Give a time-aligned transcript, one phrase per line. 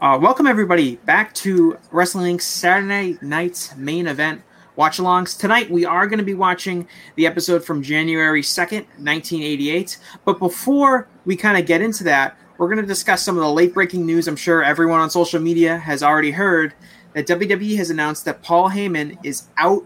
[0.00, 2.40] Uh, welcome everybody back to Wrestling Inc.
[2.40, 4.40] Saturday night's main event
[4.76, 5.36] watch alongs.
[5.36, 9.98] Tonight we are going to be watching the episode from January 2nd, 1988.
[10.24, 13.50] But before we kind of get into that, we're going to discuss some of the
[13.50, 14.28] late breaking news.
[14.28, 16.74] I'm sure everyone on social media has already heard
[17.14, 19.82] that WWE has announced that Paul Heyman is out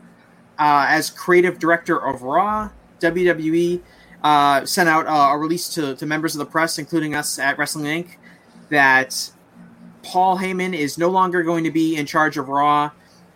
[0.59, 2.69] uh, as creative director of Raw.
[3.01, 3.81] WWE
[4.23, 7.57] uh, sent out uh, a release to, to members of the press, including us at
[7.57, 8.17] Wrestling Inc.,
[8.69, 9.33] that
[10.03, 12.91] Paul Heyman is no longer going to be in charge of Raw.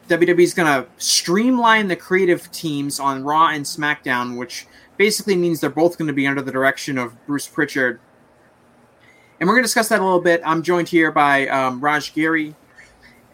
[0.09, 4.67] WWE is going to streamline the creative teams on Raw and SmackDown, which
[4.97, 8.01] basically means they're both going to be under the direction of Bruce Pritchard.
[9.39, 10.41] And we're going to discuss that a little bit.
[10.45, 12.55] I'm joined here by um, Raj Giri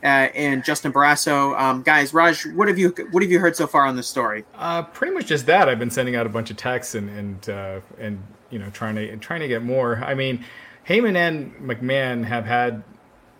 [0.03, 1.59] uh, and Justin Barrasso.
[1.59, 4.45] Um, guys, Raj, what have you what have you heard so far on this story?
[4.55, 5.69] Uh, pretty much just that.
[5.69, 8.97] I've been sending out a bunch of texts and and uh, and you know trying
[8.97, 10.03] to trying to get more.
[10.05, 10.45] I mean,
[10.89, 12.83] Heyman and McMahon have had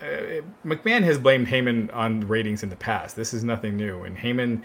[0.03, 3.17] uh, McMahon has blamed Heyman on ratings in the past.
[3.17, 4.03] This is nothing new.
[4.03, 4.63] And Heyman,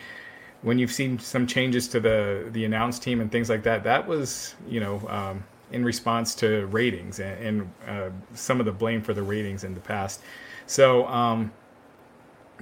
[0.63, 4.07] when you've seen some changes to the the announce team and things like that, that
[4.07, 9.01] was you know um, in response to ratings and, and uh, some of the blame
[9.01, 10.21] for the ratings in the past.
[10.65, 11.07] So.
[11.07, 11.51] Um,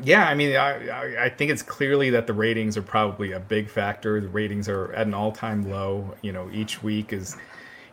[0.03, 3.69] yeah, I mean, I, I think it's clearly that the ratings are probably a big
[3.69, 4.19] factor.
[4.19, 6.13] The ratings are at an all-time low.
[6.21, 7.37] You know, each week is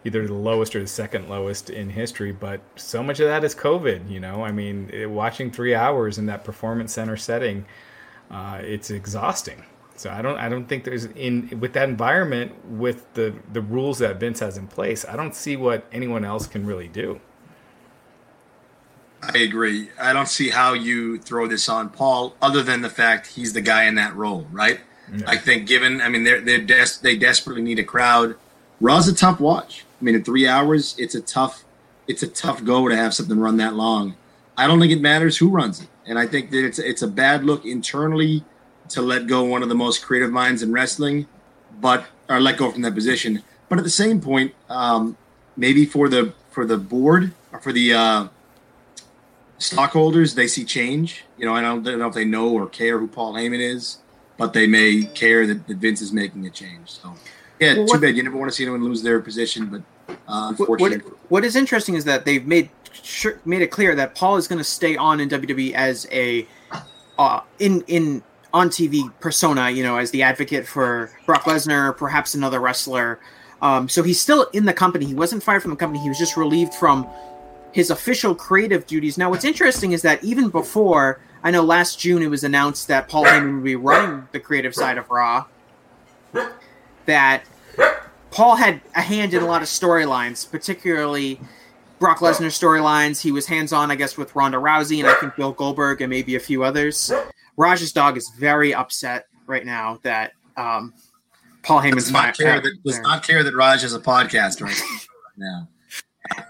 [0.05, 2.33] either the lowest or the second lowest in history.
[2.33, 4.11] But so much of that is COVID.
[4.11, 7.65] You know, I mean, it, watching three hours in that performance center setting,
[8.31, 9.65] uh, it's exhausting.
[9.97, 13.99] So I don't I don't think there's in with that environment with the the rules
[13.99, 15.05] that Vince has in place.
[15.05, 17.21] I don't see what anyone else can really do.
[19.23, 19.91] I agree.
[20.01, 23.61] I don't see how you throw this on Paul, other than the fact he's the
[23.61, 24.81] guy in that role, right?
[25.15, 25.25] Yeah.
[25.29, 28.35] I think, given, I mean, they're, they're des- they desperately need a crowd.
[28.81, 29.85] Raw's a tough watch.
[30.03, 31.65] I mean, in three hours, it's a tough,
[32.09, 34.17] it's a tough go to have something run that long.
[34.57, 37.07] I don't think it matters who runs it, and I think that it's it's a
[37.07, 38.45] bad look internally
[38.89, 41.29] to let go one of the most creative minds in wrestling,
[41.81, 43.45] but or let go from that position.
[43.69, 45.17] But at the same point, um,
[45.57, 48.29] maybe for the for the board or for the uh,
[49.59, 51.25] stockholders, they see change.
[51.39, 53.61] You know, I don't, I don't know if they know or care who Paul Heyman
[53.61, 53.99] is,
[54.37, 56.91] but they may care that, that Vince is making a change.
[56.91, 57.15] So
[57.61, 58.17] yeah, well, too bad.
[58.17, 59.83] You never want to see anyone lose their position, but
[60.28, 64.15] uh, unfortunately, what, what is interesting is that they've made sure, made it clear that
[64.15, 66.47] Paul is going to stay on in WWE as a
[67.19, 69.71] uh, in in on TV persona.
[69.71, 73.19] You know, as the advocate for Brock Lesnar, perhaps another wrestler.
[73.61, 75.06] Um, so he's still in the company.
[75.06, 76.03] He wasn't fired from the company.
[76.03, 77.09] He was just relieved from
[77.73, 79.17] his official creative duties.
[79.17, 83.09] Now, what's interesting is that even before, I know last June it was announced that
[83.09, 85.47] Paul Heyman would be running the creative side of Raw.
[87.06, 87.44] That
[88.32, 91.38] Paul had a hand in a lot of storylines, particularly
[91.99, 93.20] Brock Lesnar storylines.
[93.20, 96.08] He was hands on, I guess, with Ronda Rousey and I think Bill Goldberg and
[96.08, 97.12] maybe a few others.
[97.58, 100.94] Raj's dog is very upset right now that um,
[101.62, 104.81] Paul Heyman's does not, care that, does not care that Raj has a podcast right
[105.37, 105.69] now.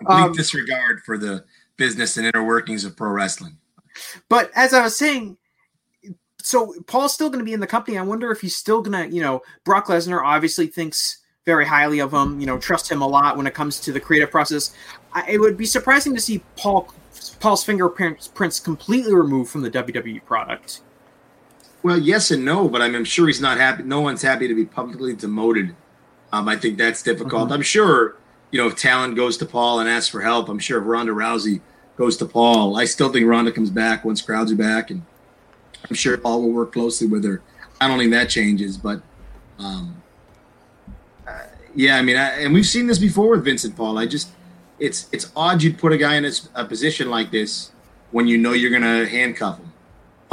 [0.07, 1.45] Um, disregard for the
[1.79, 3.57] business and inner workings of pro wrestling.
[4.29, 5.39] But as I was saying,
[6.43, 7.97] so Paul's still going to be in the company.
[7.97, 11.99] I wonder if he's still going to, you know, Brock Lesnar obviously thinks very highly
[11.99, 14.75] of him, you know, trust him a lot when it comes to the creative process.
[15.13, 16.93] I, it would be surprising to see Paul
[17.41, 20.81] Paul's fingerprints completely removed from the WWE product.
[21.83, 23.83] Well, yes and no, but I'm, I'm sure he's not happy.
[23.83, 25.75] No one's happy to be publicly demoted.
[26.33, 27.45] Um, I think that's difficult.
[27.45, 27.55] Mm-hmm.
[27.55, 28.17] I'm sure,
[28.53, 31.13] you know, if talent goes to Paul and asks for help, I'm sure if Ronda
[31.13, 31.61] Rousey
[31.97, 35.03] goes to Paul, I still think Ronda comes back once crowds are back, and
[35.91, 37.43] I'm sure Paul will work closely with her.
[37.81, 39.03] I don't think that changes, but
[39.59, 40.02] um,
[41.75, 43.99] yeah, I mean, I, and we've seen this before with Vincent Paul.
[43.99, 44.31] I just,
[44.79, 47.73] it's it's odd you'd put a guy in a, a position like this
[48.11, 49.73] when you know you're going to handcuff him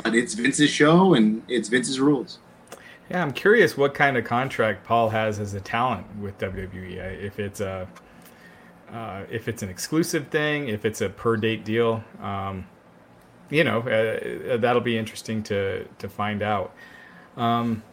[0.04, 2.40] but it's Vince's show and it's Vince's rules.
[3.10, 6.98] Yeah, I'm curious what kind of contract Paul has as a talent with WWE.
[7.24, 7.88] If it's a
[8.92, 12.66] uh, if it's an exclusive thing, if it's a per date deal, um,
[13.50, 16.74] you know, uh, that'll be interesting to to find out.
[17.36, 17.84] Um,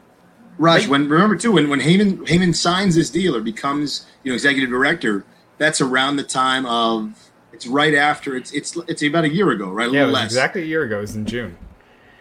[0.58, 4.34] Raj, when remember too, when when Heyman Heyman signs this deal or becomes you know
[4.34, 5.24] executive director,
[5.58, 9.70] that's around the time of it's right after it's it's it's about a year ago,
[9.70, 9.88] right?
[9.88, 10.98] A yeah, exactly a year ago.
[10.98, 11.56] It was in June.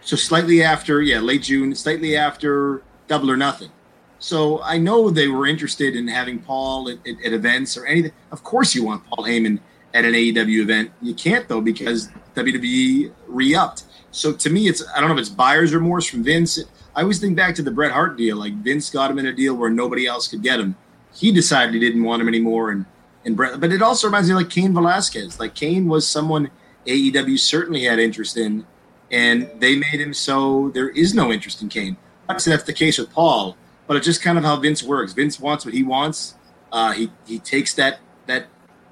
[0.02, 3.72] So slightly after, yeah, late June, slightly after Double or Nothing.
[4.20, 8.12] So I know they were interested in having Paul at, at, at events or anything.
[8.32, 9.60] Of course, you want Paul Heyman
[9.96, 10.92] at an AEW event.
[11.02, 13.84] You can't though because WWE re-upped.
[14.12, 16.60] So to me, it's I don't know if it's buyer's remorse from Vince.
[16.96, 18.38] I always think back to the Bret Hart deal.
[18.38, 20.76] Like Vince got him in a deal where nobody else could get him.
[21.14, 22.86] He decided he didn't want him anymore, and
[23.26, 23.60] and Bret.
[23.60, 25.40] But it also reminds me like Cain Velasquez.
[25.40, 26.52] Like Cain was someone
[26.86, 28.66] AEW certainly had interest in,
[29.12, 31.98] and they made him so there is no interest in Cain.
[32.30, 33.58] Obviously, that's the case with Paul,
[33.88, 35.14] but it's just kind of how Vince works.
[35.14, 36.36] Vince wants what he wants.
[36.72, 38.48] Uh, he he takes that that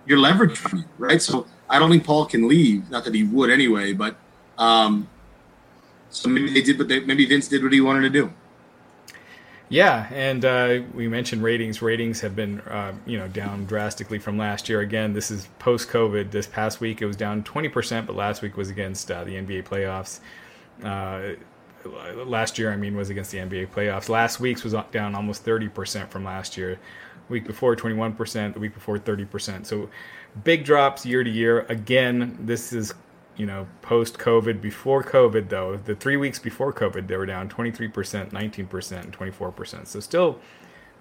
[0.06, 1.22] your leverage from you, right?
[1.22, 2.90] So I don't think Paul can leave.
[2.90, 4.18] Not that he would anyway, but
[4.58, 5.10] um,
[6.14, 8.32] so maybe they did, but they, maybe Vince did what he wanted to do.
[9.70, 11.82] Yeah, and uh, we mentioned ratings.
[11.82, 14.82] Ratings have been, uh, you know, down drastically from last year.
[14.82, 16.30] Again, this is post-COVID.
[16.30, 19.66] This past week it was down 20%, but last week was against uh, the NBA
[19.66, 20.20] playoffs.
[20.84, 21.36] Uh,
[22.26, 24.10] last year, I mean, was against the NBA playoffs.
[24.10, 26.80] Last week's was down almost 30% from last year.
[27.30, 28.54] Week before, 21%.
[28.54, 29.66] The week before, 30%.
[29.66, 29.90] So
[30.44, 31.62] big drops year to year.
[31.70, 32.94] Again, this is
[33.36, 37.50] you know, post COVID, before COVID, though, the three weeks before COVID, they were down
[37.50, 39.88] 23%, 19%, and 24%.
[39.88, 40.40] So still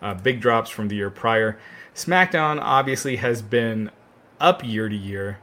[0.01, 1.59] uh, big drops from the year prior.
[1.95, 3.91] SmackDown obviously has been
[4.41, 5.39] up year to year,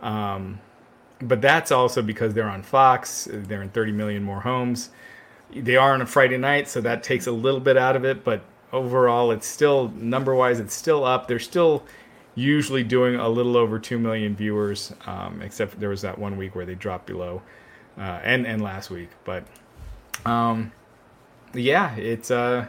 [0.00, 0.60] um,
[1.20, 3.28] but that's also because they're on Fox.
[3.30, 4.90] They're in 30 million more homes.
[5.54, 8.24] They are on a Friday night, so that takes a little bit out of it,
[8.24, 8.42] but
[8.72, 11.28] overall, it's still number wise, it's still up.
[11.28, 11.84] They're still
[12.40, 16.54] usually doing a little over 2 million viewers, um, except there was that one week
[16.54, 17.42] where they dropped below,
[17.98, 19.10] uh, and, and last week.
[19.24, 19.44] But
[20.24, 20.72] um,
[21.54, 22.30] yeah, it's.
[22.30, 22.66] Uh,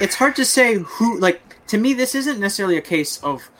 [0.00, 3.50] it's hard to say who, like, to me, this isn't necessarily a case of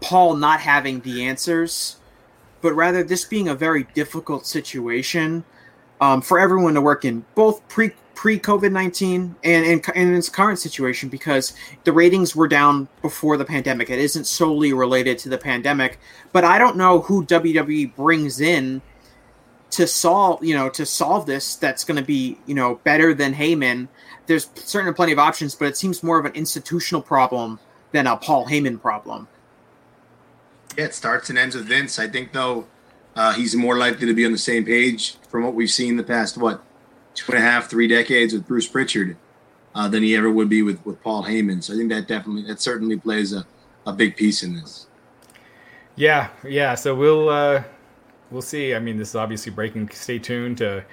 [0.00, 1.96] Paul not having the answers,
[2.60, 5.44] but rather this being a very difficult situation
[6.00, 10.28] um, for everyone to work in, both pre pre COVID 19 and in, in its
[10.28, 11.52] current situation because
[11.84, 13.90] the ratings were down before the pandemic.
[13.90, 15.98] It isn't solely related to the pandemic,
[16.32, 18.82] but I don't know who WWE brings in
[19.74, 23.34] to solve, you know, to solve this that's going to be, you know, better than
[23.34, 23.88] Heyman.
[24.26, 27.58] There's certainly plenty of options, but it seems more of an institutional problem
[27.90, 29.26] than a Paul Heyman problem.
[30.78, 31.98] Yeah, it starts and ends with Vince.
[31.98, 32.66] I think, though,
[33.16, 36.04] uh, he's more likely to be on the same page from what we've seen the
[36.04, 36.62] past, what,
[37.14, 39.16] two and a half, three decades with Bruce Pritchard
[39.74, 41.62] uh, than he ever would be with, with Paul Heyman.
[41.62, 43.46] So I think that definitely, that certainly plays a,
[43.86, 44.86] a big piece in this.
[45.96, 46.74] Yeah, yeah.
[46.74, 47.62] So we'll uh,
[48.30, 48.74] we'll see.
[48.74, 49.90] I mean, this is obviously breaking.
[49.90, 50.84] Stay tuned to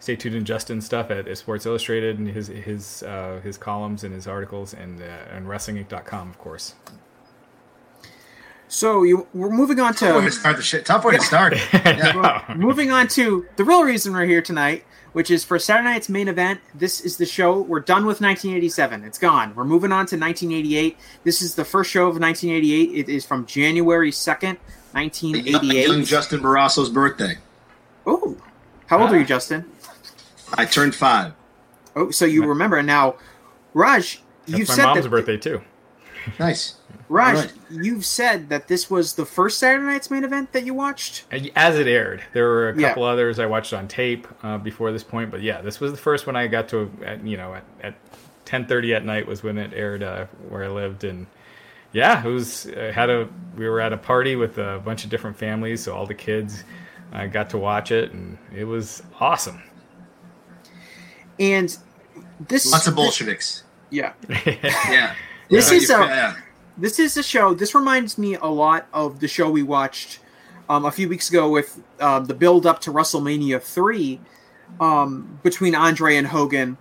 [0.00, 4.14] stay tuned in Justin's stuff at, Sports Illustrated and his his uh, his columns and
[4.14, 6.74] his articles and uh, and WrestlingInc.com, of course.
[8.70, 10.86] So you, we're moving on to tough way to start the shit.
[10.86, 11.54] Tough way to start.
[11.74, 12.54] yeah.
[12.56, 16.28] moving on to the real reason we're here tonight, which is for Saturday night's main
[16.28, 16.60] event.
[16.72, 17.62] This is the show.
[17.62, 19.02] We're done with 1987.
[19.02, 19.56] It's gone.
[19.56, 20.96] We're moving on to 1988.
[21.24, 22.96] This is the first show of 1988.
[22.96, 24.56] It is from January 2nd,
[24.92, 25.88] 1988.
[25.88, 27.38] Young Justin Barrasso's birthday.
[28.06, 28.36] Oh,
[28.86, 29.68] how old are you, Justin?
[30.54, 31.32] I turned five.
[31.96, 33.16] Oh, so you remember now,
[33.74, 34.22] Raj?
[34.46, 35.60] you said my mom's that, birthday too.
[36.38, 36.76] Nice.
[37.08, 37.52] Raj, right.
[37.70, 41.24] you've said that this was the first Saturday night's main event that you watched.
[41.56, 43.08] As it aired, there were a couple yeah.
[43.08, 46.28] others I watched on tape uh, before this point, but yeah, this was the first
[46.28, 46.88] one I got to.
[47.04, 47.94] At, you know, at, at
[48.44, 51.26] ten thirty at night was when it aired uh, where I lived, and
[51.92, 53.28] yeah, it was uh, had a.
[53.56, 56.62] We were at a party with a bunch of different families, so all the kids
[57.12, 59.60] uh, got to watch it, and it was awesome.
[61.40, 61.76] And
[62.38, 63.64] this lots of Bolsheviks.
[63.90, 64.12] yeah,
[64.46, 65.16] yeah.
[65.50, 66.36] This is a.
[66.78, 67.52] This is a show.
[67.52, 70.20] This reminds me a lot of the show we watched
[70.68, 74.20] um, a few weeks ago with uh, the build up to WrestleMania three
[74.80, 76.78] um, between Andre and Hogan,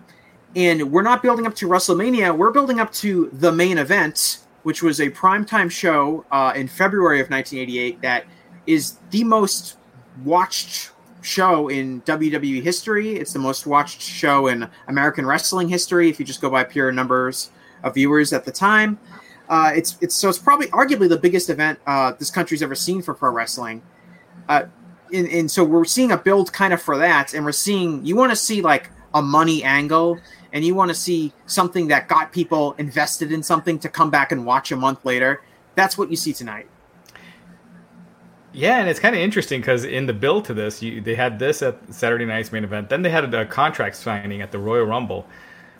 [0.55, 2.37] and we're not building up to WrestleMania.
[2.37, 7.19] We're building up to the main event, which was a primetime show uh, in February
[7.19, 8.01] of 1988.
[8.01, 8.25] That
[8.67, 9.77] is the most
[10.23, 13.15] watched show in WWE history.
[13.15, 16.09] It's the most watched show in American wrestling history.
[16.09, 17.49] If you just go by pure numbers
[17.83, 18.99] of viewers at the time,
[19.49, 23.01] uh, it's it's so it's probably arguably the biggest event uh, this country's ever seen
[23.01, 23.81] for pro wrestling.
[24.47, 24.65] Uh,
[25.11, 28.31] and, so we're seeing a build kind of for that, and we're seeing you want
[28.31, 30.19] to see like a money angle,
[30.53, 34.31] and you want to see something that got people invested in something to come back
[34.31, 35.41] and watch a month later.
[35.73, 36.67] That's what you see tonight.
[38.51, 41.37] Yeah, and it's kind of interesting because in the build to this, you, they had
[41.37, 42.89] this at Saturday night's main event.
[42.89, 45.27] Then they had a, contract signing at the Royal Rumble.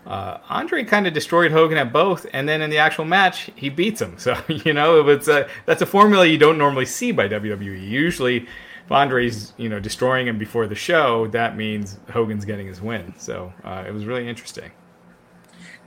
[0.10, 3.70] Uh, Andre kind of destroyed Hogan at both, and then in the actual match, he
[3.70, 4.18] beats him.
[4.20, 7.88] So you know, it's a that's a formula you don't normally see by WWE.
[7.88, 8.48] Usually,
[8.86, 13.14] if Andre's you know destroying him before the show, that means Hogan's getting his win.
[13.18, 14.72] So uh, it was really interesting.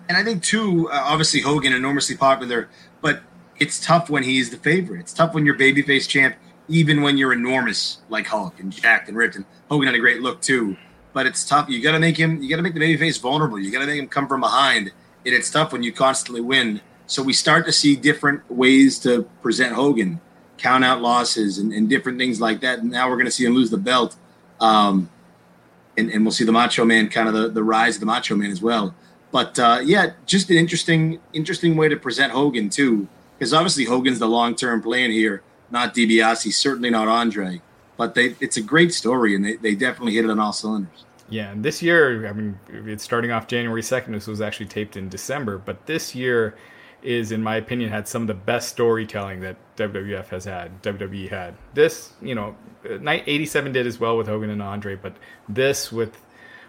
[0.09, 2.69] And I think too, uh, obviously Hogan enormously popular,
[3.01, 3.23] but
[3.59, 5.01] it's tough when he's the favorite.
[5.01, 6.37] It's tough when you're babyface champ
[6.69, 9.37] even when you're enormous like Hulk and jacked and ripped.
[9.37, 10.77] And Hogan had a great look too,
[11.13, 11.69] but it's tough.
[11.69, 12.43] You got to make him.
[12.43, 13.59] You got to make the babyface vulnerable.
[13.59, 14.93] You got to make him come from behind.
[15.25, 16.81] And it's tough when you constantly win.
[17.07, 20.21] So we start to see different ways to present Hogan,
[20.59, 22.81] count out losses and, and different things like that.
[22.81, 24.17] And now we're going to see him lose the belt.
[24.61, 25.11] Um,
[25.97, 28.35] and, and we'll see the Macho Man kind of the, the rise of the Macho
[28.35, 28.95] Man as well.
[29.31, 34.19] But uh, yeah, just an interesting interesting way to present Hogan too, because obviously Hogan's
[34.19, 35.43] the long term plan here
[35.73, 37.61] not DiBiase, certainly not Andre.
[37.97, 41.05] But they, it's a great story, and they, they definitely hit it on all cylinders.
[41.29, 44.13] Yeah, and this year, I mean, it's starting off January 2nd.
[44.13, 46.57] This was actually taped in December, but this year
[47.03, 51.29] is, in my opinion, had some of the best storytelling that WWF has had, WWE
[51.29, 51.55] had.
[51.75, 52.55] This, you know,
[53.01, 55.17] night 87 did as well with Hogan and Andre, but
[55.49, 56.19] this with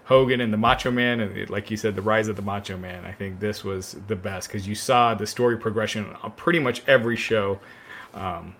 [0.05, 3.05] Hogan and the Macho Man, and like you said, the rise of the Macho Man,
[3.05, 6.83] I think this was the best because you saw the story progression on pretty much
[6.87, 7.59] every show.
[8.13, 8.55] Um,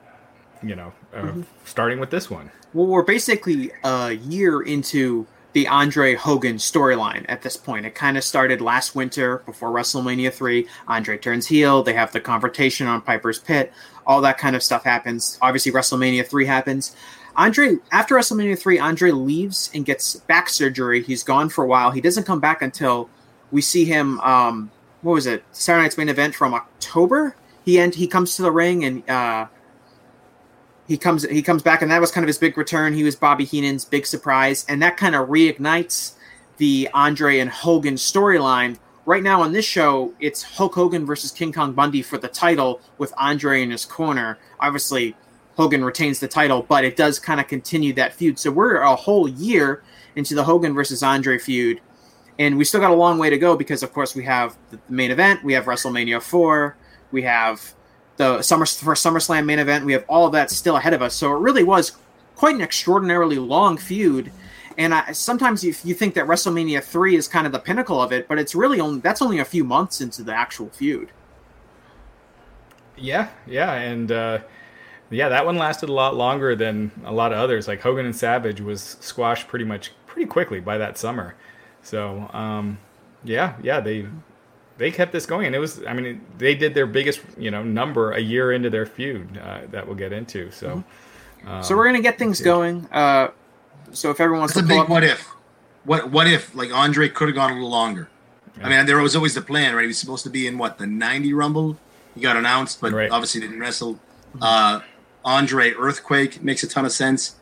[0.63, 1.41] you know, uh, mm-hmm.
[1.65, 2.51] starting with this one.
[2.73, 7.85] Well, we're basically a year into the Andre Hogan storyline at this point.
[7.85, 10.67] It kind of started last winter before WrestleMania 3.
[10.87, 11.83] Andre turns heel.
[11.83, 13.71] They have the confrontation on Piper's Pit.
[14.05, 15.37] All that kind of stuff happens.
[15.41, 16.95] Obviously, WrestleMania 3 happens.
[17.35, 21.01] Andre, after WrestleMania 3, Andre leaves and gets back surgery.
[21.01, 21.91] He's gone for a while.
[21.91, 23.09] He doesn't come back until
[23.51, 27.35] we see him, um, what was it, Saturday Night's main event from October?
[27.63, 29.47] He end, he comes to the ring and uh,
[30.87, 32.93] he comes he comes back, and that was kind of his big return.
[32.93, 36.13] He was Bobby Heenan's big surprise, and that kind of reignites
[36.57, 38.77] the Andre and Hogan storyline.
[39.05, 42.79] Right now on this show, it's Hulk Hogan versus King Kong Bundy for the title
[42.97, 44.37] with Andre in his corner.
[44.59, 45.15] Obviously,
[45.55, 48.39] Hogan retains the title, but it does kind of continue that feud.
[48.39, 49.83] So we're a whole year
[50.15, 51.81] into the Hogan versus Andre feud,
[52.39, 54.79] and we still got a long way to go because, of course, we have the
[54.89, 56.77] main event, we have WrestleMania four,
[57.11, 57.73] we have
[58.17, 59.85] the summer for SummerSlam main event.
[59.85, 61.15] We have all of that still ahead of us.
[61.15, 61.93] So it really was
[62.35, 64.31] quite an extraordinarily long feud.
[64.77, 68.11] And I, sometimes you, you think that WrestleMania three is kind of the pinnacle of
[68.11, 71.09] it, but it's really only that's only a few months into the actual feud.
[72.97, 74.39] Yeah, yeah, and uh,
[75.09, 77.67] yeah, that one lasted a lot longer than a lot of others.
[77.67, 81.35] Like Hogan and Savage was squashed pretty much pretty quickly by that summer.
[81.83, 82.79] So um,
[83.23, 84.07] yeah, yeah, they
[84.77, 85.83] they kept this going, and it was.
[85.85, 89.61] I mean, they did their biggest, you know, number a year into their feud uh,
[89.71, 90.51] that we'll get into.
[90.51, 90.83] So,
[91.41, 91.47] mm-hmm.
[91.47, 92.87] um, so we're gonna get things going.
[92.91, 93.29] Uh,
[93.91, 95.27] so if everyone wants That's to, a big up- what if,
[95.83, 98.09] what what if like Andre could have gone a little longer.
[98.57, 98.67] Yeah.
[98.67, 99.81] I mean, there was always the plan, right?
[99.81, 101.77] He was supposed to be in what the '90 Rumble.
[102.15, 103.09] He got announced, but right.
[103.09, 103.95] obviously didn't wrestle.
[103.95, 104.43] Mm-hmm.
[104.43, 104.81] Uh,
[105.25, 107.35] Andre Earthquake makes a ton of sense.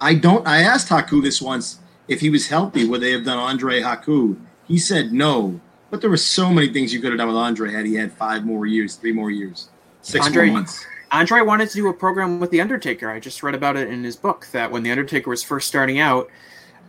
[0.00, 0.46] I don't.
[0.46, 1.78] I asked Haku this once
[2.08, 4.38] if he was healthy, would they have done Andre Haku?
[4.66, 7.72] He said no but there were so many things you could have done with Andre
[7.72, 9.68] had he had five more years, three more years,
[10.02, 10.84] six Andre, more months.
[11.10, 13.10] Andre wanted to do a program with The Undertaker.
[13.10, 15.98] I just read about it in his book that when The Undertaker was first starting
[15.98, 16.28] out,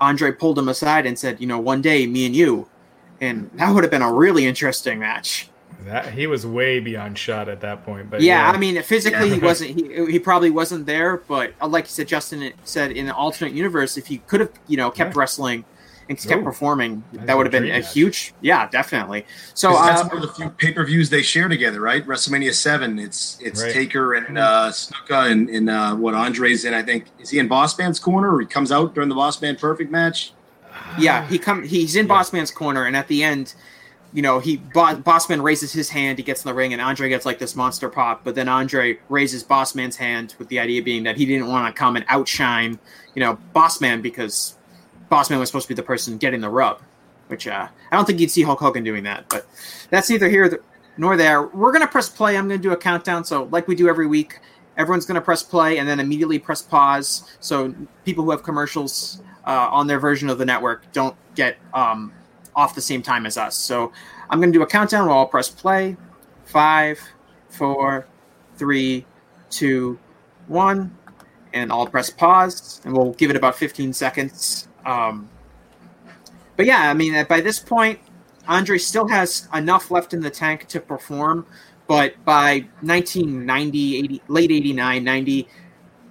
[0.02, 2.68] Andre pulled him aside and said, you know, one day, me and you.
[3.22, 5.50] And that would have been a really interesting match.
[5.86, 8.52] That he was way beyond shot at that point, but yeah, yeah.
[8.52, 9.36] I mean, physically yeah.
[9.36, 9.80] he wasn't.
[9.80, 13.54] He, he probably wasn't there, but uh, like you said, Justin said in an alternate
[13.54, 15.20] universe, if he could have, you know, kept yeah.
[15.20, 15.66] wrestling
[16.10, 17.94] and kept Ooh, performing, that would have been a match.
[17.94, 19.26] huge, yeah, definitely.
[19.54, 22.06] So that's uh, one of the few pay per views they share together, right?
[22.06, 22.98] WrestleMania Seven.
[22.98, 23.72] It's it's right.
[23.72, 26.74] Taker and uh, Snuka and, and uh, what Andre's in.
[26.74, 29.40] I think is he in Boss Man's corner or he comes out during the Boss
[29.42, 30.34] Man Perfect match?
[30.98, 32.16] Yeah, he come he's in yeah.
[32.16, 33.54] Boss Man's corner, and at the end,
[34.12, 37.26] you know, he Bossman raises his hand, he gets in the ring, and Andre gets
[37.26, 38.24] like this monster pop.
[38.24, 41.78] But then Andre raises Bossman's hand with the idea being that he didn't want to
[41.78, 42.80] come and outshine,
[43.14, 44.56] you know, Bossman because
[45.12, 46.82] Bossman was supposed to be the person getting the rub.
[47.28, 49.46] Which uh, I don't think you'd see Hulk Hogan doing that, but
[49.92, 50.64] that's neither here
[50.98, 51.44] nor there.
[51.44, 52.36] We're gonna press play.
[52.38, 53.24] I'm gonna do a countdown.
[53.24, 54.40] So like we do every week,
[54.78, 57.38] everyone's gonna press play and then immediately press pause.
[57.40, 62.14] So people who have commercials uh, on their version of the network don't get um,
[62.56, 63.56] off the same time as us.
[63.56, 63.92] So
[64.30, 65.08] I'm going to do a countdown.
[65.08, 65.98] We'll all press play.
[66.46, 67.00] Five,
[67.50, 68.08] four,
[68.58, 69.06] three,
[69.50, 70.00] two,
[70.48, 70.96] one,
[71.54, 74.69] and I'll press pause, and we'll give it about 15 seconds.
[74.90, 75.30] Um,
[76.56, 78.00] but yeah, I mean, by this point,
[78.48, 81.46] Andre still has enough left in the tank to perform,
[81.88, 85.48] but by 1990, 80, late 89, 90,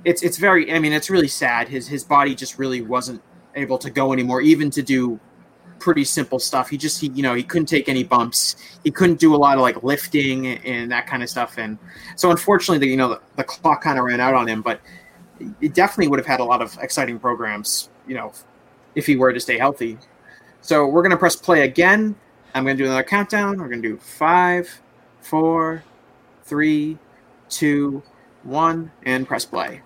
[0.05, 0.73] it's it's very.
[0.73, 1.69] I mean, it's really sad.
[1.69, 3.21] His his body just really wasn't
[3.57, 5.19] able to go anymore, even to do
[5.81, 6.71] pretty simple stuff.
[6.71, 8.57] He just he you know he couldn't take any bumps.
[8.85, 11.59] He couldn't do a lot of like lifting and that kind of stuff.
[11.59, 11.79] And
[12.15, 14.63] so unfortunately, the you know the, the clock kind of ran out on him.
[14.63, 14.81] But
[15.61, 17.91] it definitely would have had a lot of exciting programs.
[18.07, 18.33] You know,
[18.99, 19.97] if he were to stay healthy.
[20.61, 22.17] So we're gonna press play again.
[22.53, 23.59] I'm gonna do another countdown.
[23.59, 24.83] We're gonna do five,
[25.21, 25.85] four,
[26.43, 26.99] three,
[27.49, 28.03] two,
[28.43, 29.83] one, and press play.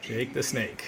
[0.00, 0.86] Jake the Snake.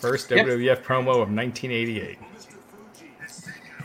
[0.00, 0.84] First WWF yep.
[0.84, 2.18] promo of 1988.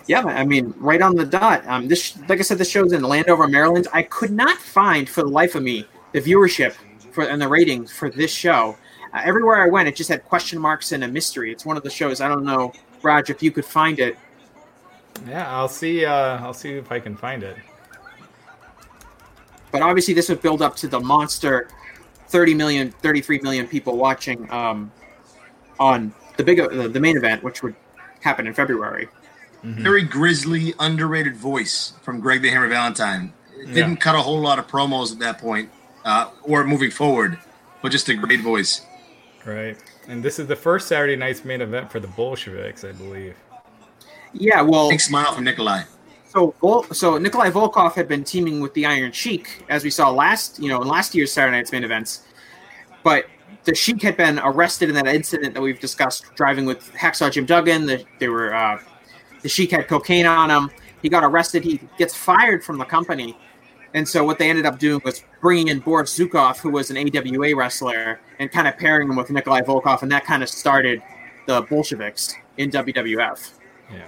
[0.05, 1.65] Yeah, I mean, right on the dot.
[1.67, 3.87] Um, this, like I said, this show's in Landover, Maryland.
[3.93, 6.75] I could not find, for the life of me, the viewership
[7.13, 8.77] for and the ratings for this show.
[9.13, 11.51] Uh, everywhere I went, it just had question marks and a mystery.
[11.51, 12.21] It's one of the shows.
[12.21, 14.17] I don't know, Raj, if you could find it.
[15.27, 16.05] Yeah, I'll see.
[16.05, 17.55] Uh, I'll see if I can find it.
[19.71, 21.67] But obviously, this would build up to the monster
[22.27, 24.91] 30 million, 33 million people watching um,
[25.79, 27.75] on the big uh, the main event, which would
[28.21, 29.07] happen in February.
[29.63, 29.83] Mm-hmm.
[29.83, 33.33] Very grisly, underrated voice from Greg the Hammer Valentine.
[33.57, 33.95] Didn't yeah.
[33.95, 35.69] cut a whole lot of promos at that point,
[36.05, 37.39] uh, or moving forward,
[37.81, 38.85] but just a great voice.
[39.45, 43.35] Right, and this is the first Saturday night's main event for the Bolsheviks, I believe.
[44.33, 45.83] Yeah, well, big smile from Nikolai.
[46.33, 46.55] So,
[46.91, 50.67] so Nikolai Volkov had been teaming with the Iron Sheik, as we saw last, you
[50.67, 52.23] know, in last year's Saturday Night's main events.
[53.03, 53.27] But
[53.65, 57.45] the Sheik had been arrested in that incident that we've discussed, driving with Hacksaw Jim
[57.45, 57.85] Duggan.
[57.85, 58.79] The, they were uh,
[59.43, 60.71] the Sheik had cocaine on him.
[61.03, 61.63] He got arrested.
[61.63, 63.37] He gets fired from the company,
[63.93, 66.97] and so what they ended up doing was bringing in Boris Zhukov, who was an
[66.97, 71.01] AWA wrestler, and kind of pairing him with Nikolai Volkov, and that kind of started
[71.45, 73.51] the Bolsheviks in WWF.
[73.91, 74.01] Yeah.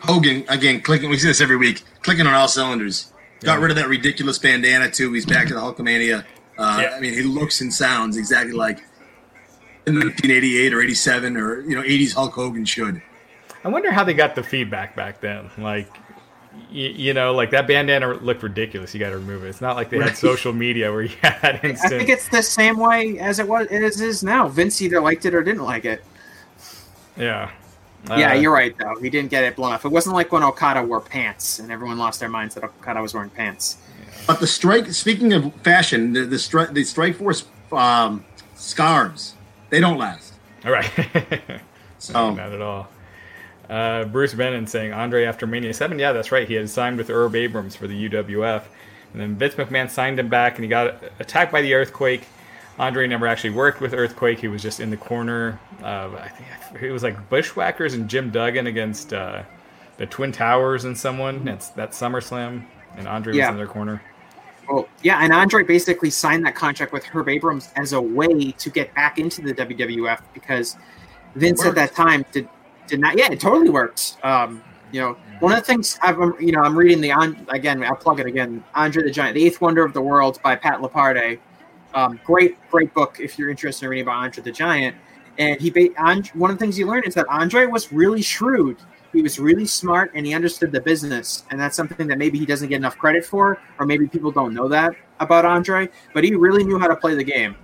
[0.00, 1.08] Hogan again clicking.
[1.08, 3.10] We see this every week, clicking on all cylinders.
[3.40, 5.12] Got rid of that ridiculous bandana too.
[5.12, 6.24] He's back to the Hulkamania.
[6.58, 6.94] Uh, yeah.
[6.96, 8.78] I mean, he looks and sounds exactly like
[9.86, 13.02] 1988 or 87 or you know 80s Hulk Hogan should.
[13.64, 15.50] I wonder how they got the feedback back then.
[15.56, 15.88] Like,
[16.70, 18.92] you, you know, like that bandana looked ridiculous.
[18.94, 19.48] You got to remove it.
[19.48, 20.10] It's not like they right.
[20.10, 21.94] had social media where you had instant.
[21.94, 23.66] I think it's the same way as it was.
[23.68, 24.48] as It is now.
[24.48, 26.04] Vince either liked it or didn't like it.
[27.16, 27.50] Yeah.
[28.10, 28.96] Uh, yeah, you're right though.
[29.00, 29.86] He didn't get it blown off.
[29.86, 33.14] It wasn't like when Okada wore pants and everyone lost their minds that Okada was
[33.14, 33.78] wearing pants.
[34.26, 34.92] But the strike.
[34.92, 38.24] Speaking of fashion, the the, stri- the Strike Force um,
[38.56, 39.34] scarves
[39.70, 40.34] they don't last.
[40.64, 40.88] All right.
[41.98, 42.88] so not at all.
[43.68, 45.98] Uh, Bruce Bennett saying Andre after Mania Seven.
[45.98, 46.46] Yeah, that's right.
[46.46, 48.64] He had signed with Herb Abrams for the UWF,
[49.12, 52.26] and then Vince McMahon signed him back, and he got attacked by the earthquake.
[52.78, 54.40] Andre never actually worked with Earthquake.
[54.40, 55.60] He was just in the corner.
[55.82, 59.44] Uh, I think it was like Bushwhackers and Jim Duggan against uh,
[59.96, 61.46] the Twin Towers and someone.
[61.46, 63.46] It's that SummerSlam, and Andre yeah.
[63.46, 64.02] was in their corner.
[64.68, 68.70] Well, yeah, and Andre basically signed that contract with Herb Abrams as a way to
[68.70, 70.76] get back into the WWF because
[71.34, 72.48] Vince at that time did
[72.86, 73.18] did not.
[73.18, 74.16] Yeah, it totally worked.
[74.22, 77.82] Um, you know, one of the things I've you know I'm reading the on again.
[77.82, 78.62] I'll plug it again.
[78.74, 81.38] Andre the Giant, the Eighth Wonder of the World by Pat Laprade
[81.94, 84.96] um, great, great book if you're interested in reading about Andre the Giant.
[85.38, 85.70] And he,
[86.34, 88.76] one of the things you learn is that Andre was really shrewd.
[89.12, 91.44] He was really smart, and he understood the business.
[91.50, 94.54] And that's something that maybe he doesn't get enough credit for, or maybe people don't
[94.54, 95.88] know that about Andre.
[96.12, 97.56] But he really knew how to play the game.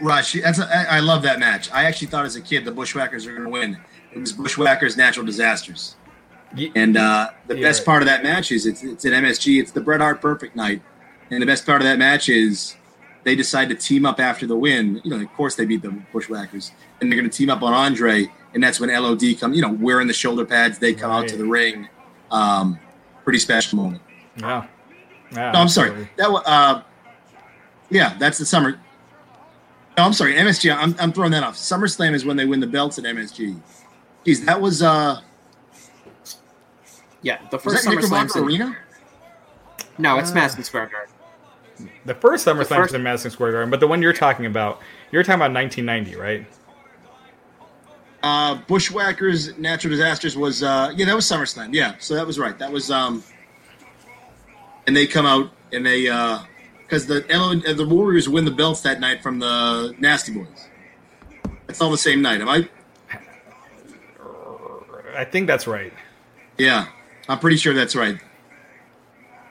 [0.00, 1.70] Rush, that's a, I love that match.
[1.70, 3.78] I actually thought as a kid the Bushwhackers were going to win.
[4.14, 5.96] It was Bushwhackers Natural Disasters.
[6.74, 7.86] And uh, the yeah, best right.
[7.86, 9.60] part of that match is it's, it's an MSG.
[9.60, 10.82] It's the Bret Hart Perfect Night.
[11.30, 12.76] And the best part of that match is
[13.24, 15.00] they decide to team up after the win.
[15.02, 17.72] You know, of course they beat the Bushwhackers, and they're going to team up on
[17.72, 19.54] Andre, and that's when LOD come.
[19.54, 21.22] You know, wearing the shoulder pads, they come right.
[21.22, 21.88] out to the ring.
[22.30, 22.78] Um,
[23.24, 24.02] pretty special moment.
[24.36, 24.66] Yeah.
[25.30, 26.08] yeah no, I'm sorry.
[26.16, 26.42] That was.
[26.44, 26.82] Uh,
[27.88, 28.78] yeah, that's the summer.
[29.96, 30.74] No, I'm sorry, MSG.
[30.74, 31.56] I'm, I'm throwing that off.
[31.56, 33.60] SummerSlam is when they win the belts at MSG.
[34.24, 35.20] Geez, that was uh
[37.22, 38.10] Yeah, the was first that SummerSlam.
[38.10, 38.76] Knickerbocker Arena?
[39.98, 40.34] No, it's Ah.
[40.34, 41.90] Madison Square Garden.
[42.04, 44.80] The first SummerSlam first- was in Madison Square Garden, but the one you're talking about,
[45.10, 46.46] you're talking about 1990, right?
[48.22, 51.70] Uh, Bushwhackers, Natural Disasters was uh yeah that was SummerSlam.
[51.74, 52.56] Yeah, so that was right.
[52.58, 53.22] That was um,
[54.86, 56.38] and they come out and they uh
[56.82, 60.68] because the uh, the Warriors win the belts that night from the Nasty Boys.
[61.68, 62.40] It's all the same night.
[62.40, 62.68] Am I?
[65.16, 65.92] I think that's right.
[66.58, 66.86] Yeah,
[67.28, 68.18] I'm pretty sure that's right.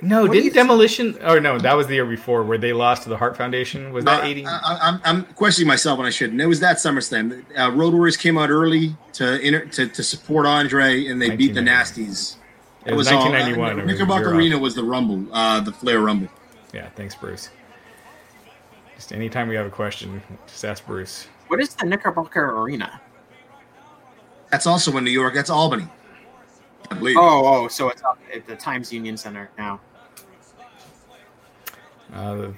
[0.04, 1.16] No, do you didn't Demolition?
[1.24, 3.94] Or no, that was the year before where they lost to the Hart Foundation.
[3.94, 4.48] Was that 80?
[4.48, 6.42] I, I, I'm, I'm questioning myself when I shouldn't.
[6.42, 7.44] It was that SummerSlam.
[7.56, 11.54] Uh, Road Warriors came out early to, inter- to to support Andre, and they beat
[11.54, 12.38] the Nasties.
[12.84, 14.34] It was all- 1991, Uh, Knickerbocker.
[14.34, 16.30] Arena was the Rumble, uh, the Flair Rumble.
[16.74, 17.50] yeah, thanks, Bruce.
[18.96, 21.28] Just anytime we have a question, just ask Bruce.
[21.48, 23.00] What is the Knickerbocker Arena?
[24.52, 25.34] That's also in New York.
[25.34, 25.88] That's Albany,
[26.90, 27.18] I believe.
[27.18, 29.80] Oh, oh, so it's up at the Times Union Center now.
[32.14, 32.54] Uh, the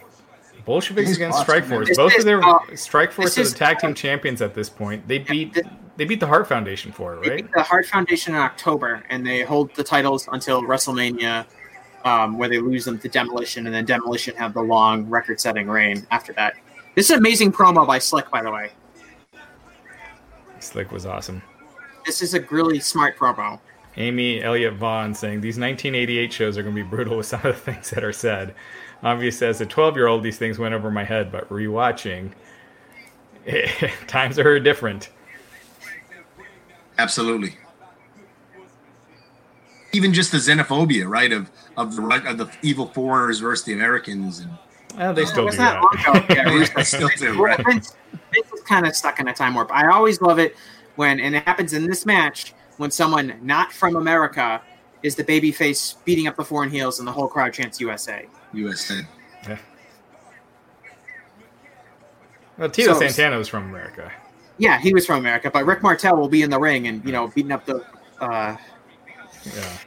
[0.66, 1.96] Bolsheviks These against Boston, Strikeforce.
[1.96, 4.70] Both of their uh, Strikeforce this are is, the tag team uh, champions at this
[4.70, 5.08] point.
[5.08, 7.38] They beat th- they beat the Hart Foundation for it, They right?
[7.44, 11.46] beat the Hart Foundation in October, and they hold the titles until WrestleMania,
[12.04, 16.08] um, where they lose them to Demolition, and then Demolition have the long record-setting reign
[16.10, 16.56] after that.
[16.96, 18.72] This is an amazing promo by Slick, by the way.
[20.60, 21.44] Slick was awesome.
[22.06, 23.60] This is a really smart promo.
[23.98, 27.56] Amy Elliott Vaughn saying these 1988 shows are going to be brutal with some of
[27.56, 28.56] the things that are said.
[29.04, 32.32] Obviously, as a 12 year old, these things went over my head, but rewatching,
[34.08, 35.10] times are different.
[36.98, 37.58] Absolutely.
[39.92, 41.32] Even just the xenophobia, right?
[41.32, 44.52] Of of the of the evil foreigners versus the Americans, and
[44.98, 45.82] Well, they still do was that.
[45.82, 46.26] long.
[46.30, 47.64] Yeah, Yeah, still do, right.
[47.66, 47.96] Vince,
[48.34, 49.72] Vince is kind of stuck in a time warp.
[49.72, 50.56] I always love it
[50.96, 54.62] when, and it happens in this match, when someone not from America
[55.04, 58.26] is the babyface beating up the foreign heels, and the whole crowd chants USA.
[58.54, 59.02] USA.
[59.48, 59.58] Yeah.
[62.58, 64.12] Well, Tito So- Santana was from America.
[64.58, 67.12] Yeah, he was from America, but Rick Martel will be in the ring and you
[67.12, 67.84] know beating up the
[68.22, 68.56] uh,
[69.46, 69.78] Yeah.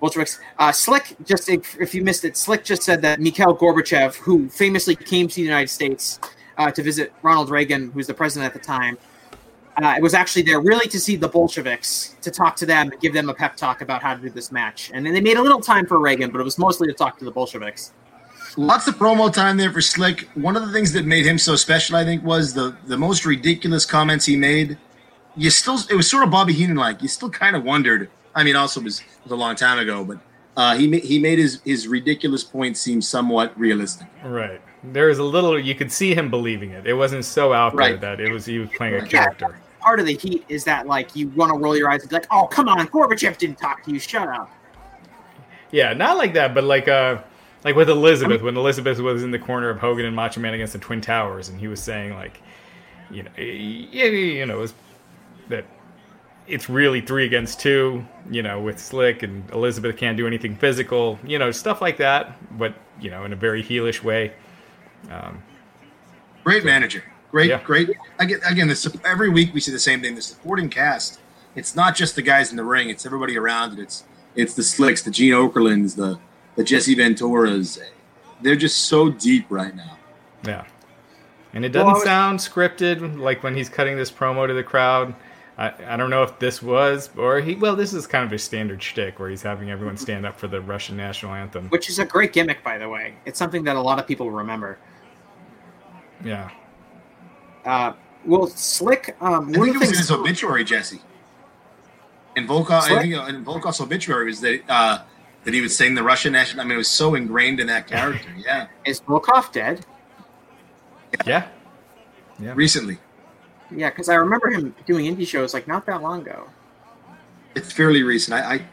[0.00, 0.40] Bolsheviks.
[0.58, 4.48] Uh, Slick just if, if you missed it, Slick just said that Mikhail Gorbachev, who
[4.48, 6.18] famously came to the United States
[6.56, 8.96] uh, to visit Ronald Reagan, who was the president at the time,
[9.84, 13.12] uh, was actually there really to see the Bolsheviks, to talk to them, and give
[13.12, 14.90] them a pep talk about how to do this match.
[14.92, 17.18] And then they made a little time for Reagan, but it was mostly to talk
[17.18, 17.92] to the Bolsheviks.
[18.56, 20.28] Lots of promo time there for Slick.
[20.34, 23.24] One of the things that made him so special, I think, was the the most
[23.24, 24.76] ridiculous comments he made.
[25.36, 27.00] You still, it was sort of Bobby Heenan like.
[27.00, 28.10] You still kind of wondered.
[28.34, 30.18] I mean, also it was, it was a long time ago, but
[30.56, 34.08] uh, he he made his his ridiculous point seem somewhat realistic.
[34.24, 34.60] Right.
[34.82, 36.86] There was a little, you could see him believing it.
[36.86, 38.00] It wasn't so out there Right.
[38.00, 39.26] that it was, he was playing a Yeah.
[39.80, 39.84] Character.
[39.84, 42.16] Part of the heat is that like you want to roll your eyes and be
[42.16, 43.98] like, "Oh, come on, Gorbachev didn't talk to you.
[43.98, 44.50] Shut up."
[45.70, 47.22] Yeah, not like that, but like uh
[47.64, 50.72] like with Elizabeth, when Elizabeth was in the corner of Hogan and Macho Man against
[50.72, 52.40] the Twin Towers, and he was saying like,
[53.10, 54.74] you know, yeah, you know, it was
[55.48, 55.64] that
[56.46, 61.18] it's really three against two, you know, with Slick and Elizabeth can't do anything physical,
[61.24, 64.32] you know, stuff like that, but you know, in a very heelish way.
[66.44, 67.04] Great manager.
[67.30, 67.62] Great, Yeah.
[67.62, 67.90] great.
[68.18, 70.14] Again, again, the, sup- every week we see the same thing.
[70.14, 71.20] The supporting cast.
[71.54, 72.90] It's not just the guys in the ring.
[72.90, 73.82] It's everybody around it.
[73.82, 74.04] It's
[74.36, 76.18] it's the Slicks, the Gene Okerlunds, the
[76.56, 77.78] the Jesse Venturas.
[78.42, 79.98] They're just so deep right now.
[80.46, 80.64] Yeah.
[81.52, 84.54] And it doesn't Well, I was- sound scripted, like when he's cutting this promo to
[84.54, 85.14] the crowd.
[85.58, 88.38] I, I don't know if this was, or he, well, this is kind of a
[88.38, 91.68] standard shtick where he's having everyone stand up for the Russian national anthem.
[91.68, 93.16] Which is a great gimmick, by the way.
[93.26, 94.78] It's something that a lot of people remember.
[96.24, 96.50] Yeah.
[97.64, 97.92] Uh,
[98.24, 99.16] well, Slick.
[99.20, 100.10] Um, I one think it was in his things.
[100.10, 101.00] obituary, Jesse.
[102.36, 105.02] In Volkov, I think uh, in Volkov's obituary was that uh,
[105.44, 106.60] that he would sing the Russian national.
[106.60, 108.28] I mean, it was so ingrained in that character.
[108.36, 109.84] Yeah, Is Volkov dead?
[111.26, 111.48] Yeah.
[112.38, 112.52] Yeah.
[112.54, 112.98] recently,
[113.70, 116.48] Yeah, because I remember him doing indie shows like not that long ago.
[117.54, 118.34] it's fairly recent.
[118.40, 118.64] I, I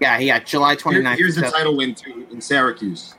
[0.00, 1.02] Yeah, yeah, July 29th.
[1.02, 3.14] here- here's the title win too in Syracuse.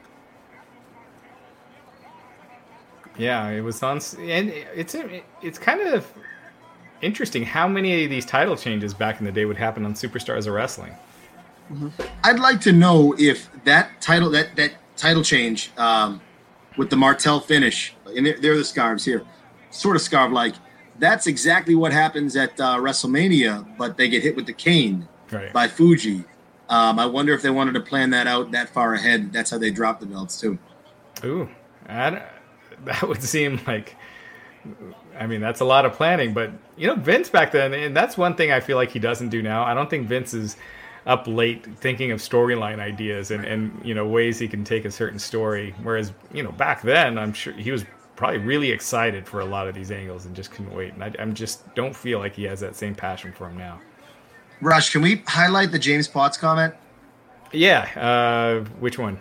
[3.18, 4.96] Yeah, it was on, and it's
[5.42, 6.08] it's kind of
[7.02, 10.48] interesting how many of these title changes back in the day would happen on Superstars
[10.48, 10.96] of Wrestling.
[12.24, 16.22] I'd like to know if that title that that title change um,
[16.78, 19.24] with the Martel finish and they're, they're the scarves here,
[19.72, 20.56] sort of scarf like.
[21.00, 25.52] That's exactly what happens at uh, WrestleMania, but they get hit with the cane Right.
[25.52, 26.24] by Fuji.
[26.70, 29.34] Um, I wonder if they wanted to plan that out that far ahead.
[29.34, 30.60] That's how they drop the belts too.
[31.26, 31.50] Ooh,
[31.88, 32.22] I
[32.86, 33.96] that would seem like
[35.20, 38.18] I mean, that's a lot of planning, but you know, Vince back then, and that's
[38.18, 39.64] one thing I feel like he doesn't do now.
[39.64, 40.58] I don't think Vince is
[41.06, 44.92] up late thinking of storyline ideas and, and you know ways he can take a
[44.92, 45.76] certain story.
[45.84, 49.68] Whereas you know back then, I'm sure he was probably really excited for a lot
[49.68, 50.94] of these angles and just couldn't wait.
[50.94, 53.82] And I, I'm just don't feel like he has that same passion for him now.
[54.62, 56.74] Rush, can we highlight the James Potts comment?
[57.52, 59.20] Yeah, uh, which one?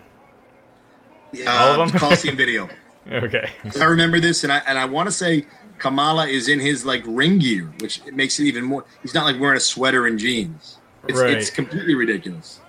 [1.35, 1.99] Uh, All of them.
[1.99, 2.69] Coliseum video.
[3.11, 3.51] Okay.
[3.81, 5.47] I remember this, and I and I want to say
[5.79, 8.85] Kamala is in his like ring gear, which makes it even more.
[9.03, 10.79] He's not like wearing a sweater and jeans.
[11.09, 11.33] It's, right.
[11.33, 12.61] it's completely ridiculous.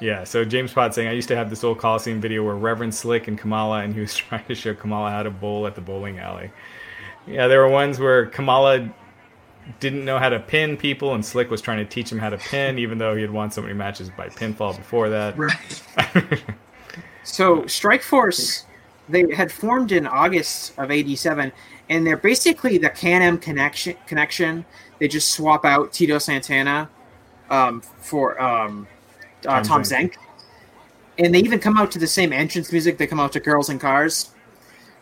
[0.00, 2.92] Yeah, so James Potts saying, I used to have this old Coliseum video where Reverend
[2.92, 5.80] Slick and Kamala, and he was trying to show Kamala how to bowl at the
[5.80, 6.50] bowling alley.
[7.26, 8.92] Yeah, there were ones where Kamala
[9.78, 12.38] didn't know how to pin people, and Slick was trying to teach him how to
[12.38, 15.38] pin, even though he had won so many matches by pinfall before that.
[15.38, 16.42] Right.
[17.22, 18.66] so Strike Force,
[19.08, 21.52] they had formed in August of '87,
[21.88, 23.96] and they're basically the Can-Am connection.
[24.06, 24.64] Connection.
[24.98, 26.88] They just swap out Tito Santana
[27.50, 28.86] um, for um,
[29.46, 30.14] uh, Tom, Tom Zenk.
[31.18, 32.98] And they even come out to the same entrance music.
[32.98, 34.30] They come out to Girls in Cars.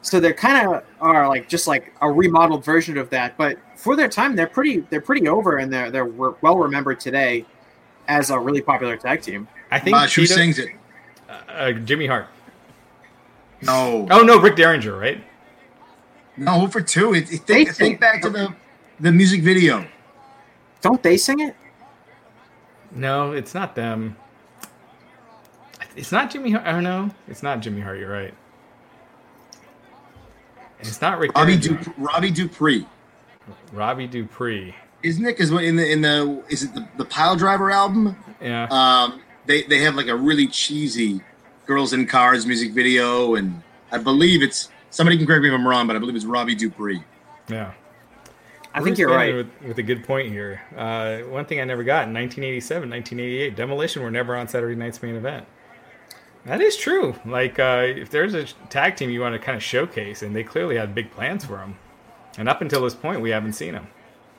[0.02, 3.36] So they're kind of are like just like a remodeled version of that.
[3.36, 7.44] But for their time, they're pretty they're pretty over and they're they're well remembered today
[8.08, 9.46] as a really popular tag team.
[9.70, 10.70] I think uh, who sings it?
[11.28, 12.26] Uh, uh, Jimmy Hart.
[13.62, 14.06] No.
[14.10, 15.22] Oh no, Rick Derringer, right?
[16.36, 17.14] No, for two.
[17.14, 18.54] It, it, think, think back to the
[18.98, 19.86] the music video.
[20.80, 21.54] Don't they sing it?
[22.92, 24.16] No, it's not them.
[25.96, 26.66] It's not Jimmy Hart.
[26.66, 27.98] Oh no, it's not Jimmy Hart.
[27.98, 28.34] You're right.
[30.80, 31.36] It's not Rick.
[31.36, 32.86] Robbie, du- Robbie Dupree.
[33.72, 34.74] Robbie Dupree.
[35.02, 35.36] Isn't it?
[35.36, 38.16] Because in the in the is it the, the Pile Driver album?
[38.40, 38.66] Yeah.
[38.70, 41.20] Um, they they have like a really cheesy
[41.70, 45.64] "Girls in Cars" music video, and I believe it's somebody can correct me if I'm
[45.64, 47.04] wrong, but I believe it's Robbie Dupree.
[47.48, 47.74] Yeah.
[48.74, 49.32] I think you're right.
[49.32, 50.62] With, with, a good point here.
[50.76, 55.00] Uh, one thing I never got in 1987, 1988, Demolition were never on Saturday night's
[55.00, 55.46] main event.
[56.44, 57.14] That is true.
[57.24, 60.42] Like, uh, if there's a tag team you want to kind of showcase, and they
[60.42, 61.78] clearly had big plans for them,
[62.36, 63.86] and up until this point, we haven't seen them.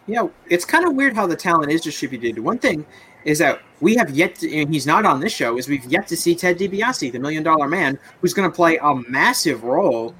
[0.05, 2.39] Yeah, it's kind of weird how the talent is distributed.
[2.39, 2.85] One thing
[3.25, 6.07] is that we have yet to, and he's not on this show, is we've yet
[6.07, 10.15] to see Ted DiBiase, the Million Dollar Man, who's going to play a massive role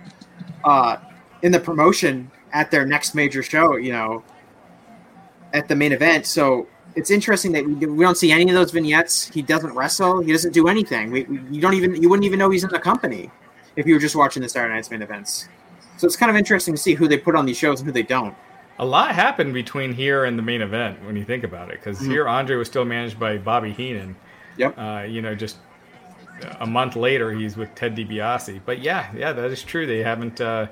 [0.64, 0.98] uh,
[1.42, 3.76] in the promotion at their next major show.
[3.76, 4.24] You know,
[5.54, 6.26] at the main event.
[6.26, 9.28] So it's interesting that we, we don't see any of those vignettes.
[9.28, 10.22] He doesn't wrestle.
[10.22, 11.12] He doesn't do anything.
[11.12, 13.30] We, we, you don't even you wouldn't even know he's in the company
[13.76, 15.48] if you were just watching the Saturday Night's main events.
[15.98, 17.94] So it's kind of interesting to see who they put on these shows and who
[17.94, 18.36] they don't.
[18.80, 22.00] A lot happened between here and the main event when you think about it, because
[22.00, 22.12] mm-hmm.
[22.12, 24.16] here Andre was still managed by Bobby Heenan.
[24.58, 24.78] Yep.
[24.78, 25.58] Uh, you know, just
[26.60, 28.62] a month later he's with Ted DiBiase.
[28.66, 29.86] But yeah, yeah, that is true.
[29.86, 30.68] They haven't uh,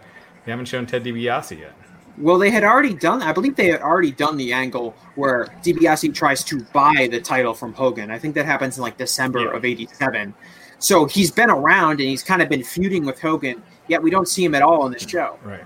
[0.45, 1.73] they haven't shown Ted DiBiase yet.
[2.17, 3.21] Well, they had already done.
[3.21, 7.53] I believe they had already done the angle where DiBiase tries to buy the title
[7.53, 8.11] from Hogan.
[8.11, 9.55] I think that happens in like December yeah.
[9.55, 10.33] of '87.
[10.79, 13.61] So he's been around and he's kind of been feuding with Hogan.
[13.87, 15.37] Yet we don't see him at all in this show.
[15.43, 15.63] Right.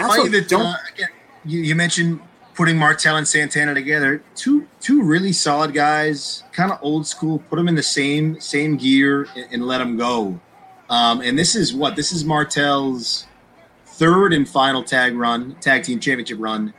[0.00, 0.66] I also that, don't.
[0.66, 1.08] Uh, again,
[1.44, 2.20] you, you mentioned
[2.54, 4.22] putting Martel and Santana together.
[4.34, 7.38] Two two really solid guys, kind of old school.
[7.50, 10.40] Put them in the same same gear and, and let them go.
[10.88, 13.26] Um, and this is what this is Martel's
[13.86, 16.74] third and final tag run, tag team championship run,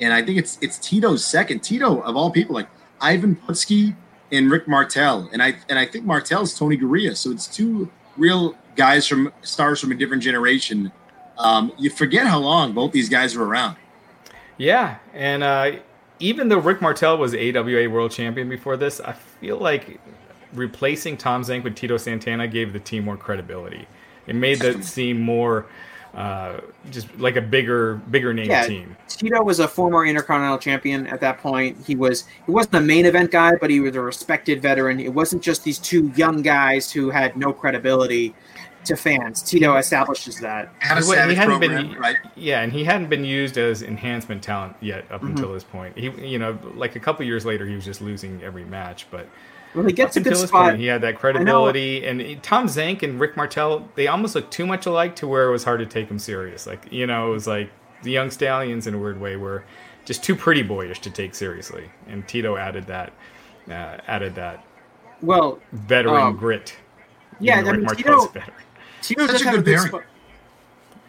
[0.00, 1.60] and I think it's it's Tito's second.
[1.60, 2.68] Tito of all people, like
[3.00, 3.94] Ivan Putski
[4.32, 7.16] and Rick Martel, and I and I think Martel's Tony Garea.
[7.16, 10.92] So it's two real guys from stars from a different generation.
[11.38, 13.76] Um, you forget how long both these guys were around.
[14.58, 15.72] Yeah, and uh,
[16.18, 20.00] even though Rick Martel was AWA World Champion before this, I feel like
[20.54, 23.86] replacing Tom Zenk with Tito Santana gave the team more credibility.
[24.26, 25.66] It made that seem more
[26.16, 28.96] uh, just like a bigger bigger name yeah, team.
[29.06, 31.76] Tito was a former Intercontinental Champion at that point.
[31.86, 34.98] He was he wasn't a main event guy, but he was a respected veteran.
[34.98, 38.34] It wasn't just these two young guys who had no credibility
[38.86, 39.42] to fans.
[39.42, 40.72] Tito establishes that.
[40.78, 42.16] Had a he, he hadn't program, been right?
[42.34, 45.32] Yeah, and he hadn't been used as enhancement talent yet up mm-hmm.
[45.32, 45.96] until this point.
[45.98, 49.28] He you know like a couple years later he was just losing every match, but
[49.74, 50.70] well, he gets a good spot.
[50.70, 54.66] Point, he had that credibility, and Tom Zenk and Rick Martel, they almost look too
[54.66, 56.66] much alike to where it was hard to take them serious.
[56.66, 57.70] Like you know, it was like
[58.02, 59.64] the Young Stallions in a weird way were
[60.06, 63.12] just too pretty boyish to take seriously, and Tito added that,
[63.68, 64.64] uh, added that.
[65.20, 66.74] Well, veteran um, grit.
[67.38, 68.32] Yeah, I mean, Tito,
[69.06, 70.04] Tito does have a good spot.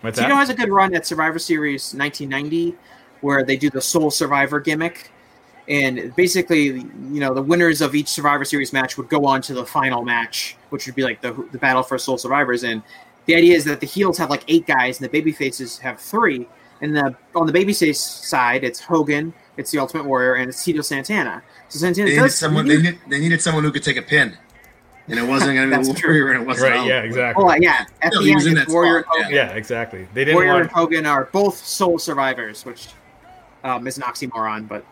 [0.01, 0.35] What's Tito that?
[0.35, 2.75] has a good run at Survivor Series 1990,
[3.21, 5.11] where they do the sole survivor gimmick
[5.67, 9.53] and basically, you know, the winners of each Survivor Series match would go on to
[9.53, 12.63] the final match, which would be like the the battle for sole survivors.
[12.63, 12.81] And
[13.25, 15.99] the idea is that the heels have like eight guys and the baby faces have
[15.99, 16.47] three.
[16.79, 20.81] And the on the babyface side, it's Hogan, it's the Ultimate Warrior, and it's Tito
[20.81, 21.43] Santana.
[21.67, 22.67] So Santana They needed does someone.
[22.67, 24.37] They, need, they needed someone who could take a pin,
[25.07, 26.09] and it wasn't going to That's be true.
[26.09, 26.69] Warrior, and it wasn't.
[26.71, 26.79] Right?
[26.79, 26.87] Al.
[26.87, 27.43] Yeah, exactly.
[27.45, 29.35] Oh yeah, at No, the he end, was in it's that Warrior spot, and Hogan.
[29.35, 30.07] Yeah, exactly.
[30.13, 30.63] They didn't Warrior want.
[30.63, 32.87] and Hogan are both sole survivors, which
[33.63, 34.85] um, is an oxymoron, but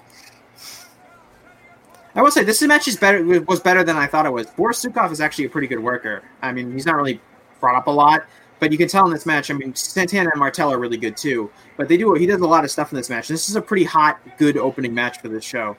[2.16, 4.48] I will say this match is better was better than I thought it was.
[4.48, 6.24] Boris Zhukov is actually a pretty good worker.
[6.42, 7.20] I mean, he's not really
[7.60, 8.26] brought up a lot,
[8.60, 9.52] but you can tell in this match.
[9.52, 12.48] I mean, Santana and Martel are really good too, but they do he does a
[12.48, 13.28] lot of stuff in this match.
[13.28, 15.76] This is a pretty hot, good opening match for this show.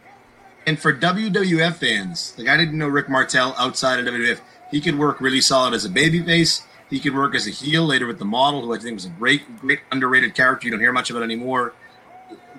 [0.66, 4.40] And for WWF fans, like I didn't know Rick Martel outside of WWF.
[4.70, 6.62] He could work really solid as a babyface.
[6.90, 9.10] He could work as a heel later with the model, who I think was a
[9.10, 10.66] great, great underrated character.
[10.66, 11.74] You don't hear much about anymore.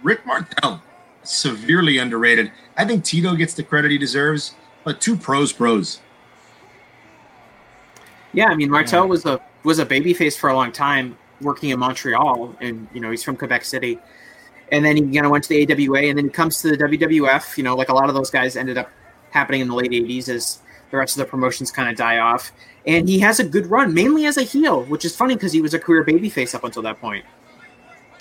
[0.04, 0.82] Rick Martel,
[1.24, 2.52] severely underrated.
[2.78, 6.00] I think Tito gets the credit he deserves, but two pros, pros.
[8.34, 11.80] Yeah, I mean Martel was a was a babyface for a long time, working in
[11.80, 14.00] Montreal, and you know he's from Quebec City,
[14.72, 16.78] and then he you know went to the AWA, and then he comes to the
[16.78, 17.58] WWF.
[17.58, 18.90] You know, like a lot of those guys ended up
[19.32, 20.60] happening in the late '80s as
[20.92, 22.52] the rest of the promotions kind of die off,
[22.86, 25.62] and he has a good run, mainly as a heel, which is funny because he
[25.62, 27.26] was a career babyface up until that point.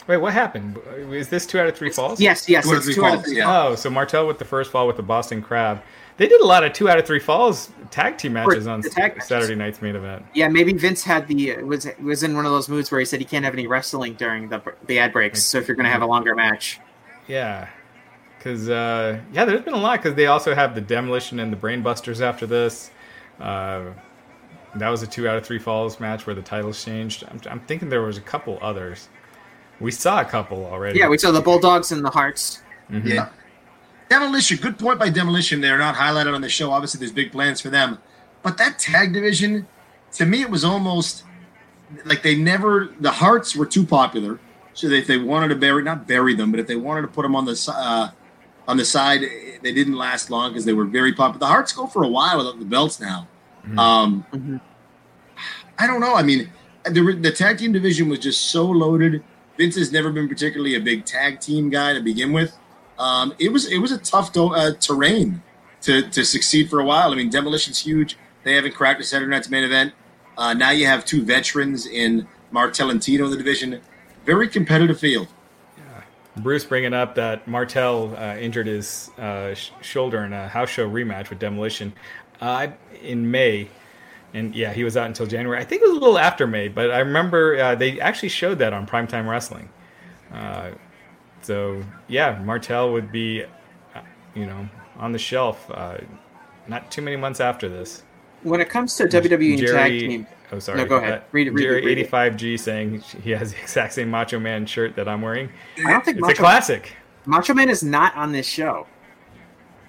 [0.09, 0.79] Wait, what happened?
[1.11, 2.21] Is this two out of three falls?
[2.21, 3.37] Yes, yes, Two out of it's three two out of three.
[3.39, 3.63] yeah.
[3.67, 5.83] Oh, so Martel with the first fall with the Boston Crab.
[6.19, 8.89] They did a lot of two out of three falls tag team matches on the
[8.89, 9.29] tag matches.
[9.29, 10.25] Saturday night's main event.
[10.35, 13.19] Yeah, maybe Vince had the was was in one of those moods where he said
[13.21, 15.43] he can't have any wrestling during the the ad breaks.
[15.43, 16.81] So if you're going to have a longer match,
[17.27, 17.69] Yeah,
[18.39, 20.03] because uh, yeah, there's been a lot.
[20.03, 22.91] Because they also have the Demolition and the Brainbusters after this.
[23.39, 23.91] Uh,
[24.77, 27.25] that was a two out of three falls match where the titles changed.
[27.31, 29.09] I'm, I'm thinking there was a couple others.
[29.81, 30.99] We saw a couple already.
[30.99, 32.63] yeah, we saw the Bulldogs and the Hearts.
[32.91, 33.29] Yeah.
[34.09, 35.61] Demolition, good point by Demolition.
[35.61, 36.71] They're not highlighted on the show.
[36.71, 37.99] Obviously, there's big plans for them.
[38.43, 39.67] But that tag division,
[40.13, 41.25] to me, it was almost
[42.05, 44.39] like they never, the Hearts were too popular.
[44.75, 47.23] So if they wanted to bury, not bury them, but if they wanted to put
[47.23, 48.11] them on the, uh,
[48.69, 49.23] on the side,
[49.63, 51.39] they didn't last long because they were very popular.
[51.41, 53.27] The Hearts go for a while without the belts now.
[53.79, 54.61] Um,
[55.79, 56.15] I don't know.
[56.15, 56.51] I mean,
[56.85, 59.25] the, the tag team division was just so loaded.
[59.57, 62.57] Vince has never been particularly a big tag team guy to begin with.
[62.99, 65.43] Um, it was it was a tough do- uh, terrain
[65.83, 67.13] to to succeed for a while.
[67.13, 68.17] I mean, Demolition's huge.
[68.45, 69.93] They haven't cracked the Saturday Night's main event.
[70.39, 73.81] Uh, now you have two veterans in Martel and Tito in the division.
[74.25, 75.29] Very competitive field.
[76.39, 80.89] Bruce bringing up that Martel uh, injured his uh, sh- shoulder in a house show
[80.89, 81.95] rematch with Demolition
[82.41, 82.69] uh,
[83.03, 83.69] in May.
[84.35, 85.59] And yeah, he was out until January.
[85.59, 88.59] I think it was a little after May, but I remember uh, they actually showed
[88.59, 89.71] that on Primetime Wrestling.
[90.31, 90.73] Uh,
[91.43, 93.45] so yeah, Martel would be,
[93.95, 94.01] uh,
[94.35, 94.69] you know,
[94.99, 95.99] on the shelf uh,
[96.69, 98.03] not too many months after this.
[98.43, 101.13] When it comes to WWE and tag team, oh sorry, No, go ahead.
[101.15, 104.67] Uh, Read it, read it, Jerry 85G saying he has the exact same Macho Man
[104.67, 105.49] shirt that I'm wearing.
[105.85, 106.97] I don't think It's a Macho, classic.
[107.25, 108.87] Macho Man is not on this show.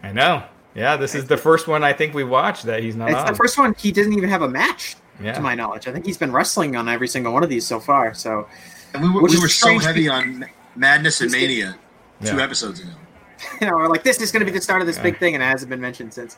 [0.04, 0.44] I know.
[0.76, 3.26] Yeah, this is the first one I think we watched that he's not It's on.
[3.28, 5.34] the first one he doesn't even have a match, Yeah.
[5.34, 5.88] to my knowledge.
[5.88, 8.14] I think he's been wrestling on every single one of these so far.
[8.14, 8.48] So
[8.94, 10.46] And we were, we were so heavy on
[10.78, 11.76] Madness and This is- Mania
[12.24, 12.44] two Yeah.
[12.44, 12.90] episodes ago.
[13.62, 15.36] you know, we're like, this is going to be the start of this big thing,
[15.36, 16.38] and it hasn't been mentioned since.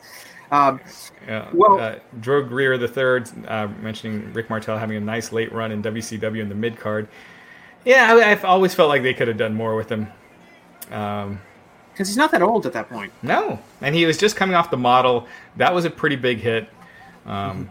[0.52, 0.80] Um,
[1.26, 1.48] Yeah.
[1.52, 5.72] Well- uh, Drew Greer the third uh, mentioning Rick Martel having a nice late run
[5.72, 7.08] in WCW in the mid card.
[7.84, 10.08] Yeah, I, I've always felt like they could have done more with him.
[10.90, 11.40] Um,
[11.92, 13.12] because he's not that old at that point.
[13.22, 15.26] no, and he was just coming off the model.
[15.56, 16.68] That was a pretty big hit.
[17.26, 17.70] Um,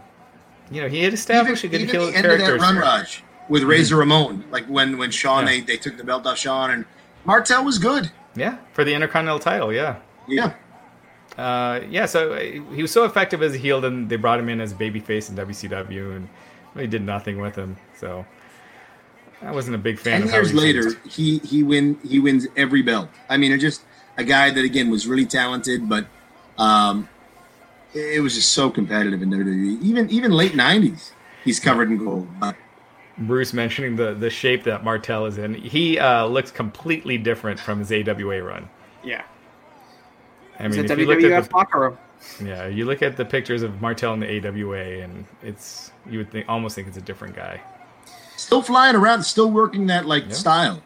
[0.70, 2.62] You know, he had established even, a good even heel the end of that character.
[2.64, 4.00] run, Raj, with Razor Mm-hmm.
[4.00, 5.50] Ramon, like when when Shawn Yeah.
[5.50, 6.86] they, they took the belt off Shawn and
[7.26, 8.10] Martel was good.
[8.34, 9.72] Yeah, for the Intercontinental title.
[9.72, 9.96] Yeah.
[10.28, 10.54] Yeah,
[11.36, 12.38] Uh, yeah, so uh,
[12.74, 15.34] he was so effective as a heel, then they brought him in as babyface in
[15.36, 16.28] WCW, and
[16.74, 17.76] really did nothing with him.
[17.96, 18.24] So
[19.42, 20.20] I wasn't a big fan.
[20.22, 23.08] ten years later, he he win he wins every belt.
[23.28, 23.82] I mean, it's just
[24.16, 26.06] a guy that again was really talented, but
[26.58, 27.08] um,
[27.94, 29.82] it, it was just so competitive in WWE.
[29.82, 31.10] Even even late '90s,
[31.44, 32.28] he's covered in gold.
[32.38, 32.54] But
[33.20, 37.78] Bruce mentioning the the shape that Martel is in, he uh, looks completely different from
[37.78, 38.68] his AWA run.
[39.04, 39.22] Yeah,
[40.58, 41.98] I he's mean, a you look WWF at the locker room.
[42.44, 46.30] yeah, you look at the pictures of Martel in the AWA, and it's you would
[46.30, 47.60] think almost think it's a different guy.
[48.36, 50.32] still flying around, still working that like Yeah.
[50.34, 50.82] style.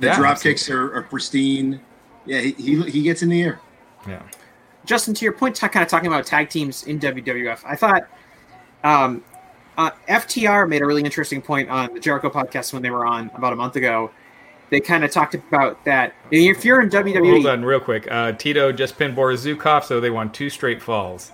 [0.00, 1.80] The Yeah, drop kicks are, are pristine.
[2.26, 3.60] Yeah, he, he he gets in the air.
[4.06, 4.22] Yeah.
[4.84, 8.08] Justin, to your point, t- kind of talking about tag teams in WWF, I thought
[8.84, 9.22] um,
[9.78, 13.30] uh, FTR made a really interesting point on the Jericho podcast when they were on
[13.34, 14.10] about a month ago.
[14.70, 18.06] They kind of talked about that if you're in WWE, Hold on, real quick.
[18.10, 21.32] Uh, Tito just pinned Boris Zhukov, so they won two straight falls.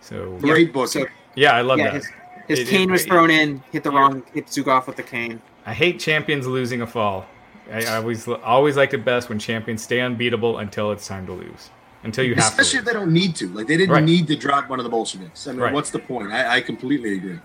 [0.00, 0.88] So Great book.
[0.88, 1.94] so yeah, I love yeah, that.
[1.94, 2.08] his,
[2.48, 5.40] His It- cane it- was thrown in, hit the wrong, hit Zhukov with the cane.
[5.64, 7.24] I hate champions losing a fall.
[7.72, 11.32] I, I always always liked it best when champions stay unbeatable until it's time to
[11.32, 11.70] lose.
[12.02, 13.48] Until you have Especially if they don't need to.
[13.50, 14.02] Like they didn't Right.
[14.02, 15.46] need to drop one of the Bolsheviks.
[15.46, 15.72] I mean, Right.
[15.72, 16.32] what's the point?
[16.32, 17.38] I, I completely agree.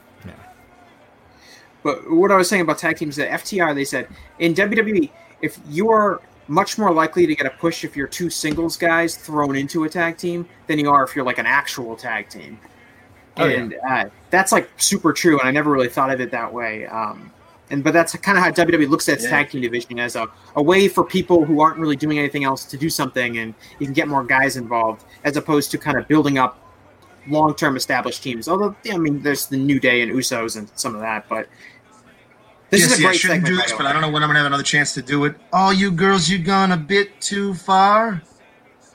[1.85, 1.93] Yeah.
[1.93, 4.07] But what I was saying about tag teams, that FTR, they said
[4.39, 5.09] in WWE,
[5.41, 9.15] if you are much more likely to get a push if you're two singles guys
[9.17, 12.59] thrown into a tag team than you are if you're like an actual tag team.
[13.37, 13.57] Oh, yeah.
[13.57, 16.87] and uh, that's like super true, and I never really thought of it that way.
[16.87, 17.31] Um,
[17.69, 19.29] and but that's kind of how WWE looks at its Yeah.
[19.31, 22.65] tag team division as a, a way for people who aren't really doing anything else
[22.65, 26.07] to do something, and you can get more guys involved, as opposed to kind of
[26.07, 26.57] building up
[27.27, 28.47] long-term established teams.
[28.47, 31.47] Although, I mean, there's the New Day and Usos and some of that, but
[32.69, 33.55] this yes, is a yeah, I great shouldn't segment.
[33.55, 35.35] do this, but I don't know when I'm gonna have another chance to do it.
[35.53, 38.21] All you girls, you gone a bit too far.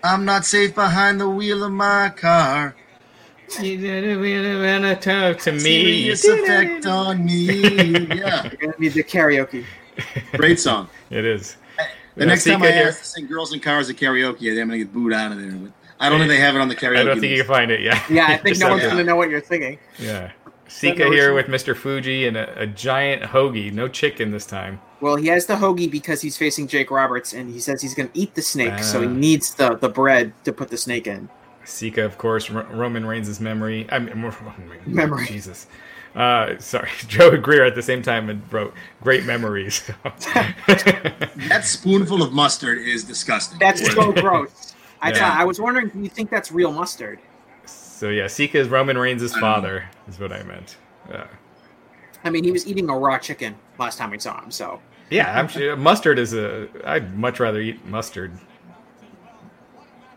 [0.05, 2.75] I'm not safe behind the wheel of my car.
[3.61, 5.59] You did it when I talk to me.
[5.61, 7.47] Serious effect on me.
[8.17, 9.65] Yeah, You're gonna need the karaoke.
[10.33, 10.89] great song.
[11.11, 11.57] It is.
[12.15, 14.69] The Yeah, next time I here- ask to sing "Girls in Cars" at karaoke, I'm
[14.69, 15.51] gonna get booed out of there.
[15.53, 15.73] But
[16.03, 16.99] I don't think they have it on the karaoke.
[16.99, 17.81] I don't think you can find it.
[17.81, 18.03] Yeah.
[18.11, 19.79] Yeah, I think no one's gonna know what you're thinking.
[19.99, 20.33] Yeah.
[20.69, 21.77] Sika here with Mr.
[21.77, 23.73] Fuji and a, a giant hoagie.
[23.73, 24.81] No chicken this time.
[25.01, 28.09] Well, he has the hoagie because he's facing Jake Roberts, and he says he's gonna
[28.15, 29.11] eat the snake, so he Ah.
[29.11, 31.29] needs the the bread to put the snake in.
[31.65, 33.87] Sika, of course, Ro- Roman Reigns' memory.
[33.93, 35.27] I mean, Roman Reigns- Memory.
[35.27, 35.67] Jesus.
[36.15, 39.83] Uh, sorry, Joe Greer at the same time and wrote great memories.
[40.67, 43.59] That spoonful of mustard is disgusting.
[43.59, 44.72] That's so gross.
[45.03, 45.19] I Yeah.
[45.19, 47.19] thought I was wondering, do you think that's real mustard?
[47.67, 50.77] so yeah, Sika is Roman Reigns' don't father, is what I meant.
[51.13, 51.25] Uh,
[52.25, 54.81] I mean, he was eating a raw chicken last time we saw him, so
[55.11, 56.69] yeah, I'm sure mustard is a.
[56.85, 58.33] I'd much rather eat mustard.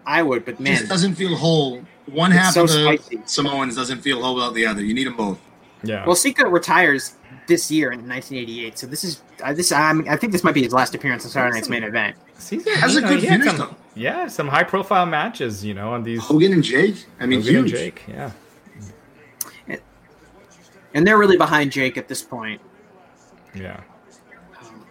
[0.06, 0.46] I would.
[0.46, 1.82] But man, just doesn't feel whole.
[2.08, 3.22] One half so of the spicy.
[3.26, 4.82] Samoans doesn't feel whole without the other.
[4.84, 5.40] You need them both.
[5.84, 6.06] Yeah.
[6.06, 7.16] well, Sika retires
[7.48, 9.72] this year in 1988, so this is uh, this.
[9.72, 12.16] I, mean, I think this might be his last appearance on Saturday Night's main event.
[12.38, 13.76] Sika Has a good he finish, though.
[13.96, 16.22] Yeah, some high profile matches, you know, on these.
[16.22, 17.06] Hogan and Jake.
[17.20, 17.80] I mean, Hogan and huge.
[17.80, 18.32] Jake, yeah.
[20.94, 22.62] And they're really behind Jake at this point.
[23.54, 23.82] Yeah.
[24.62, 24.86] Um,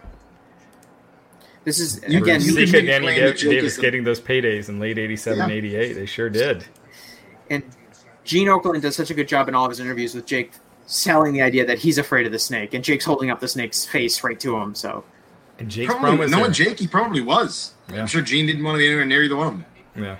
[1.63, 2.41] this is You- again.
[2.41, 4.79] you he- can and Danny claim Da- that Jake Davis is getting those paydays in
[4.79, 5.55] late 87, Yeah.
[5.55, 5.93] 88.
[5.93, 6.65] They sure did.
[7.49, 7.63] and
[8.23, 10.51] Gene Okerlund does such a good job in all of his interviews with Jake,
[10.87, 13.85] selling the idea that he's afraid of the snake, and Jake's holding up the snake's
[13.85, 14.73] face right to him.
[14.75, 15.03] So
[15.59, 16.31] And Jake's Probably, promos.
[16.31, 17.73] knowing are- Jake, he probably was.
[17.91, 18.01] Yeah.
[18.01, 19.65] I'm sure Gene didn't want to be anywhere near either one of them.
[20.03, 20.17] Yeah.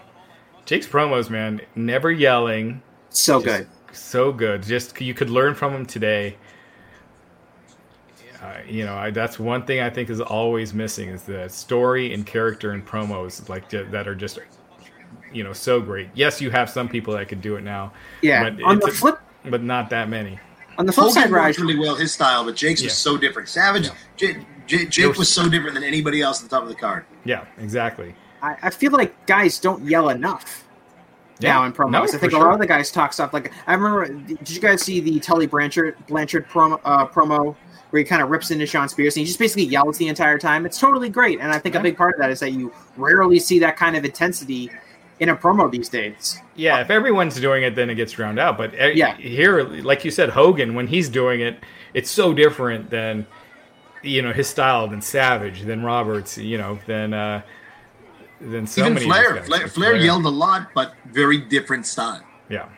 [0.65, 2.81] Jake's promos, man, never yelling.
[3.09, 3.67] so just good.
[3.95, 4.63] So good.
[4.63, 6.37] Just you could learn from him today.
[8.41, 12.13] Uh, you know, I, that's one thing I think is always missing is the story
[12.13, 14.39] and character and promos like that are just,
[15.33, 16.09] you know, so great.
[16.13, 17.91] Yes, you have some people that could do it now.
[18.21, 18.49] Yeah.
[18.49, 20.39] but On the it's- flip, but not that many.
[20.77, 22.87] on the flip side, Hogan Raj, really well his style, but Jake's Yeah.
[22.87, 23.47] was so different.
[23.47, 26.69] Savage, J- J- Jake There was so different than anybody else at the top of
[26.69, 27.05] the card.
[27.23, 28.15] Yeah, exactly.
[28.41, 30.63] I, I feel like guys don't yell enough
[31.41, 31.67] now Yeah.
[31.67, 31.91] in promos.
[31.91, 34.07] No, I for think a lot of the guys talk stuff like I remember.
[34.07, 37.55] Did you guys see the Tully Blanchard Blanchard promo, uh, promo
[37.91, 40.37] where he kind of rips into Shawn Spears and he just basically yells the entire
[40.37, 40.65] time?
[40.65, 41.81] It's totally great, and I think Yeah.
[41.81, 44.71] a big part of that is that you rarely see that kind of intensity
[45.21, 46.41] in a promo these days.
[46.55, 48.57] Yeah, if everyone's doing it, then it gets drowned out.
[48.57, 49.15] But uh, Yeah.
[49.15, 51.57] here, like you said, Hogan, when he's doing it,
[51.93, 53.25] it's so different than
[54.05, 57.41] you know his style than Savage, than Roberts, you know, than uh,
[58.39, 59.05] than so Even many.
[59.05, 59.47] Flair, guys.
[59.47, 62.21] Flair, Flair yelled a lot, but very different style.
[62.49, 62.69] Yeah.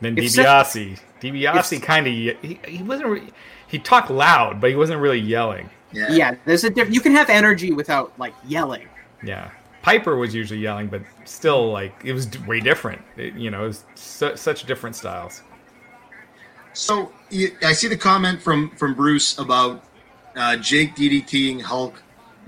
[0.00, 3.32] Then If DiBiase, DiBiase kind of he, he wasn't re-
[3.68, 5.70] he talked loud, but he wasn't really yelling.
[5.92, 6.10] Yeah.
[6.10, 8.88] Yeah, there's a diff- you can have energy without like yelling.
[9.22, 9.50] Yeah.
[9.82, 13.02] Piper was usually yelling, but still, like it was way different.
[13.16, 15.42] It, you know, it was su- such different styles.
[16.74, 17.12] So
[17.64, 19.84] I see the comment from from Bruce about
[20.36, 22.02] uh, Jake DDTing Hulk.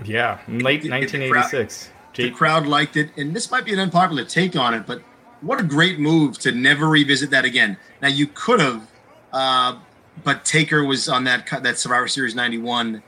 [0.05, 1.91] Yeah, late The- the 1986.
[2.15, 5.03] The Jake, crowd liked it, and this might be an unpopular take on it, but
[5.43, 7.77] what a great move to never revisit that again.
[8.01, 8.89] Now you could have,
[9.35, 9.77] uh,
[10.25, 13.03] but Taker was on that that Survivor Series '91.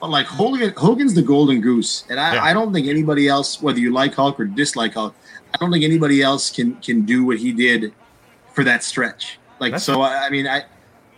[0.00, 2.44] But like Hogan, Hogan's the golden goose, and I, Yeah.
[2.44, 5.14] I don't think anybody else, whether you like Hulk or dislike Hulk,
[5.54, 7.92] I don't think anybody else can can do what he did
[8.54, 9.38] for that stretch.
[9.60, 10.64] Like That's- so, I, I mean, I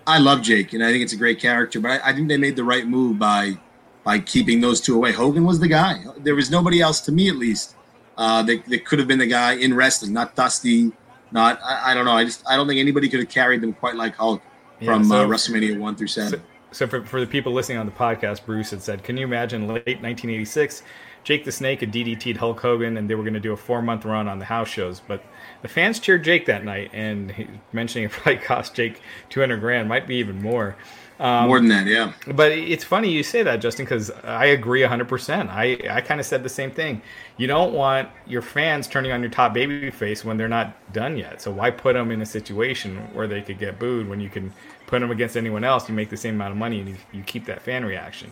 [0.07, 2.37] I love Jake, and I think it's a great character, but I, I think they
[2.37, 3.59] made the right move by
[4.05, 5.11] by keeping those two away.
[5.13, 6.05] Hogan was the guy.
[6.19, 7.75] There was nobody else, to me at least,
[8.17, 10.13] uh, that, that could have been the guy in wrestling.
[10.13, 10.93] Not Dusty,
[11.33, 12.13] not I, I don't know.
[12.13, 14.43] I just I don't think anybody could have carried them quite like Hulk
[14.81, 16.43] Yeah, from so- uh, WrestleMania one through So, seven.
[16.71, 19.67] so for, for the people listening on the podcast, Bruce had said, "Can you imagine
[19.67, 20.83] late 1986,
[21.25, 23.83] Jake the Snake had DDT'd Hulk Hogan, and they were going to do a four
[23.83, 25.01] month run on the house shows.
[25.09, 25.25] But
[25.63, 29.01] the fans cheered Jake that night, and he, mentioning it probably cost Jake
[29.31, 30.77] 200 grand, might be even more.
[31.19, 32.13] Um, more than that, yeah.
[32.27, 35.49] But it's funny you say that, Justin, because I agree 100%.
[35.49, 37.01] I, I kind of said the same thing.
[37.39, 41.17] You don't want your fans turning on your top baby face when they're not done
[41.17, 41.41] yet.
[41.41, 44.53] So why put them in a situation where they could get booed when you can
[44.87, 45.89] put them against anyone else?
[45.89, 48.31] You make the same amount of money and you, you keep that fan reaction.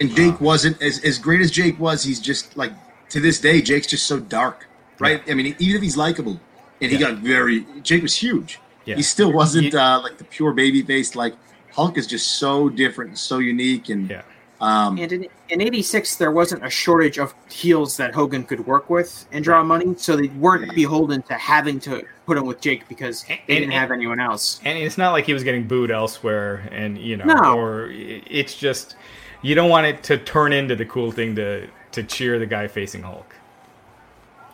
[0.00, 2.02] And Jake uh, wasn't as, as great as Jake was.
[2.02, 2.72] He's just like
[3.10, 4.66] to this day, Jake's just so dark,
[4.98, 5.22] right?
[5.26, 5.32] Yeah.
[5.32, 6.40] I mean, even if he's likable,
[6.80, 7.10] and he yeah.
[7.10, 8.60] got very Jake was huge.
[8.84, 8.96] Yeah.
[8.96, 11.16] He still wasn't he, uh, like the pure baby face.
[11.16, 11.34] Like
[11.72, 13.88] Hulk is just so different and so unique.
[13.88, 14.22] And yeah.
[14.58, 18.88] Um, and in, in '86, there wasn't a shortage of heels that Hogan could work
[18.88, 22.88] with and draw money, so they weren't beholden to having to put him with Jake
[22.88, 24.60] because they and, didn't and, have anyone else.
[24.64, 27.58] And it's not like he was getting booed elsewhere, and you know, no.
[27.58, 28.96] or it's just
[29.42, 32.66] you don't want it to turn into the cool thing to to cheer the guy
[32.66, 33.36] facing Hulk.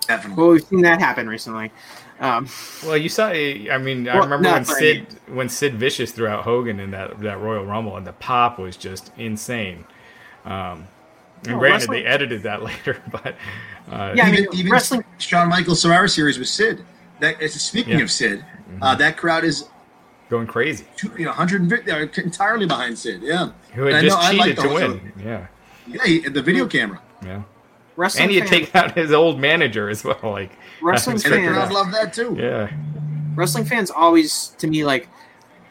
[0.08, 0.42] Definitely.
[0.42, 1.70] Well, we've seen that happen recently.
[2.22, 2.48] Um,
[2.84, 3.30] well, you saw.
[3.30, 7.18] I mean, well, I remember when Sid when Sid Vicious threw out Hogan in that
[7.20, 9.84] that Royal Rumble, and the pop was just insane.
[10.44, 10.86] Um,
[11.44, 12.02] and oh, granted, wrestling.
[12.04, 13.34] they edited that later, but
[13.90, 15.04] uh, yeah, I mean, even, even wrestling.
[15.18, 16.84] Shawn Michaels Survivor Series with Sid.
[17.18, 18.04] That speaking yeah.
[18.04, 18.82] of Sid, mm-hmm.
[18.82, 19.68] uh, that crowd is
[20.30, 20.86] going crazy.
[20.96, 23.20] Two, you know, 150 they're entirely behind Sid.
[23.22, 25.12] Yeah, who had and just cheated to win.
[25.18, 25.46] Yeah,
[25.88, 27.00] yeah, he, the video camera.
[27.24, 27.42] Yeah.
[27.96, 30.18] Wrestling and he had taken out his old manager as well.
[30.22, 32.36] Like wrestling fans, love that too.
[32.38, 32.70] Yeah,
[33.34, 35.08] wrestling fans always, to me, like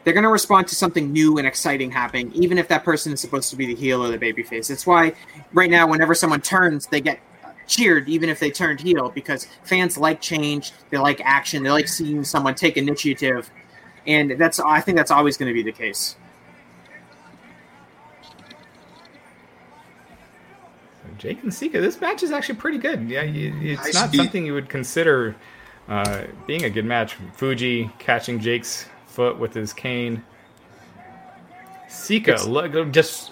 [0.04, 3.20] they're going to respond to something new and exciting happening, even if that person is
[3.20, 4.68] supposed to be the heel or the babyface.
[4.68, 5.14] That's why
[5.52, 7.20] right now, whenever someone turns, they get
[7.66, 11.88] cheered, even if they turned heel, because fans like change, they like action, they like
[11.88, 13.50] seeing someone take initiative,
[14.06, 16.16] and that's I think that's always going to be the case.
[21.22, 23.08] Jake and Sika, this match is actually pretty good.
[23.08, 25.36] Yeah, it's not something you would consider
[25.88, 27.14] uh, being a good match.
[27.34, 30.24] Fuji catching Jake's foot with his cane.
[31.88, 33.30] Sika, look, just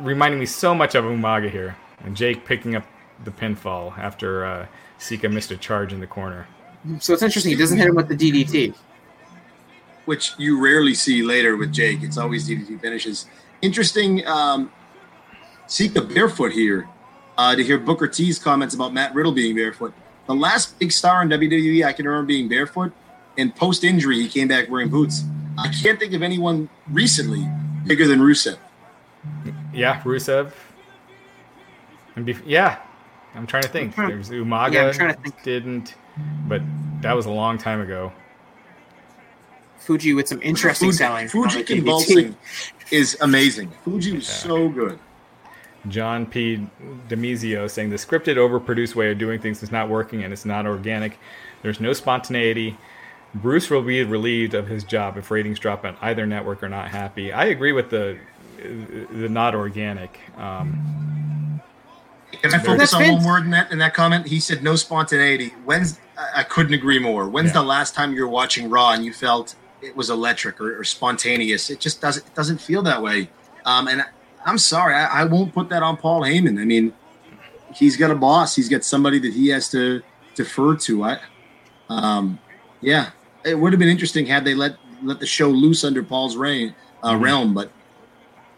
[0.00, 1.76] reminding me so much of Umaga here.
[2.00, 2.84] And Jake picking up
[3.22, 4.66] the pinfall after uh,
[4.98, 6.48] Sika missed a charge in the corner.
[6.98, 7.52] So it's interesting.
[7.52, 8.74] He doesn't hit him with the DDT.
[10.06, 12.02] Which you rarely see later with Jake.
[12.02, 13.26] It's always DDT finishes.
[13.62, 14.72] Interesting um,
[15.68, 16.88] Sika barefoot here
[17.36, 19.94] uh, to hear Booker T's comments about Matt Riddle being barefoot.
[20.26, 22.92] The last big star in WWE I can remember being barefoot,
[23.36, 25.22] and post injury, he came back wearing boots.
[25.56, 27.48] I can't think of anyone recently
[27.86, 28.58] bigger than Rusev.
[29.72, 30.52] Yeah, Rusev.
[32.16, 32.80] And be- yeah,
[33.34, 33.94] I'm trying to think.
[33.94, 35.42] There's Umaga yeah, I'm trying to think.
[35.42, 35.94] didn't,
[36.46, 36.62] but
[37.02, 38.12] that was a long time ago.
[39.78, 41.28] Fuji with some interesting Fuji, selling.
[41.28, 42.36] Fuji convulsing
[42.90, 43.70] is amazing.
[43.84, 44.34] Fuji was yeah.
[44.34, 44.98] so good.
[45.88, 46.66] John P.
[47.08, 50.66] Demizio saying the scripted, overproduced way of doing things is not working and it's not
[50.66, 51.18] organic.
[51.62, 52.76] There's no spontaneity.
[53.34, 56.88] Bruce will be relieved of his job if ratings drop on either network or not
[56.88, 57.32] happy.
[57.32, 58.18] I agree with the
[58.58, 60.18] the not organic.
[60.36, 61.60] Um,
[62.32, 64.26] Can I focus on one word in that in that comment?
[64.26, 65.50] He said no spontaneity.
[65.64, 66.00] When's
[66.34, 67.28] I couldn't agree more.
[67.28, 67.60] When's yeah.
[67.60, 70.84] the last time you were watching Raw and you felt it was electric or, or
[70.84, 71.70] spontaneous?
[71.70, 73.28] It just doesn't it doesn't feel that way.
[73.64, 74.04] Um, and
[74.48, 76.60] I'm sorry, I, I, won't put that on Paul Heyman.
[76.60, 76.92] I mean,
[77.74, 78.56] he's got a boss.
[78.56, 80.02] He's got somebody that he has to
[80.34, 81.04] defer to.
[81.04, 81.18] I,
[81.88, 82.38] um,
[82.80, 83.10] yeah,
[83.44, 86.74] it would have been interesting had they let let the show loose under Paul's reign
[87.02, 87.22] uh, mm-hmm.
[87.22, 87.70] realm, but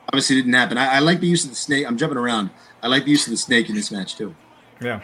[0.09, 0.79] obviously didn't happen.
[0.79, 1.87] I, I, like the use of the snake.
[1.87, 2.51] I'm jumping around.
[2.83, 4.35] I like the use of the snake in this match too.
[4.81, 5.03] Yeah,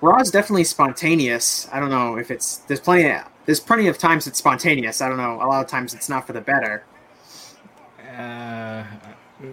[0.00, 1.68] Raw is definitely spontaneous.
[1.72, 5.00] I don't know if it's there's plenty of, there's plenty of times it's spontaneous.
[5.00, 5.36] I don't know.
[5.42, 6.84] A lot of times it's not for the better.
[8.16, 8.84] Uh,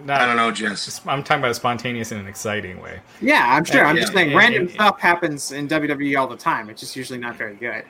[0.04, 1.00] not, I don't know, Jess.
[1.06, 3.00] I'm talking about spontaneous in an exciting way.
[3.20, 3.84] Yeah, I'm sure.
[3.84, 6.70] I'm yeah, just saying, and, random and, stuff happens in WWE all the time.
[6.70, 7.84] It's just usually not very good.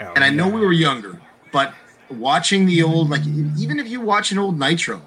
[0.00, 1.20] Oh, and I know we were younger,
[1.52, 1.74] but
[2.10, 3.26] watching the old, like,
[3.58, 5.02] even if you watch an old Nitro,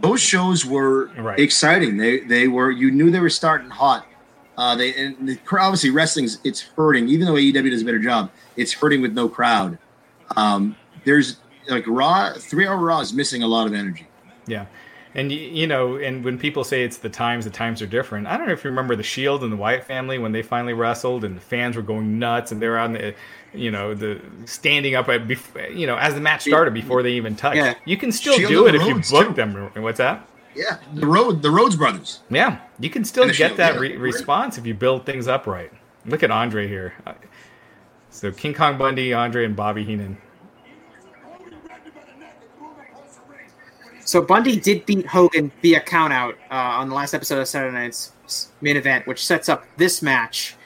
[0.00, 1.38] those shows were right.
[1.38, 1.96] exciting.
[1.96, 4.06] They they were you knew they were starting hot.
[4.56, 7.08] Uh, they and the, obviously wrestling's it's hurting.
[7.08, 9.78] Even though AEW does a better job, it's hurting with no crowd.
[10.36, 11.36] Um, there's
[11.68, 14.06] like Raw, three hour Raw is missing a lot of energy.
[14.46, 14.66] Yeah,
[15.14, 18.26] and you know, and when people say it's the times, the times are different.
[18.26, 20.72] I don't know if you remember the Shield and the Wyatt family when they finally
[20.72, 23.14] wrestled, and the fans were going nuts, and they were on the,
[23.52, 25.28] you know, the standing up at,
[25.74, 27.56] you know, as the match started before they even touched.
[27.56, 27.74] Yeah.
[27.84, 29.34] You can still Shield do it if you book too.
[29.34, 29.70] them.
[29.82, 30.28] What's that?
[30.54, 32.20] Yeah, the road, the Rhodes brothers.
[32.28, 35.46] Yeah, you can still get Shield, that yeah, re- response if you build things up
[35.46, 35.72] right.
[36.06, 36.94] Look at Andre here.
[37.06, 37.14] Uh,
[38.10, 40.18] so King Kong Bundy, Andre, and Bobby Heenan
[44.10, 48.10] So Bundy did beat Hogan via countout uh, on the last episode of Saturday Night's
[48.60, 50.56] main event, which sets up this match.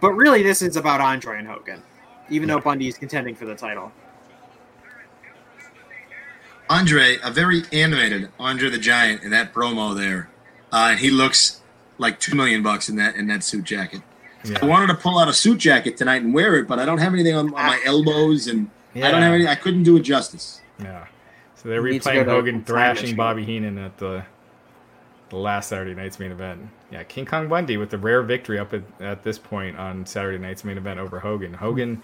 [0.00, 1.80] But really, this is about Andre and Hogan,
[2.28, 3.92] even though Bundy is contending for the title.
[6.68, 10.28] Andre, a very animated Andre the Giant in that promo there,
[10.72, 11.60] uh, and he looks
[11.98, 14.02] like two million bucks in that in that suit jacket.
[14.44, 14.58] Yeah.
[14.60, 16.98] I wanted to pull out a suit jacket tonight and wear it, but I don't
[16.98, 19.46] have anything on, on my elbows, and I don't have any.
[19.46, 20.60] I couldn't do it justice.
[20.80, 21.06] Yeah.
[21.66, 24.24] So they're Need replaying Hogan thrashing Bobby Heenan at the
[25.30, 26.68] the last Saturday night's main event.
[26.92, 30.38] Yeah, King Kong Bundy with the rare victory up at, at this point on Saturday
[30.38, 31.54] night's main event over Hogan.
[31.54, 32.00] Hogan,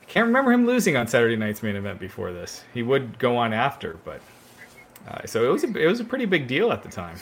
[0.00, 2.62] I can't remember him losing on Saturday night's main event before this.
[2.72, 4.20] He would go on after, but
[5.08, 7.16] uh, so it was a, it was a pretty big deal at the time.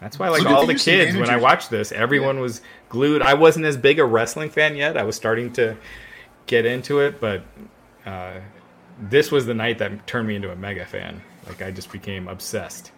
[0.00, 2.60] That's why, like So all the kids, when I watched this, everyone was
[2.90, 3.22] glued.
[3.22, 4.98] I wasn't as big a wrestling fan yet.
[4.98, 5.78] I was starting to
[6.44, 7.42] get into it, but
[8.04, 8.40] uh,
[9.00, 11.22] this was the night that turned me into a mega fan.
[11.46, 12.92] Like I just became obsessed.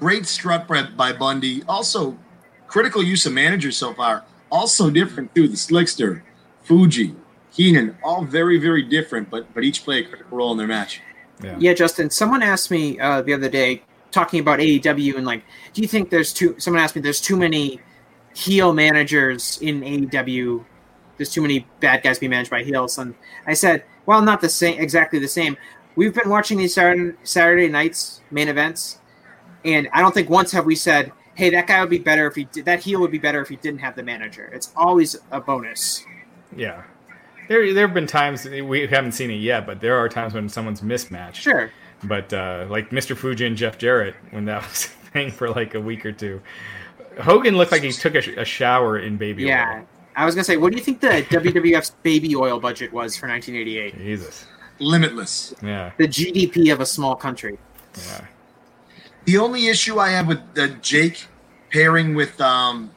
[0.00, 1.62] Great strut by, by Bundy.
[1.68, 2.18] Also,
[2.66, 4.24] critical use of managers so far.
[4.50, 5.48] Also different too.
[5.48, 6.22] The Slickster,
[6.62, 7.14] Fuji,
[7.52, 11.00] Heenan, all very very different, but but each play a critical role in their match.
[11.42, 11.56] Yeah.
[11.58, 12.10] Yeah, Justin.
[12.10, 15.42] Someone asked me uh, the other day talking about AEW and like,
[15.72, 16.54] do you think there's too?
[16.58, 17.80] Someone asked me, there's too many
[18.34, 20.64] heel managers in AEW.
[21.16, 23.14] There's too many bad guys being managed by heels, and
[23.46, 25.56] I said, well, not the same, exactly the same.
[25.96, 28.98] We've been watching these Saturday, Saturday nights main events,
[29.64, 32.34] and I don't think once have we said, hey, that guy would be better if
[32.34, 34.50] he did, that heel would be better if he didn't have the manager.
[34.52, 36.04] It's always a bonus.
[36.56, 36.82] Yeah.
[37.48, 40.48] There, there have been times we haven't seen it yet, but there are times when
[40.48, 41.42] someone's mismatched.
[41.42, 41.70] Sure.
[42.04, 43.16] But uh, like Mr.
[43.16, 46.40] Fuji and Jeff Jarrett, when that was a thing for like a week or two,
[47.20, 49.78] Hogan looked like he took a, sh- a shower in baby Yeah.
[49.80, 49.86] oil.
[50.16, 53.28] I was gonna say, what do you think the WWF's baby oil budget was for
[53.28, 53.98] 1988?
[53.98, 54.46] Jesus.
[54.78, 55.54] Limitless.
[55.62, 55.92] Yeah.
[55.98, 57.58] The GDP of a small country.
[57.96, 58.26] Yeah.
[59.24, 61.26] The only issue I have with the Jake
[61.70, 62.90] pairing with um,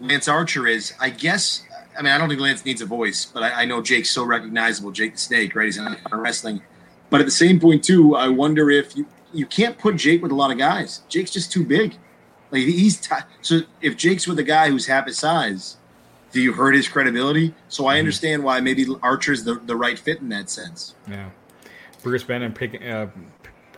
[0.00, 1.64] Lance Archer is, I guess,
[1.98, 4.24] I mean, I don't think Lance needs a voice, but I, I know Jake's so
[4.24, 5.66] recognizable, Jake the Snake, right?
[5.66, 6.62] He's in wrestling.
[7.08, 10.32] But at the same point, too, I wonder if you, you can't put Jake with
[10.32, 11.02] a lot of guys.
[11.08, 11.96] Jake's just too big.
[12.50, 15.76] Like he's t- so if Jake's with a guy who's half his size,
[16.32, 17.54] do you hurt his credibility?
[17.68, 20.94] So I understand why maybe Archer's the, the right fit in that sense.
[21.08, 21.30] Yeah.
[22.02, 23.08] Bruce Bennett pick, uh,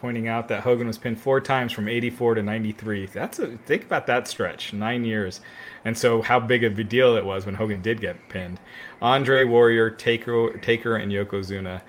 [0.02, 3.06] pointing out that Hogan was pinned four times from 84 to 93.
[3.06, 5.40] That's a think about that stretch, nine years.
[5.84, 8.58] And so how big of a deal it was when Hogan did get pinned.
[9.00, 11.82] Andre Warrior, Taker, Taker and Yokozuna.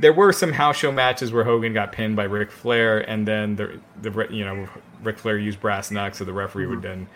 [0.00, 3.54] There were some house show matches where Hogan got pinned by Ric Flair, and then
[3.54, 4.68] the the you know
[5.02, 7.06] Ric Flair used brass knucks, so the referee would then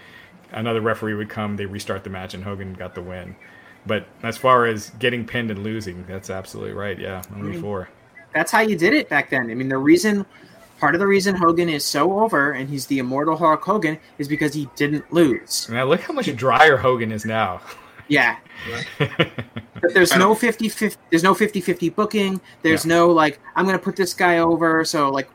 [0.56, 3.36] another referee would come, they restart the match, and Hogan got the win.
[3.86, 6.98] But as far as getting pinned and losing, that's absolutely right.
[6.98, 7.88] Yeah, only four.
[8.34, 9.48] That's how you did it back then.
[9.50, 10.26] I mean, the reason,
[10.80, 14.26] part of the reason Hogan is so over and he's the immortal Hulk Hogan is
[14.26, 15.68] because he didn't lose.
[15.70, 17.60] Now look how much drier Hogan is now.
[18.08, 18.36] Yeah.
[19.78, 22.40] But there's no 50 50 there's no 50 50 booking.
[22.62, 22.94] There's Yeah.
[22.94, 25.28] no like I'm going to put this guy over so like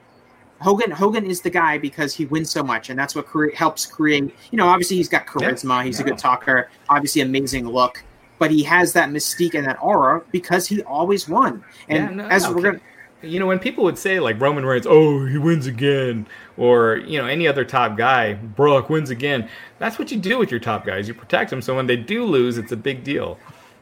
[0.61, 3.85] Hogan Hogan is the guy because he wins so much and that's what cre- helps
[3.85, 8.03] create, you know, obviously he's got charisma, he's a good talker, obviously amazing look,
[8.39, 11.63] but he has that mystique and that aura because he always won.
[11.89, 12.81] And Yeah, no, as no, we're going to
[13.23, 16.25] you know, when people would say like Roman Reigns, oh, he wins again,
[16.57, 19.47] or you know, any other top guy, Brock wins again.
[19.79, 21.07] That's what you do with your top guys.
[21.07, 23.37] You protect them, so when they do lose, it's a big deal.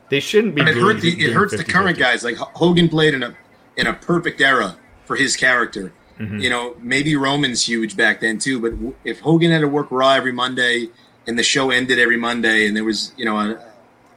[0.09, 0.61] They shouldn't be.
[0.61, 1.69] And it doing- hurt the, it doing hurts the 50-50.
[1.69, 2.23] current guys.
[2.23, 3.35] Like Hogan played in a
[3.77, 4.75] in a perfect era
[5.05, 5.93] for his character.
[6.19, 6.39] Mm-hmm.
[6.39, 8.59] You know, maybe Roman's huge back then too.
[8.59, 8.73] But
[9.05, 10.89] if Hogan had to work Raw every Monday
[11.27, 13.57] and the show ended every Monday, and there was you know, a, I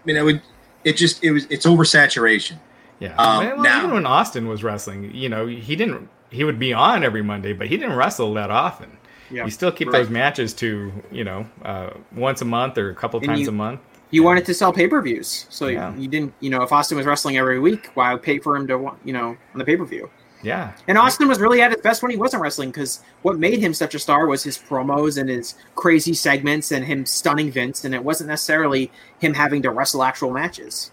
[0.04, 0.42] mean, it would
[0.84, 2.58] it just it was it's oversaturation.
[2.98, 3.14] Yeah.
[3.16, 6.08] Um, well, now- even when Austin was wrestling, you know, he didn't.
[6.30, 8.96] He would be on every Monday, but he didn't wrestle that often.
[9.30, 9.44] Yeah.
[9.44, 9.98] You still keep Right.
[10.00, 13.48] those matches to you know uh, once a month or a couple And times you-
[13.48, 13.80] a month.
[14.10, 15.46] you wanted to sell pay-per-views.
[15.50, 15.94] So Yeah.
[15.96, 18.76] you didn't, you know, if Austin was wrestling every week, why pay for him to,
[18.76, 20.10] wa- you know, on the pay-per-view?
[20.42, 20.72] Yeah.
[20.88, 23.72] And Austin was really at his best when he wasn't wrestling because what made him
[23.72, 27.94] such a star was his promos and his crazy segments and him stunning Vince, and
[27.94, 28.90] it wasn't necessarily
[29.20, 30.90] him having to wrestle actual matches.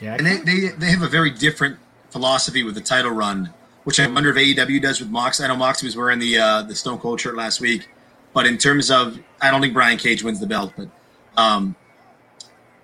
[0.00, 0.14] Yeah.
[0.14, 1.76] And they, they they have a very different
[2.10, 3.52] philosophy with the title run,
[3.84, 5.40] which I wonder if AEW does with Mox.
[5.40, 7.88] I know Mox was wearing the uh, the Stone Cold shirt last week,
[8.32, 10.88] but in terms of, I don't think Brian Cage wins the belt, but
[11.36, 11.76] um,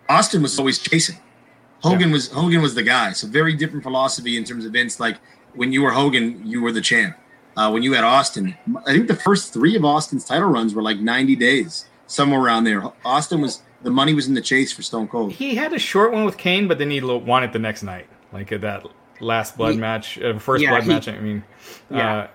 [0.09, 1.17] Austin was always chasing.
[1.83, 3.13] Hogan was Hogan was the guy.
[3.13, 4.99] So very different philosophy in terms of Vince.
[4.99, 5.19] Like
[5.57, 7.17] when you were Hogan, you were the champ.
[7.57, 8.55] Uh, when you had Austin,
[8.87, 12.65] I think the first three of Austin's title runs were like 90 days, somewhere around
[12.65, 12.83] there.
[13.05, 15.33] Austin was the money was in the chase for Stone Cold.
[15.33, 18.07] he had a short one with Kane, but then he won it the next night,
[18.33, 18.85] like at that
[19.21, 21.09] last blood He- match, uh, first Yeah, blood he- match.
[21.09, 21.45] I mean,
[21.91, 22.15] Yeah.
[22.17, 22.27] uh,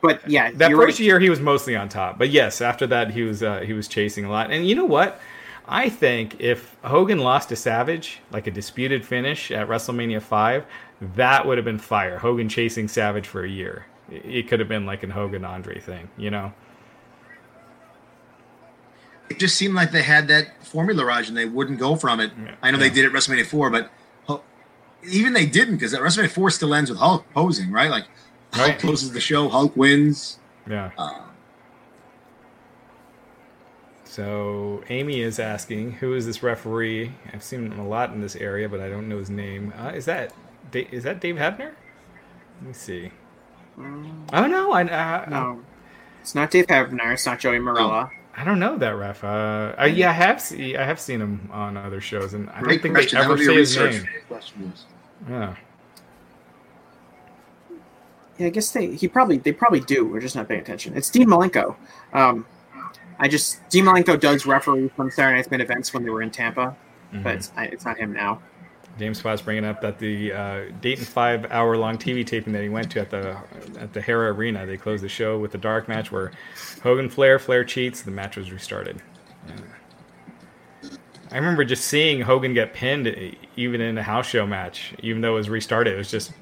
[0.00, 1.04] but yeah, that first right.
[1.06, 2.18] year he was mostly on top.
[2.18, 4.50] But yes, after that he was uh, he was chasing a lot.
[4.50, 5.20] And you know what?
[5.68, 10.64] I think if Hogan lost to Savage, like a disputed finish at WrestleMania five,
[11.00, 12.18] that would have been fire.
[12.18, 13.86] Hogan chasing Savage for a year.
[14.10, 16.52] It could have been like an Hogan Andre thing, you know.
[19.28, 22.32] It just seemed like they had that formula, Raj, and they wouldn't go from it.
[22.36, 22.54] Yeah.
[22.62, 23.90] I know they did it at WrestleMania 4, but
[25.04, 27.90] even they didn't because at WrestleMania 4 still ends with Hulk posing, right?
[27.90, 28.04] Like
[28.52, 28.78] Hulk Right.
[28.78, 30.38] closes the show, Hulk wins.
[30.68, 30.90] Yeah.
[30.98, 31.22] Uh,
[34.04, 37.12] So Amy is asking, who is this referee?
[37.32, 39.72] I've seen him a lot in this area, but I don't know his name.
[39.78, 40.32] Uh, is that
[40.74, 41.72] is that Dave Hebner?
[42.60, 43.10] Let me see.
[43.78, 45.60] Oh no, I uh, No,
[46.20, 47.12] it's not Dave Hebner.
[47.14, 48.10] It's not Joey Marella.
[48.36, 49.24] I don't know that ref.
[49.24, 52.60] Uh, I, yeah, I have see, I have seen him on other shows, and I
[52.60, 53.18] don't think question.
[53.18, 54.08] they That ever would be a say his name.
[55.28, 55.56] Yeah.
[58.38, 60.06] Yeah, I guess they he probably they probably do.
[60.06, 60.96] We're just not paying attention.
[60.96, 61.76] It's Dean Malenko.
[62.14, 62.46] Um,
[63.18, 66.30] I just Dean Malenko does referee from Saturday Night's main events when they were in
[66.30, 66.76] Tampa,
[67.12, 67.22] Mm-hmm.
[67.24, 68.40] but it's, I, it's not him now.
[69.00, 72.68] James Spott's bringing up that the uh, Dayton five hour long TV taping that he
[72.68, 73.36] went to at the
[73.78, 76.32] at the Hara Arena, they closed the show with a dark match where
[76.82, 79.00] Hogan Flair, Flair cheats, the match was restarted.
[79.48, 79.54] Yeah.
[81.32, 85.32] I remember just seeing Hogan get pinned even in a house show match, even though
[85.32, 85.94] it was restarted.
[85.94, 86.32] It was just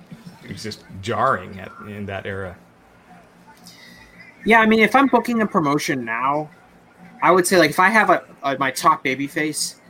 [0.42, 2.56] it was just jarring at, in that era.
[4.44, 6.50] Yeah, I mean, if I'm booking a promotion now,
[7.22, 9.80] I would say like if I have a, a my top baby face,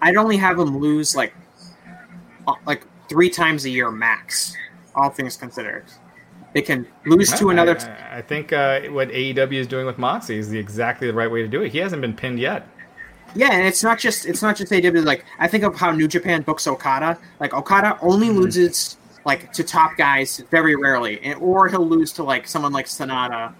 [0.00, 1.34] I'd only have him lose like
[2.66, 4.56] like three times a year max.
[4.96, 5.84] All things considered,
[6.52, 7.76] they can lose to another.
[7.78, 11.30] I, I think uh, what AEW is doing with Moxie is the exactly the right
[11.30, 11.72] way to do it.
[11.72, 12.68] He hasn't been pinned yet.
[13.34, 14.90] Yeah, and it's not just it's not just AW.
[15.02, 17.18] Like I think of how New Japan books Okada.
[17.40, 18.38] Like Okada only Mm-hmm.
[18.38, 22.86] loses like to top guys very rarely, and or he'll lose to like someone like
[22.86, 23.52] Sanada,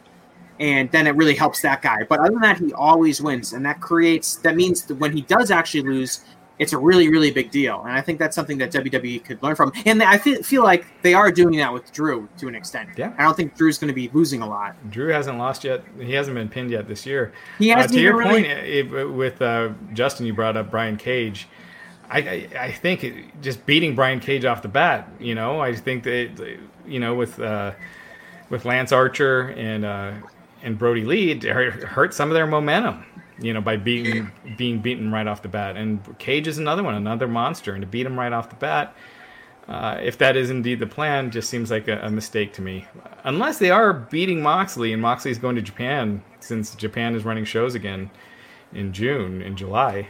[0.60, 2.04] and then it really helps that guy.
[2.08, 5.22] But other than that, he always wins, and that creates that means that when he
[5.22, 6.20] does actually lose,
[6.58, 7.82] it's a really really big deal.
[7.82, 9.72] And I think that's something that WWE could learn from.
[9.86, 12.90] And I feel, feel like they are doing that with Drew to an extent.
[12.96, 13.12] Yeah.
[13.18, 14.74] I don't think Drew's going to be losing a lot.
[14.90, 15.82] Drew hasn't lost yet.
[16.00, 17.32] He hasn't been pinned yet this year.
[17.58, 20.70] He Uh, hasn't to your even point, really- eh, with uh, Justin, you brought up
[20.70, 21.48] Brian Cage.
[22.10, 25.08] I, I, I think it- just beating Brian Cage off the bat.
[25.18, 27.72] You know, I think that you know with uh,
[28.50, 30.12] with Lance Archer and uh,
[30.62, 33.04] and Brodie Lee, it hurt some of their momentum.
[33.38, 35.76] You know, by being being beaten right off the bat.
[35.76, 38.94] And Cage is another one, another monster, and to beat him right off the bat.
[39.68, 42.86] Uh, if that is indeed the plan, just seems like a, a mistake to me.
[43.24, 47.74] Unless they are beating Moxley, and Moxley's going to Japan since Japan is running shows
[47.74, 48.10] again
[48.74, 50.08] in June, in July.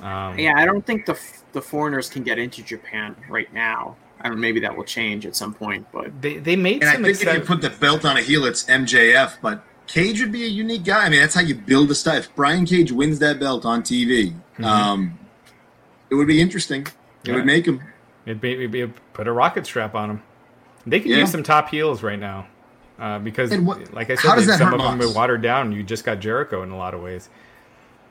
[0.00, 1.18] Um, Yeah, I don't think the
[1.52, 3.96] the foreigners can get into Japan right now.
[4.20, 4.40] I don't.
[4.40, 7.20] Maybe that will change at some point, but They they made And I some think
[7.20, 9.34] if you put the belt on a heel, it's MJF.
[9.42, 11.04] But Cage would be a unique guy.
[11.04, 12.16] I mean, that's how you build a stuff.
[12.16, 14.64] If Brian Cage wins that belt on TV, Mm-hmm.
[14.64, 15.18] um,
[16.10, 16.82] it would be interesting.
[16.82, 16.92] It
[17.30, 17.34] Yeah.
[17.34, 17.82] would make him.
[18.24, 20.22] It'd be, it'd be put a rocket strap on him.
[20.86, 21.18] They could Yeah.
[21.18, 22.46] use some top heels right now,
[22.98, 25.72] uh, because what- like I said, some of them are watered down.
[25.72, 27.28] You just got Jericho in a lot of ways.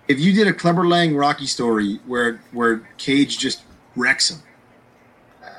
[0.08, 3.62] If you did a Clubber Lang Rocky story where where Cage just
[3.96, 4.40] wrecks him,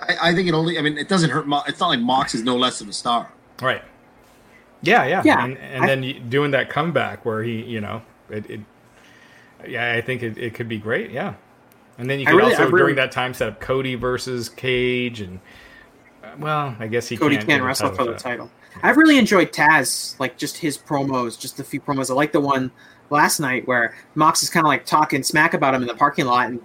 [0.03, 0.79] I, I think it only.
[0.79, 1.47] I mean, it doesn't hurt.
[1.47, 3.33] Mo- it's not like Mox is no less of a star.
[3.63, 3.83] Right.
[4.85, 8.49] Yeah, yeah, Yeah, and, and I- then doing that comeback where he, you know, it,
[8.51, 8.61] it
[9.67, 11.11] yeah, I think it, it could be great.
[11.11, 11.35] Yeah,
[11.99, 15.21] and then you could really- also really- during that time set up Cody versus Cage,
[15.21, 15.41] and
[16.23, 18.51] uh, well, I guess he Cody can't, can't wrestle for the title.
[18.83, 22.11] I've really enjoyed Taz, like just his promos, just a few promos.
[22.11, 22.73] I like the one
[23.11, 26.25] last night where Mox is kind of like talking smack about him in the parking
[26.27, 26.61] lot, and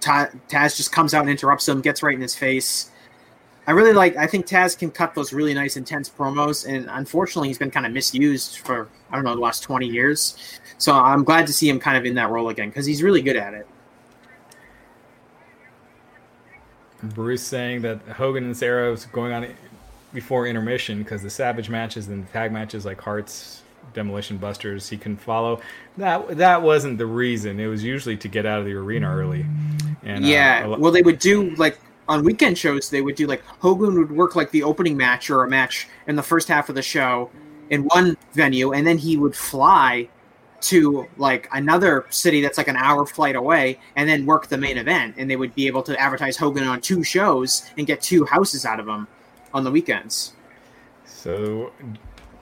[0.00, 2.90] Taz just comes out and interrupts him, gets right in his face.
[3.66, 4.16] I really like.
[4.16, 7.86] I think Taz can cut those really nice, intense promos, and unfortunately, he's been kind
[7.86, 10.36] of misused for I don't know the last twenty years.
[10.78, 13.22] So I'm glad to see him kind of in that role again because he's really
[13.22, 13.68] good at it.
[17.02, 19.46] Bruce saying that Hogan and Sarah was going on
[20.12, 23.62] before intermission because the Savage matches and the tag matches like Hearts,
[23.94, 25.60] Demolition Busters, he couldn't follow.
[25.96, 27.60] That that wasn't the reason.
[27.60, 29.46] It was usually to get out of the arena early.
[30.02, 31.78] And uh, yeah, lo- well, they would do like
[32.12, 32.90] on weekend shows.
[32.90, 36.14] They would do like Hogan would work like the opening match or a match in
[36.14, 37.30] the first half of the show
[37.70, 40.08] in one venue, and then he would fly
[40.60, 44.76] to like another city that's like an hour flight away, and then work the main
[44.76, 45.14] event.
[45.16, 48.66] And they would be able to advertise Hogan on two shows and get two houses
[48.66, 49.08] out of him
[49.54, 50.34] on the weekends.
[51.06, 51.72] So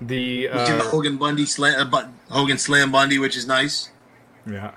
[0.00, 3.90] the We see the uh, Hogan Bundy slam, uh, Hogan Slam Bundy, which is nice.
[4.46, 4.72] yeah.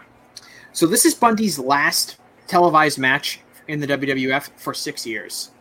[0.72, 2.18] So this is Bundy's last
[2.48, 5.52] televised match in the WWF for six years.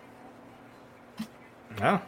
[1.81, 2.01] Oh,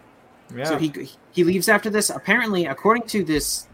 [0.55, 0.65] Yeah.
[0.65, 0.93] So he
[1.33, 2.11] he leaves after this.
[2.11, 3.67] Apparently, according to this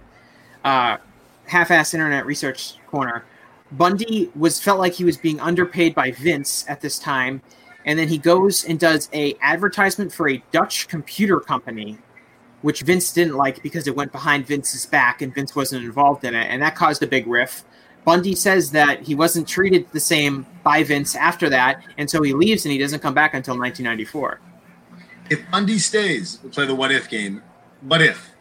[0.64, 0.98] uh,
[1.46, 3.24] half-ass internet research corner,
[3.72, 7.42] Bundy was felt like he was being underpaid by Vince at this time,
[7.84, 11.98] and then he goes and does a advertisement for a Dutch computer company,
[12.62, 16.34] which Vince didn't like because it went behind Vince's back and Vince wasn't involved in
[16.34, 17.64] it, and that caused a big riff.
[18.10, 22.32] Bundy says that he wasn't treated the same by Vince after that, and so he
[22.32, 24.40] leaves and he doesn't come back until 1994.
[25.30, 27.40] If Bundy stays, we'll play the what if game.
[27.82, 28.32] What if?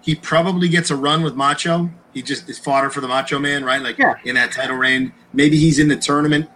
[0.00, 1.90] He probably gets a run with Macho.
[2.14, 3.82] He just is fodder for the Macho Man, right?
[3.82, 4.14] Like yeah.
[4.24, 5.12] in that title reign.
[5.34, 6.48] Maybe he's in the tournament.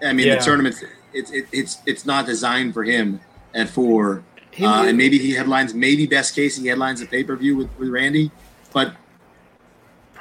[0.00, 0.36] I mean, yeah.
[0.36, 0.76] the tournament
[1.12, 3.20] it's it, it's it's not designed for him
[3.52, 4.22] at four.
[4.60, 5.74] Uh, and maybe he headlines.
[5.74, 8.30] Maybe best case he headlines a pay per view with, with Randy,
[8.72, 8.94] but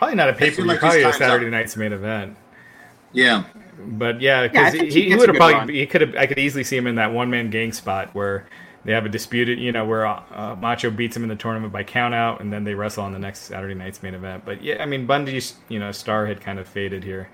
[0.03, 0.65] Probably not a pay per view.
[0.65, 1.51] Like probably a Saturday up.
[1.51, 2.35] night's main event.
[3.13, 3.45] Yeah.
[3.79, 5.69] But yeah, because yeah, he, he would have probably run.
[5.69, 8.45] he could have I could easily see him in that one man gang spot where
[8.83, 11.83] they have a disputed you know where uh, Macho beats him in the tournament by
[11.83, 14.43] count out and then they wrestle on the next Saturday night's main event.
[14.43, 17.29] But yeah, I mean Bundy's you know star had kind of faded here.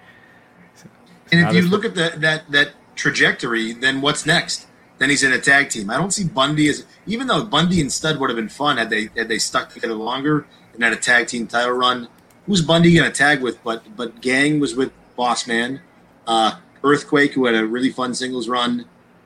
[0.76, 0.88] So,
[1.32, 4.68] and if you look at the, that that trajectory, then what's next?
[5.00, 5.90] Then he's in a tag team.
[5.90, 8.92] I don't see Bundy as even though Bundy and Stud would have been fun had
[8.92, 12.08] they had they stuck together longer and had a tag team title run
[12.50, 13.64] who's Bundy going to tag with?
[13.64, 15.82] But but Gang was with Boss Man.
[16.28, 18.86] Uh, Earthquake, who had a really fun singles run,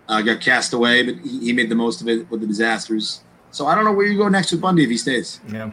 [0.09, 3.21] uh, got cast away, but he, he, made the most of it with the disasters.
[3.51, 5.39] So I don't know where you go next with Bundy if he stays.
[5.47, 5.71] Yeah.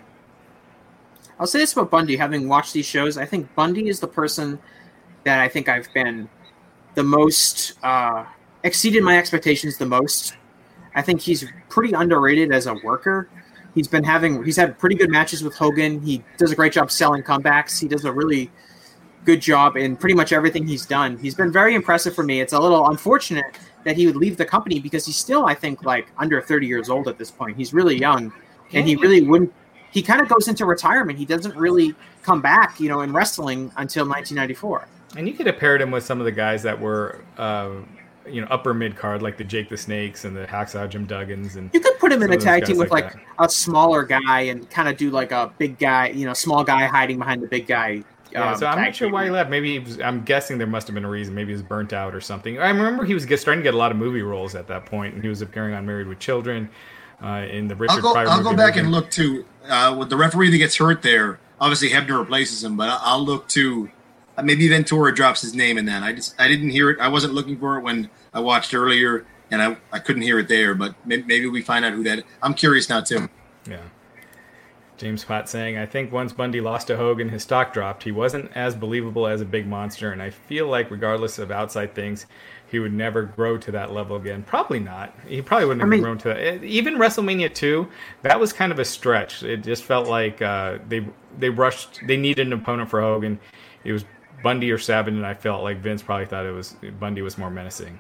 [1.39, 2.17] I'll say this about Bundy.
[2.17, 4.59] Having watched these shows, I think Bundy is the person
[5.25, 6.29] that I think I've been
[6.95, 8.27] the most uh,
[8.63, 10.37] exceeded my expectations the most.
[10.95, 13.29] I think he's pretty underrated as a worker.
[13.75, 16.01] He's been having he's had pretty good matches with Hogan.
[16.01, 17.81] He does a great job selling comebacks.
[17.81, 18.51] He does a really
[19.25, 21.19] good job in pretty much everything he's done.
[21.19, 22.41] He's been very impressive for me.
[22.41, 23.45] It's a little unfortunate
[23.85, 26.89] that he would leave the company because he's still, I think, like under 30 years
[26.89, 27.57] old at this point.
[27.57, 28.33] He's really young,
[28.73, 29.53] and he really wouldn't.
[29.91, 31.19] He kind of goes into retirement.
[31.19, 34.87] He doesn't really come back, you know, in wrestling until 1994.
[35.17, 37.71] And you could have paired him with some of the guys that were uh,
[38.29, 41.57] you know upper mid card like the Jake the Snakes and the Hacksaw Jim Duggans
[41.57, 44.43] and you could put him in a tag team with like, like a smaller guy
[44.43, 47.49] and kind of do like a big guy, you know, small guy hiding behind the
[47.49, 48.03] big guy.
[48.33, 49.51] Yeah, um, so I'm not sure why he left.
[49.51, 51.35] Maybe he was, I'm guessing there must have been a reason.
[51.35, 52.59] Maybe he was burnt out or something.
[52.59, 54.87] I remember he was get, starting to get a lot of movie roles at that
[54.87, 56.69] point, and he was appearing on Married with Children,
[57.23, 60.11] uh, in the Richard I'll go, Pryor I'll go back and look to uh, with
[60.11, 61.41] the referee that gets hurt there.
[61.61, 63.91] Obviously, Hebner replaces him, but I'll look to
[64.45, 66.03] maybe Ventura drops his name in that.
[66.03, 67.01] I just I didn't hear it.
[67.01, 70.49] I wasn't looking for it when I watched earlier, and I, I couldn't hear it
[70.49, 70.75] there.
[70.75, 72.19] But maybe we find out who that.
[72.19, 72.25] Is.
[72.43, 73.29] I'm curious now too.
[73.69, 73.81] Yeah.
[75.01, 78.03] James Platt saying, I think once Bundy lost to Hogan, his stock dropped.
[78.03, 81.95] He wasn't as believable as a big monster, and I feel like, regardless of outside
[81.95, 82.27] things,
[82.71, 84.43] he would never grow to that level again.
[84.43, 85.15] Probably not.
[85.27, 86.63] He probably wouldn't have mean, grown to that.
[86.63, 87.89] Even WrestleMania 2,
[88.23, 89.43] that was kind of a stretch.
[89.43, 91.07] It just felt like uh, they
[91.39, 92.01] they rushed.
[92.07, 93.41] They needed an opponent for Hogan.
[93.85, 94.05] It was
[94.43, 97.51] Bundy or Savage, and I felt like Vince probably thought it was Bundy was more
[97.51, 97.99] menacing.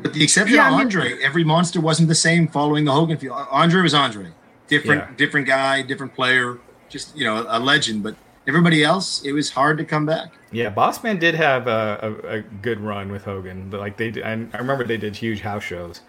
[0.00, 2.92] With the exception yeah, of Andre, I mean, every monster wasn't the same following the
[2.92, 3.46] Hogan field.
[3.50, 4.30] Andre was Andre,
[4.68, 5.16] different, yeah.
[5.16, 6.58] different guy, different player,
[6.88, 8.02] just you know a legend.
[8.02, 8.14] But
[8.46, 10.32] everybody else, it was hard to come back.
[10.52, 14.22] Yeah, Bossman did have a, a, a good run with Hogan, but like they, did,
[14.22, 16.00] I, I remember they did huge house shows.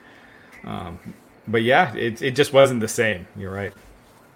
[0.63, 0.99] Um,
[1.47, 3.27] but yeah, it it just wasn't the same.
[3.36, 3.73] You're right.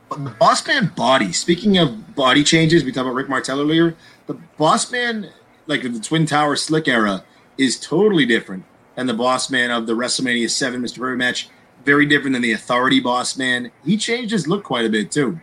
[0.09, 1.31] The Bossman body.
[1.31, 3.95] Speaking of body changes, we talked about Rick Martel earlier.
[4.25, 5.31] The boss man,
[5.67, 7.23] like the Twin Tower Slick era,
[7.57, 8.65] is totally different
[8.95, 10.99] and the boss man of the WrestleMania 7 Mr.
[10.99, 11.49] Perfect match.
[11.85, 13.71] Very different than the Authority boss man.
[13.83, 15.39] He changed his look quite a bit too.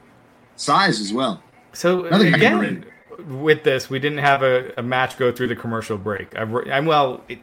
[0.56, 1.42] Size as well.
[1.72, 2.86] So again,
[3.28, 6.34] with this, we didn't have a, a, match go through the commercial break.
[6.36, 7.38] I, am well, it,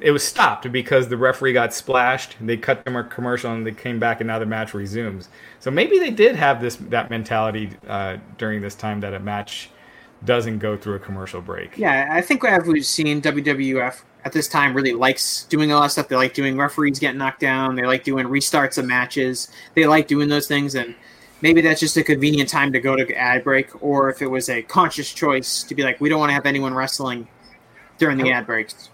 [0.00, 2.36] it, was stopped because the referee got splashed.
[2.40, 5.28] They cut them a commercial and they came back, and now the match resumes.
[5.60, 9.70] So maybe they did have this that mentality uh, during this time that a match
[10.24, 11.76] doesn't go through a commercial break.
[11.76, 15.86] Yeah, I think as we've seen WWF at this time really likes doing a lot
[15.86, 16.08] of stuff.
[16.08, 17.76] They like doing referees getting knocked down.
[17.76, 19.48] They like doing restarts of matches.
[19.74, 20.94] They like doing those things, and
[21.40, 24.48] maybe that's just a convenient time to go to ad break, or if it was
[24.48, 27.28] a conscious choice to be like, we don't want to have anyone wrestling
[27.98, 28.90] during the ad breaks.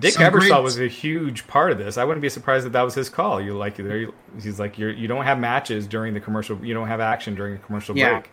[0.00, 0.62] Dick Some Ebersol great.
[0.62, 1.98] was a huge part of this.
[1.98, 3.40] I wouldn't be surprised if that was his call.
[3.40, 4.08] You like there,
[4.42, 6.58] he's like you're you don't have matches during the commercial.
[6.64, 8.14] You don't have action during a commercial yeah.
[8.14, 8.30] break.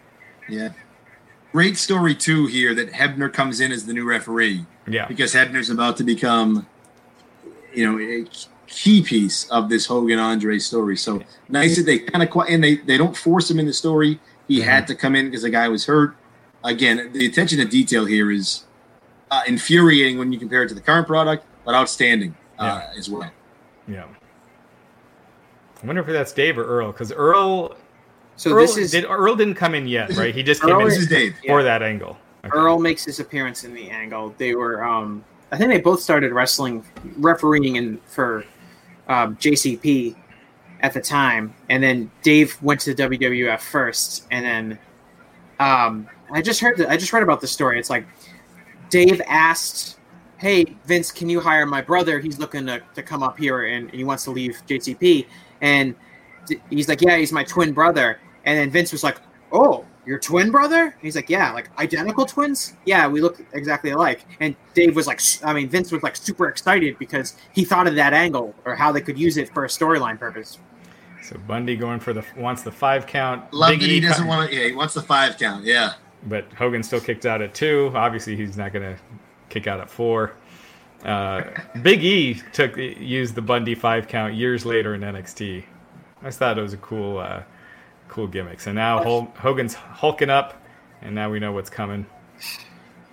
[0.50, 0.70] Yeah.
[1.56, 5.08] Great story too here that Hebner comes in as the new referee yeah.
[5.08, 6.68] Because Hebner's about to become,
[7.74, 8.26] you know, a
[8.68, 10.98] key piece of this Hogan Andre story.
[10.98, 14.20] So nice that they kind of and they they don't force him in the story.
[14.48, 14.70] He mm-hmm.
[14.70, 16.16] had to come in because the guy was hurt.
[16.64, 18.66] Again, the attention to detail here is
[19.30, 22.98] uh, infuriating when you compare it to the current product, but outstanding uh, yeah.
[22.98, 23.32] as well.
[23.88, 24.06] Yeah.
[25.84, 27.76] I wonder if that's Dave or Earl because Earl.
[28.38, 30.34] So Earl, this is did, Earl didn't come in yet, right?
[30.36, 31.36] He just Earl came in is Dave.
[31.48, 31.64] for Yeah.
[31.64, 32.18] that angle.
[32.44, 32.56] Okay.
[32.58, 34.36] Earl makes his appearance in the angle.
[34.38, 36.84] They were, um, I think they both started wrestling,
[37.18, 38.44] refereeing in for
[39.08, 40.16] um, JCP
[40.82, 44.80] at the time, and then Dave went to the WWF first, and then
[45.60, 47.80] um, I just heard, that, I just read about the story.
[47.80, 48.06] It's like
[48.90, 49.98] Dave asked,
[50.38, 52.20] "Hey Vince, can you hire my brother?
[52.20, 55.26] He's looking to, to come up here, and, and he wants to leave JCP."
[55.62, 55.96] And
[56.46, 59.18] d- he's like, "Yeah, he's my twin brother." And then Vince was like,
[59.52, 62.74] "Oh, your twin brother?" And he's like, "Yeah, like identical twins?
[62.86, 66.48] Yeah, we look exactly alike." And Dave was like, "I mean, Vince was like super
[66.48, 69.68] excited because he thought of that angle or how they could use it for a
[69.68, 70.60] storyline purpose.
[71.24, 73.52] So Bundy going for the wants the five count.
[73.52, 74.56] Love Big that he E doesn't cut- want to.
[74.56, 75.64] Yeah, he wants the five count.
[75.66, 75.94] Yeah.
[76.28, 77.92] but Hogan still kicked out at two.
[77.96, 79.02] Obviously, he's not going to
[79.50, 80.34] kick out at four.
[81.04, 81.44] Uh,
[81.84, 85.64] Big E took used the Bundy five count years later in NXT.
[86.22, 87.44] I just thought it was a cool, uh,
[88.08, 88.60] cool gimmick.
[88.62, 90.62] So now Hol- Hogan's hulking up,
[91.02, 92.06] and now we know what's coming.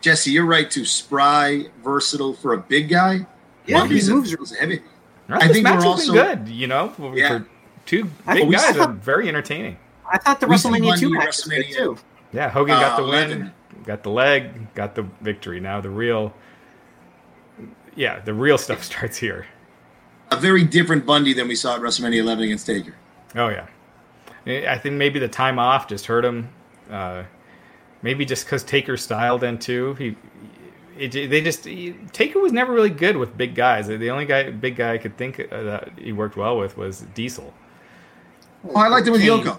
[0.00, 0.84] Jesse, you're right too.
[0.84, 3.26] Spry, versatile for a big guy.
[3.66, 4.82] Yeah, Bundy's he a- moves- he's heavy.
[5.28, 6.48] Well, I think match we're has also- been good.
[6.48, 7.28] You know, for Yeah.
[7.38, 7.46] for
[7.86, 9.76] two big guys, thought- are very entertaining.
[10.10, 11.96] I thought the We WrestleMania two at match was good too.
[12.32, 13.52] Yeah, Hogan got Uh, the win, 11.
[13.86, 15.60] got the leg, got the victory.
[15.60, 16.34] Now the real,
[17.94, 19.46] yeah, the real stuff starts here.
[20.30, 22.94] A very different Bundy than we saw at WrestleMania 11 against Taker.
[23.36, 23.66] Oh yeah,
[24.46, 26.48] I think maybe the time off just hurt him.
[26.90, 27.24] Uh,
[28.02, 29.94] maybe just because Taker's style then too.
[29.94, 30.16] He,
[30.98, 33.86] it, they just he, Taker was never really good with big guys.
[33.86, 37.00] The only guy, big guy I could think uh, that he worked well with was
[37.14, 37.52] Diesel.
[38.68, 39.58] Oh, I liked it with Yoko.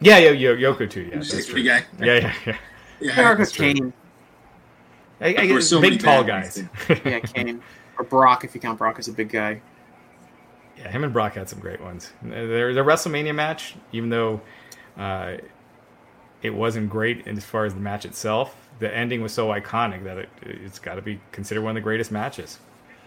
[0.00, 1.02] Yeah, yeah, Yo- Yoko too.
[1.02, 1.62] Yeah, that's true.
[1.62, 1.84] guy.
[2.00, 2.56] Yeah, yeah, yeah.
[3.00, 3.72] Yeah, that's true.
[3.72, 3.92] Kane.
[5.20, 6.62] I, I guess so big tall guys.
[6.88, 7.62] Yeah, Kane
[7.98, 9.60] or Brock if you count Brock as a big guy.
[10.76, 12.12] Yeah, him and Brock had some great ones.
[12.22, 14.40] Their, their WrestleMania match, even though
[14.96, 15.36] uh,
[16.42, 20.18] it wasn't great as far as the match itself, the ending was so iconic that
[20.18, 22.58] it, it's got to be considered one of the greatest matches.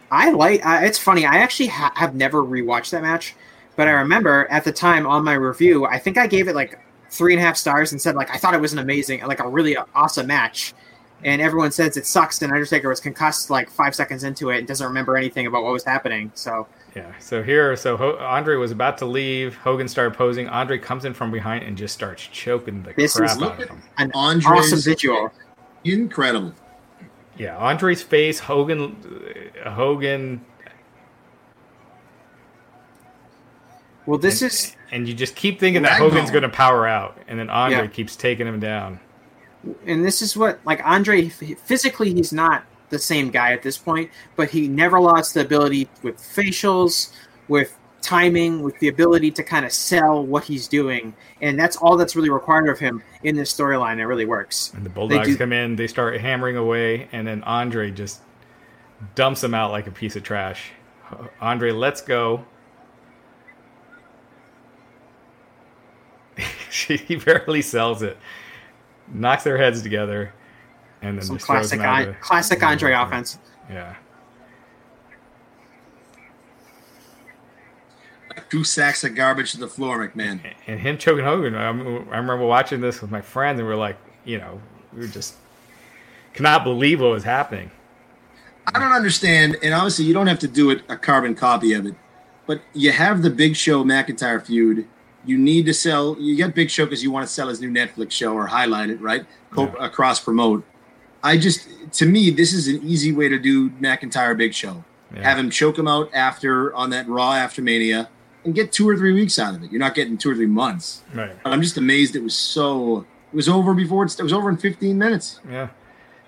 [0.10, 0.66] I like.
[0.66, 1.26] I, it's funny.
[1.26, 3.36] I actually ha- have never rewatched that match,
[3.76, 6.80] but I remember at the time on my review, I think I gave it like
[7.10, 9.40] three and a half stars and said like I thought it was an amazing, like
[9.40, 10.74] a really awesome match.
[11.24, 14.68] And everyone says it sucks, and Undertaker was concussed like five seconds into it and
[14.68, 16.32] doesn't remember anything about what was happening.
[16.36, 17.12] So Yeah.
[17.20, 19.56] So here, so Ho- Andre was about to leave.
[19.58, 20.48] Hogan started posing.
[20.50, 23.54] Andre comes in from behind and just starts choking the This crap is- out Look
[23.56, 23.82] of at him.
[24.00, 25.32] an Andre's awesome visual.
[25.84, 26.54] incredible.
[27.38, 28.96] Yeah, Andre's face, Hogan,
[29.64, 30.42] Hogan,
[34.08, 36.10] Well, this is and you just keep thinking that Ragdoll.
[36.12, 37.88] Hogan's going to power out, and then Andre Yeah.
[37.88, 39.00] keeps taking him down.
[39.86, 44.10] and this is what like Andre physically he's not the same guy at this point,
[44.36, 47.14] but he never lost the ability with facials,
[47.48, 51.98] with timing, with the ability to kind of sell what he's doing, and that's all
[51.98, 53.98] that's really required of him in this storyline.
[53.98, 54.72] It really works.
[54.74, 58.22] And the Bulldogs do- come in, they start hammering away, and then Andre just
[59.16, 60.72] dumps him out like a piece of trash.
[61.42, 62.46] Andre lets go.
[66.70, 68.18] he barely sells it.
[69.12, 70.34] Knocks their heads together,
[71.02, 73.06] and then Some classic, him out An- of- classic Andre Yeah.
[73.06, 73.38] offense.
[73.70, 73.96] Yeah.
[78.50, 80.40] Two sacks of garbage to the floor, McMahon.
[80.68, 81.54] and him choking Hogan.
[81.56, 84.62] I, I remember watching this with my friends, and we are like, you know,
[84.94, 85.36] we were just
[86.34, 87.72] cannot believe what was happening.
[88.74, 91.86] I don't understand, and obviously you don't have to do it a carbon copy of
[91.86, 91.96] it,
[92.46, 94.88] but you have the Big Show McIntyre feud.
[95.26, 96.16] You need to sell.
[96.20, 98.90] You get Big Show because you want to sell his new Netflix show or highlight
[98.90, 99.26] it, right?
[99.58, 99.90] Yeah.
[99.90, 100.64] cross promote.
[101.28, 104.84] I just, to me, this is an easy way to do McIntyre Big Show.
[105.14, 105.24] Yeah.
[105.24, 108.10] Have him choke him out after on that Raw after Mania,
[108.46, 109.72] and get two or three weeks out of it.
[109.72, 111.04] You're not getting two or three months.
[111.14, 111.32] Right.
[111.44, 113.06] But I'm just amazed it was so.
[113.32, 115.42] It was over before it's, it was over in 15 minutes.
[115.50, 115.68] Yeah.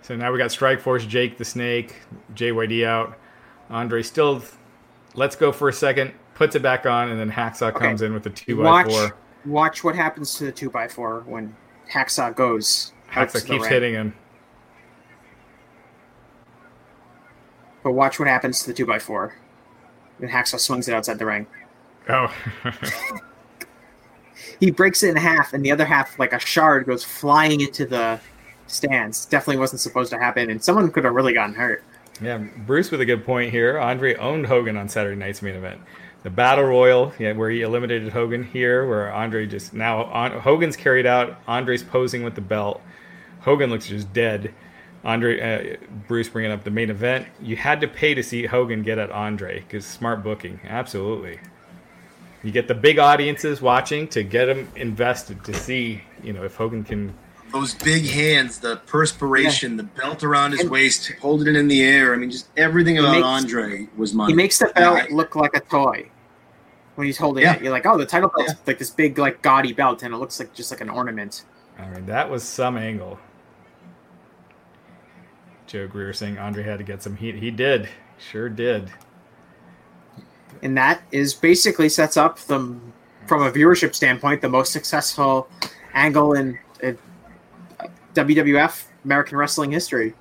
[0.02, 1.96] So now we got Strike Force, Jake the Snake,
[2.36, 3.18] JYD out.
[3.70, 4.44] Andre still
[5.14, 7.86] let's go for a second, puts it back on, and then Hacksaw Okay.
[7.86, 9.16] comes in with the two by four.
[9.46, 11.56] watch what happens to the two x four when
[11.90, 12.92] Hacksaw goes.
[13.12, 14.14] Hacksaw keeps hitting him.
[17.90, 19.34] But watch what happens to the two x four
[20.22, 21.48] And Hacksaw swings it outside the ring.
[22.08, 22.32] Oh,
[24.60, 27.88] he breaks it in half, and the other half, like a shard, goes flying into
[27.88, 28.20] the
[28.68, 29.26] stands.
[29.26, 31.84] Definitely wasn't supposed to happen, and someone could have really gotten hurt.
[32.22, 32.38] yeah.
[32.38, 33.80] Bruce with a good point here.
[33.80, 35.82] Andre owned Hogan on Saturday night's main event.
[36.22, 40.78] The Battle Royal, yeah, where he eliminated Hogan here, where Andre just now on, Hogan's
[40.78, 41.40] carried out.
[41.48, 42.84] Andre's posing with the belt.
[43.40, 44.54] Hogan looks just dead.
[45.04, 45.78] Andre, uh,
[46.08, 47.28] Bruce bringing up the main event.
[47.42, 51.40] You had to pay to see Hogan get at Andre because smart booking, absolutely.
[52.44, 56.56] You get the big audiences watching to get them invested to see, you know, if
[56.56, 57.14] Hogan can.
[57.52, 62.14] Those big hands, the perspiration, the belt around his waist, holding it in the air.
[62.14, 64.34] I mean, just everything about makes- Andre was money.
[64.34, 66.10] He makes the belt I- look like a toy
[66.96, 67.56] when he's holding Yeah.
[67.56, 67.62] it.
[67.64, 70.40] You're like, oh, the title belt's like this big, like gaudy belt, and it looks
[70.40, 71.44] like just like an ornament.
[71.80, 73.18] All right, that was some angle.
[75.70, 77.36] Joe Greer saying Andre had to get some heat.
[77.36, 78.90] He did, sure did.
[80.64, 82.76] and that is basically sets up the
[83.28, 85.48] from a viewership standpoint the most successful
[85.94, 86.98] angle in, in
[88.16, 90.16] WWF American wrestling history.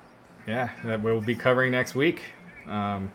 [0.47, 2.21] Yeah, that we'll be covering next week.
[2.67, 3.11] Um,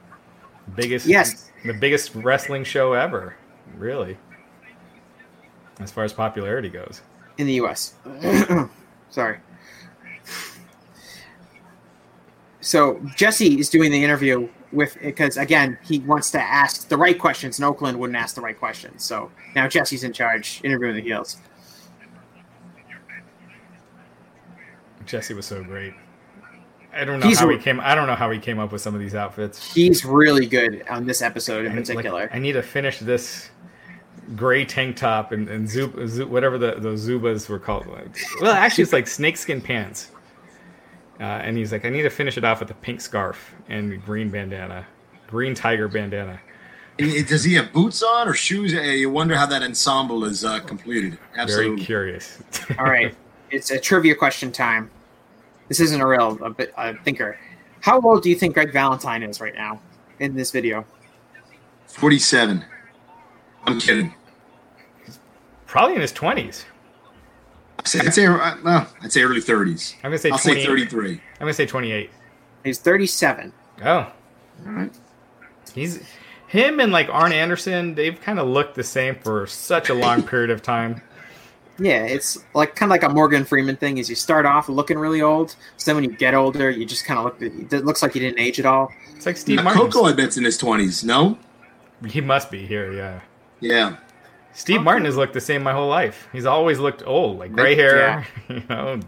[0.74, 1.52] biggest, Yes.
[1.64, 3.36] the biggest wrestling show ever,
[3.76, 4.16] really,
[5.78, 7.00] as far as popularity goes.
[7.38, 7.94] in the U.S.
[9.10, 9.38] Sorry.
[12.64, 17.18] So Jesse is doing the interview with because again he wants to ask the right
[17.18, 19.04] questions, and Okerlund wouldn't ask the right questions.
[19.04, 21.36] So now Jesse's in charge interviewing the heels.
[25.04, 25.92] Jesse was so great.
[26.94, 27.80] I don't know He's how a- he came.
[27.80, 29.74] I don't know how he came up with some of these outfits.
[29.74, 32.30] He's really good on this episode in like, particular.
[32.32, 33.50] I need to finish this
[34.36, 37.86] gray tank top and, and Zub, Zub, whatever the those Zubaz were called.
[38.40, 40.12] Well, actually, it's like snakeskin pants.
[41.20, 44.04] Uh, and he's like, I need to finish it off with a pink scarf and
[44.04, 44.86] green bandana,
[45.28, 46.40] green tiger bandana.
[46.98, 48.74] Does he have boots on or shoes?
[48.74, 51.18] Uh, you wonder how that ensemble is uh, completed.
[51.36, 51.76] Absolutely.
[51.76, 52.42] Very curious.
[52.78, 53.14] All right.
[53.50, 54.90] It's a trivia question time.
[55.68, 57.38] This isn't a real a a thinker.
[57.80, 59.80] How old do you think Greg Valentine is right now
[60.18, 60.84] in this video?
[61.86, 62.64] 47.
[63.66, 64.14] I'm kidding.
[65.66, 66.64] Probably in his 20s
[67.84, 69.94] say, I'd say, uh, no, I'd say early 30s.
[69.96, 71.12] I'm gonna say I'll say 33.
[71.12, 72.10] I'm gonna say twenty-eight.
[72.62, 73.52] He's 37.
[73.84, 74.12] Oh, all
[74.64, 74.90] right.
[75.74, 76.00] he's
[76.46, 77.94] him and like Arn Anderson.
[77.94, 81.02] They've kind of looked the same for such a long period of time.
[81.78, 83.98] Yeah, it's like kind of like a Morgan Freeman thing.
[83.98, 87.04] Is you start off looking really old, so then when you get older, you just
[87.04, 87.42] kind of look.
[87.72, 88.92] It looks like you didn't age at all.
[89.16, 89.82] It's like Steve Now, Martin.
[89.90, 91.02] Koko, I bet's in his 20s.
[91.04, 91.36] No?
[92.06, 93.20] He must be here, yeah.
[93.60, 93.96] Yeah.
[94.54, 96.28] Steve Martin has looked the same my whole life.
[96.32, 98.26] He's always looked old, like gray hair.
[98.48, 99.00] You know,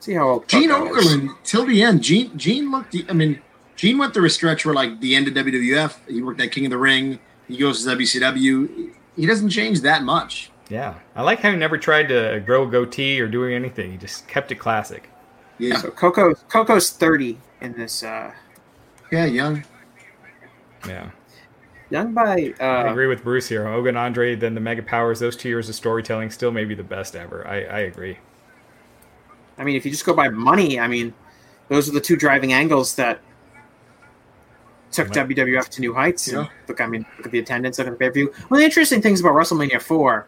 [0.00, 1.06] See how old Gene Koko is.
[1.06, 2.96] Okerlund, till the end, Gene Gene looked.
[3.08, 3.40] I mean,
[3.76, 6.66] Gene went through a stretch where, like, the end of WWF, he worked at King
[6.66, 7.20] of the Ring.
[7.46, 8.90] He goes to WCW.
[9.16, 10.50] He doesn't change that much.
[10.68, 10.94] yeah.
[11.14, 13.92] I like how he never tried to grow a goatee or doing anything.
[13.92, 15.08] He just kept it classic.
[15.58, 18.02] Yeah, So Koko Koko's 30 in this.
[18.02, 18.32] uh
[19.12, 19.62] yeah, young.
[20.88, 21.10] Yeah.
[21.92, 23.66] Young by I uh, agree with Bruce here.
[23.66, 25.20] Hogan, Andre, then the Mega Powers.
[25.20, 27.46] Those two years of storytelling still may be the best ever.
[27.46, 28.16] I, I agree.
[29.58, 31.12] I mean, if you just go by money, I mean,
[31.68, 33.20] those are the two driving angles that
[34.90, 35.28] took Right.
[35.28, 36.28] WWF to new heights.
[36.28, 36.48] And Yeah.
[36.66, 38.32] look, I mean, look at the attendance, look at the pay per view.
[38.48, 40.26] One of the interesting things about WrestleMania 4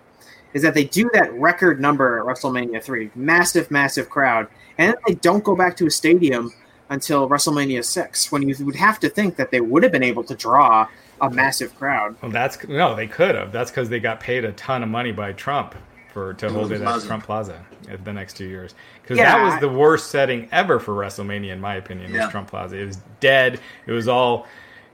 [0.52, 4.96] is that they do that record number at WrestleMania 3, massive, massive crowd, and then
[5.06, 6.52] they don't go back to a stadium
[6.90, 10.22] until WrestleMania 6, when you would have to think that they would have been able
[10.24, 10.86] to draw
[11.26, 12.16] a massive crowd.
[12.22, 13.52] Well, that's no, they could have.
[13.52, 15.74] That's because they got paid a ton of money by Trump
[16.12, 18.74] for to hold it at Trump Plaza at the next two years.
[19.02, 22.12] Because Yeah, that was I- the worst setting ever for WrestleMania, in my opinion.
[22.12, 22.76] Was Trump Plaza?
[22.78, 23.60] It was dead.
[23.86, 24.46] It was all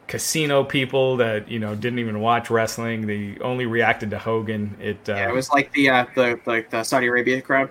[0.09, 3.07] casino people that you know didn't even watch wrestling.
[3.07, 4.77] They only reacted to Hogan.
[4.81, 7.71] It, uh, Yeah, it was like the uh, the like the Saudi Arabia crowd.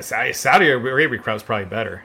[0.00, 2.02] Saudi Arabia crowd crowd's probably better.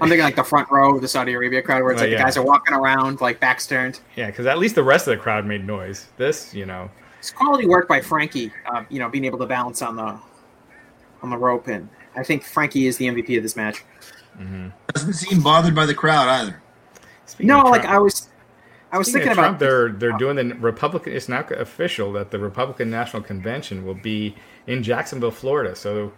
[0.00, 2.12] I'm thinking like the front row of the Saudi Arabia crowd, where it's Oh, like
[2.12, 2.18] yeah.
[2.18, 4.00] the guys are walking around like backs turned.
[4.16, 6.06] Yeah, because at least the rest of the crowd made noise.
[6.16, 8.52] This, you know, It's quality work by Frankie.
[8.66, 10.18] Uh, you know, being able to balance on the
[11.22, 13.84] on the rope, and I think Frankie is the MVP of this match.
[14.94, 16.62] Doesn't seem bothered by the crowd either.
[17.24, 18.28] speaking No, of like I was,
[18.92, 21.14] I was Speaking thinking of about Trump, they're they're doing the Republican.
[21.14, 24.36] It's now official that the Republican National Convention will be
[24.66, 25.74] in Jacksonville, Florida.
[25.74, 26.12] So,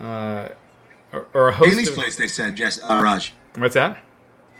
[0.00, 0.48] uh,
[1.12, 1.70] or, or a host.
[1.70, 3.32] Daly's Of, place, they said, Jess, uh, Raj.
[3.56, 3.98] what's that?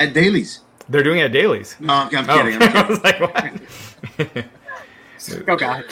[0.00, 0.60] At Daly's.
[0.88, 1.76] They're doing it at Daly's.
[1.80, 2.54] No, I'm, I'm Oh, kidding.
[2.54, 2.88] I'm I kidding.
[2.88, 3.20] was like,
[4.34, 4.46] what?
[5.48, 5.84] oh god,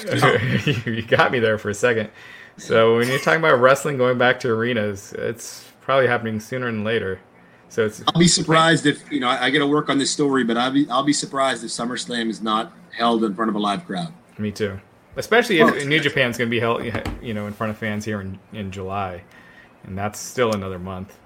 [0.86, 2.10] you got me there for a second.
[2.56, 6.84] So when you're talking about wrestling going back to arenas, it's probably happening sooner than
[6.84, 7.20] later.
[7.68, 10.10] So it's I'll be surprised if you know I, I got to work on this
[10.10, 13.54] story, but I'll be I'll be surprised if SummerSlam is not held in front of
[13.54, 14.12] a live crowd.
[14.38, 14.80] me too.
[15.16, 16.84] Especially if New Japan's going to be held,
[17.22, 19.22] you know, in front of fans here in, in July,
[19.84, 21.16] and that's still another month.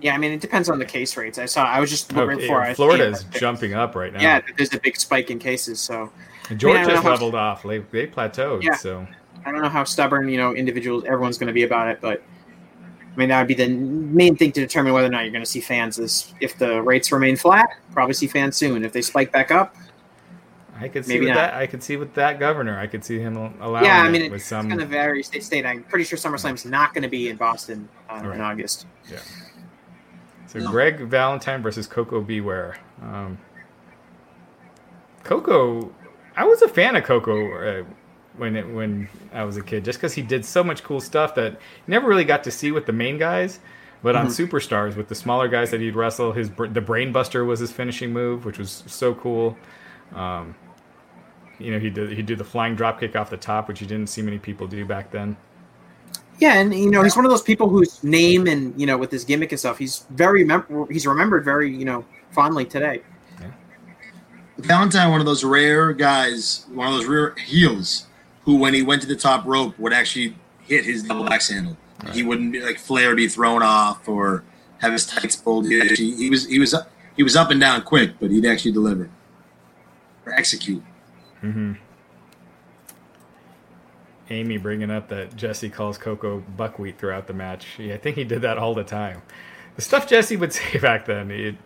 [0.00, 0.14] Yeah.
[0.14, 1.38] I mean, it depends on the case rates.
[1.38, 1.64] I saw.
[1.64, 2.74] I was just Oh, right before.
[2.74, 4.20] Florida is jumping up right now.
[4.20, 5.80] Yeah, there's a big spike in cases.
[5.80, 6.10] So
[6.56, 7.62] Georgia's I don't know how- leveled off.
[7.62, 8.62] They, they plateaued.
[8.62, 8.74] Yeah.
[8.76, 9.06] So
[9.46, 12.22] I don't know how stubborn you know individuals everyone's going to be about it, but
[12.80, 15.44] I mean, that would be the main thing to determine whether or not you're going
[15.44, 15.98] to see fans.
[15.98, 18.84] Is if the rates remain flat, probably see fans soon.
[18.84, 19.74] If they spike back up,
[20.80, 21.52] I could see Maybe with not.
[21.52, 21.54] that.
[21.54, 22.78] I could see with that governor.
[22.78, 24.68] I could see him allowing yeah, I mean, it, with it's some.
[24.68, 25.64] going to vary state state.
[25.64, 28.34] I'm pretty sure SummerSlam's not going to be in Boston uh, Right.
[28.34, 28.86] in August.
[29.10, 29.20] Yeah.
[30.46, 32.40] So Greg Valentine versus Koko B.
[32.40, 32.76] Ware.
[33.02, 33.38] Um,
[35.22, 35.92] Koko,
[36.36, 37.84] I was a fan of Koko uh,
[38.36, 41.34] when it, when I was a kid, just because he did so much cool stuff
[41.36, 43.60] that you never really got to see with the main guys.
[44.02, 47.72] But on Superstars, with the smaller guys that he'd wrestle, his the Brainbuster was his
[47.72, 49.56] finishing move, which was so cool.
[50.14, 50.54] Um,
[51.58, 53.86] you know, he did he did the flying drop kick off the top, which you
[53.86, 55.36] didn't see many people do back then.
[56.38, 59.10] Yeah, and you know he's one of those people whose name and you know with
[59.10, 63.02] his gimmick and stuff, he's very mem- he's remembered very you know fondly today.
[64.58, 68.06] Valentine, one of those rare guys, one of those rare heels,
[68.44, 71.76] who when he went to the top rope would actually hit his double axe handle.
[72.12, 74.44] He wouldn't be like Flair be thrown off or
[74.78, 75.66] have his tights pulled.
[75.66, 75.80] He,
[76.14, 76.74] he was he was
[77.16, 79.08] he was up and down quick, but he'd actually deliver
[80.26, 80.82] or execute.
[81.44, 81.72] Mm-hmm.
[84.30, 87.78] Amy bringing up that Jesse calls Koko buckwheat throughout the match.
[87.78, 89.20] Yeah, I think he did that all the time.
[89.76, 91.56] The stuff Jesse would say back then, it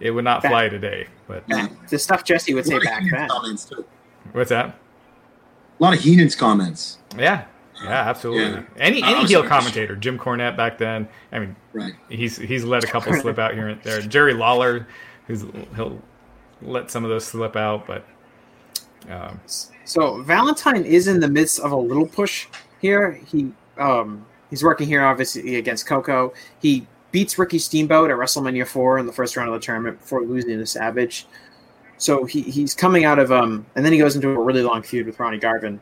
[0.00, 1.06] it would not fly today.
[1.26, 1.68] But Yeah.
[1.88, 3.28] The stuff Jesse would say back then.
[3.28, 3.84] comments too.
[4.32, 4.66] what's that?
[4.68, 6.98] A lot of Heenan's comments.
[7.16, 7.46] Yeah,
[7.82, 8.60] yeah, absolutely.
[8.60, 8.62] Yeah.
[8.76, 11.08] Any any was heel like- commentator, Jim Cornette back then.
[11.32, 11.94] I mean, Right.
[12.10, 14.00] he's he's let a couple slip out here and there.
[14.02, 14.86] Jerry Lawler,
[15.26, 15.44] who's
[15.74, 16.00] he'll
[16.60, 18.04] let some of those slip out, but
[19.10, 19.40] um,
[19.84, 22.46] So Valentine is in the midst of a little push
[22.80, 23.12] here.
[23.26, 26.32] He um he's working here obviously against Koko.
[26.60, 30.22] He beats Ricky Steamboat at WrestleMania four in the first round of the tournament before
[30.22, 31.26] losing to Savage.
[31.96, 34.82] So he, he's coming out of um and then he goes into a really long
[34.82, 35.80] feud with Ronnie Garvin.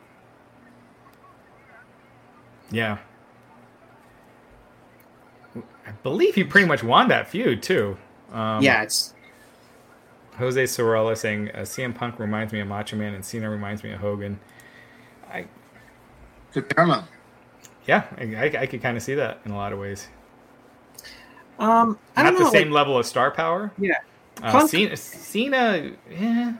[2.71, 2.97] yeah.
[5.85, 7.97] I believe he pretty much won that feud too.
[8.31, 9.12] Um, yeah, it's
[10.37, 13.91] Jose Sorella saying uh, CM Punk reminds me of Macho Man and Cena reminds me
[13.91, 14.39] of Hogan.
[15.31, 15.45] I
[16.53, 17.07] Good parallel.
[17.87, 20.07] yeah, I, I, I could kind of see that in a lot of ways.
[21.59, 22.51] um I Not don't the know.
[22.51, 23.71] same like- level of star power.
[23.77, 23.93] yeah.
[24.41, 26.53] Uh, Punk- Cena, Cena, yeah,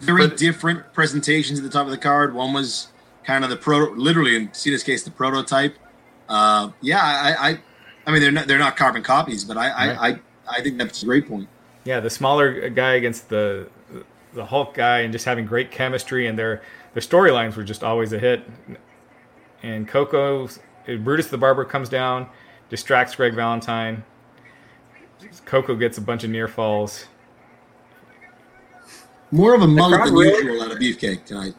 [0.00, 2.34] Very But- different presentations at the top of the card.
[2.34, 2.88] One was
[3.24, 5.76] kind of the proto, literally in Cena's case, the prototype.
[6.28, 7.60] Uh, yeah, I, I,
[8.06, 11.02] I mean, they're not they're not carbon copies, but I, I, I, I think that's
[11.02, 11.48] a great point.
[11.86, 12.00] Yeah.
[12.00, 13.68] The smaller guy against the
[14.34, 16.60] the Hulk guy, and just having great chemistry, and their
[16.92, 18.42] their storylines were just always a hit.
[19.62, 20.48] And Koko,
[20.86, 22.28] Brutus the Barber comes down,
[22.68, 24.04] distracts Greg Valentine.
[25.46, 27.06] Koko gets a bunch of near falls.
[29.30, 31.54] More of a mullet than really- usual out of Beefcake tonight.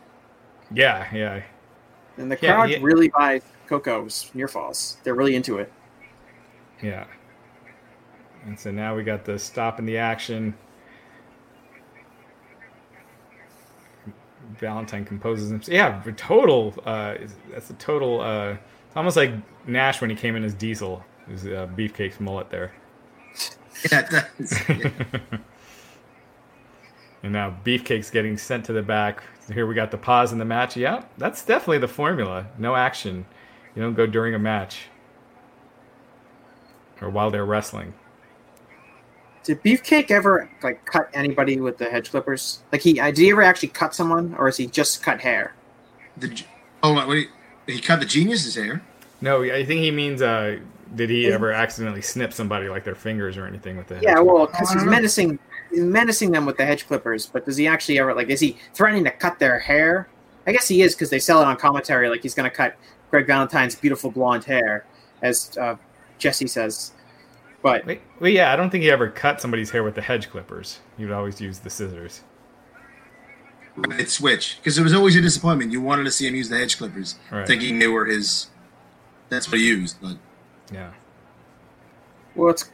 [0.72, 1.42] Yeah, yeah.
[2.18, 2.78] And the Yeah, crowd yeah.
[2.82, 4.98] really buys Koko's near falls.
[5.04, 5.72] They're really into it.
[6.82, 7.06] Yeah.
[8.48, 10.56] And so now we got the stop in the action.
[14.58, 15.74] Valentine composes himself.
[15.74, 16.74] Yeah, total.
[16.86, 17.16] Uh,
[17.52, 18.22] that's a total.
[18.22, 18.52] Uh,
[18.88, 19.32] it's almost like
[19.68, 21.04] Nash when he came in as Diesel.
[21.28, 22.74] His uh, beefcake's mullet there.
[23.92, 25.20] Yeah, yeah.
[27.24, 29.24] And now Beefcake's getting sent to the back.
[29.46, 30.78] So here we got the pause in the match.
[30.78, 32.48] Yeah, that's definitely the formula.
[32.58, 33.26] No action.
[33.76, 34.88] You don't go during a match
[37.02, 37.94] or while they're wrestling.
[39.48, 42.60] Did Beefcake ever like cut anybody with the hedge clippers?
[42.74, 45.54] Like he, uh, did he ever actually cut someone, or is he just cut hair?
[46.18, 46.46] the, g-
[46.84, 47.30] hold on, wait,
[47.66, 48.82] he cut the genius's hair.
[49.22, 50.60] No, I think he means uh,
[50.96, 54.26] did he ever accidentally snip somebody like their fingers or anything with the Yeah, hedge
[54.26, 55.40] well, because he's menacing,
[55.72, 57.26] menacing them with the hedge clippers.
[57.26, 58.30] But does he actually ever like?
[58.30, 60.10] Is he threatening to cut their hair?
[60.46, 62.10] I guess he is because they sell it on commentary.
[62.10, 62.76] Like he's going to cut
[63.12, 64.86] Greg Valentine's beautiful blonde hair,
[65.22, 65.76] as uh,
[66.18, 66.92] Jesse says.
[67.62, 70.30] But Wait, well, yeah, I don't think he ever cut somebody's hair with the hedge
[70.30, 70.80] clippers.
[70.98, 72.22] He would always use the scissors.
[74.00, 75.72] It switch because it was always a disappointment.
[75.72, 77.46] You wanted to see him use the hedge clippers, Right.
[77.46, 78.48] thinking they were his.
[79.30, 80.18] That's what he used, but
[80.72, 80.92] Yeah.
[82.36, 82.72] well, it's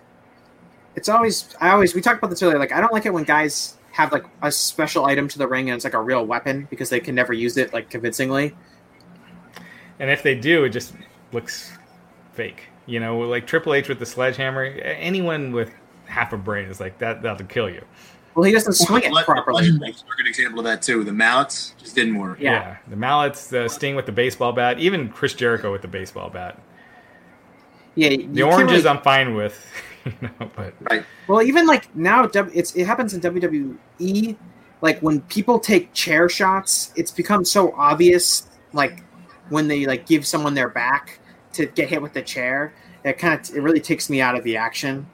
[0.95, 2.57] it's always I always we talked about this earlier.
[2.59, 5.69] Like I don't like it when guys have like a special item to the ring
[5.69, 8.55] and it's like a real weapon because they can never use it like convincingly.
[9.99, 10.93] And if they do, it just
[11.33, 11.77] looks
[12.33, 12.63] fake.
[12.85, 14.63] You know, like Triple H with the sledgehammer.
[14.63, 15.71] Anyone with
[16.05, 17.21] half a brain is like that.
[17.21, 17.83] That'll kill you.
[18.35, 19.63] Well, he doesn't swing it Le- properly.
[19.71, 21.03] Legend are a good example of that too.
[21.03, 22.39] The mallets just didn't work.
[22.39, 22.77] Yeah.
[22.87, 26.59] the mallets, the Sting with the baseball bat, even Chris Jericho with the baseball bat.
[27.95, 29.65] Yeah, The oranges, I'm fine with.
[30.05, 31.05] You know, but Right.
[31.29, 34.35] Well, even like now, it's it happens in WWE.
[34.81, 38.49] Like when people take chair shots, it's become so obvious.
[38.73, 39.01] Like
[39.47, 41.21] when they like give someone their back
[41.53, 42.73] to get hit with the chair,
[43.03, 45.05] it kind of it really takes me out of the action.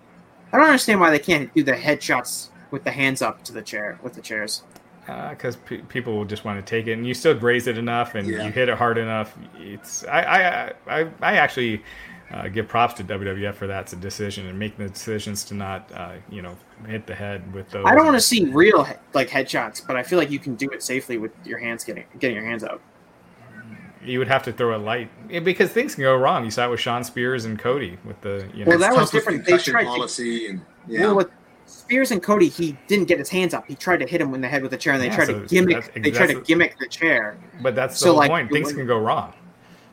[0.51, 3.61] I don't understand why they can't do the headshots with the hands up to the
[3.61, 4.63] chair with the chairs.
[5.05, 7.77] Because uh, pe- people will just want to take it, and you still graze it
[7.77, 8.43] enough, and Yeah.
[8.45, 9.35] you hit it hard enough.
[9.57, 11.83] It's I I I, I actually
[12.31, 16.13] uh, give props to WWF for that decision and making the decisions to not uh,
[16.29, 16.55] you know
[16.87, 17.85] hit the head with those.
[17.87, 20.69] I don't want to see real like headshots, but I feel like you can do
[20.69, 22.79] it safely with your hands getting getting your hands up.
[24.03, 26.45] You would have to throw a light Yeah, because things can go wrong.
[26.45, 28.69] You saw it with Shawn Spears and Cody with the you know.
[28.69, 29.43] Well, that was different.
[29.45, 31.01] They concussion tried to- policy and yeah.
[31.01, 31.29] Well, with
[31.65, 33.67] Spears and Cody, he didn't get his hands up.
[33.67, 35.27] He tried to hit him in the head with the chair, and they Yeah, tried
[35.27, 35.93] so to gimmick.
[36.01, 37.37] They tried to gimmick the chair.
[37.61, 38.51] But that's the So, whole like, point.
[38.51, 39.33] Things wouldn't- can go wrong.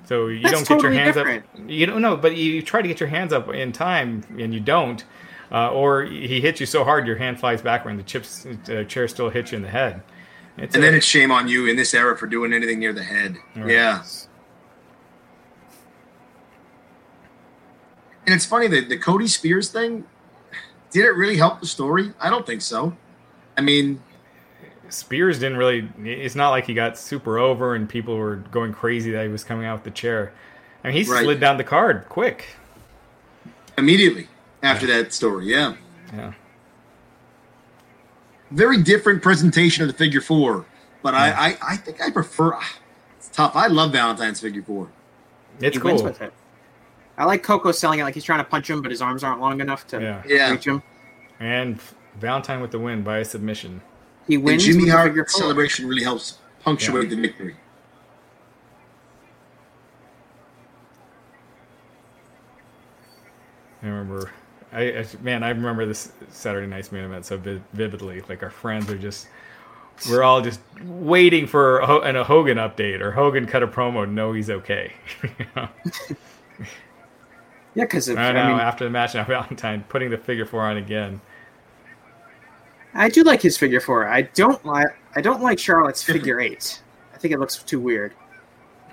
[0.04, 1.44] So you That's don't get your hands different.
[1.54, 1.60] up.
[1.68, 4.60] You don't know, but you try to get your hands up in time and you
[4.60, 5.04] don't,
[5.50, 8.84] uh, or he hits you so hard your hand flies backward and the chips uh,
[8.84, 10.00] chair still hits you in the head.
[10.58, 12.92] It's and a- then it's shame on you in this era for doing anything near
[12.92, 13.36] the head.
[13.54, 13.70] Right.
[13.72, 14.02] Yeah.
[18.26, 20.04] And it's funny that the Cody Spears thing
[20.90, 22.12] did it really help the story?
[22.20, 22.96] I don't think so.
[23.56, 24.02] I mean,
[24.88, 25.88] Spears didn't really.
[26.04, 29.44] It's not like he got super over and people were going crazy that he was
[29.44, 30.32] coming out with the chair.
[30.84, 31.22] I mean, he Right.
[31.24, 32.46] slid down the card quick.
[33.78, 34.26] immediately
[34.62, 35.74] after that story, yeah.
[36.14, 36.32] Yeah.
[38.50, 40.64] Very different presentation of the figure four,
[41.02, 42.54] but I, I, I think I prefer.
[42.54, 42.76] Ah,
[43.16, 43.56] it's tough.
[43.56, 44.88] I love Valentine's figure four.
[45.60, 46.10] It's he wins cool.
[46.10, 46.32] with it.
[47.18, 49.40] I like Koko selling it like he's trying to punch him, but his arms aren't
[49.40, 50.22] long enough to Yeah.
[50.26, 50.50] Yeah.
[50.52, 50.82] reach him.
[51.40, 51.80] And
[52.20, 53.80] Valentine with the win by a submission.
[54.28, 54.64] He And wins.
[54.64, 57.56] Jimmy with the Hart celebration really helps punctuate the victory.
[63.82, 64.30] I remember,
[64.76, 68.22] I, I man, I remember this Saturday night's main event so vi- vividly.
[68.28, 69.26] Like our friends are just,
[70.10, 74.08] we're all just waiting for a, an, a Hogan update or Hogan cut a promo.
[74.08, 74.92] No, he's okay.
[75.22, 75.68] You know?
[77.74, 78.48] Yeah, because I I, know.
[78.48, 81.20] mean, after the match now, Valentine putting the figure four on again.
[82.94, 84.08] I do like his figure four.
[84.08, 84.88] I don't like.
[85.14, 86.82] I don't like Charlotte's figure eight.
[87.14, 88.14] I think it looks too weird.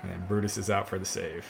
[0.02, 1.46] And Brutus is out for the save.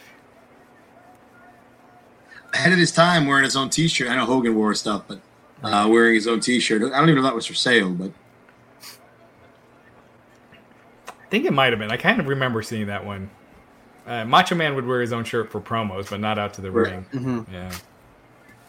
[2.54, 4.08] Ahead of his time, wearing his own T-shirt.
[4.08, 5.20] I know Hogan wore stuff, but
[5.62, 6.82] uh, wearing his own T-shirt.
[6.92, 8.12] I don't even know if that was for sale, but
[11.08, 11.90] I think it might have been.
[11.90, 13.30] I kind of remember seeing that one.
[14.06, 16.70] Uh, Macho Man would wear his own shirt for promos, but not out to the
[16.70, 16.92] Right.
[16.92, 17.06] ring.
[17.12, 17.52] Mhm.
[17.52, 17.72] Yeah.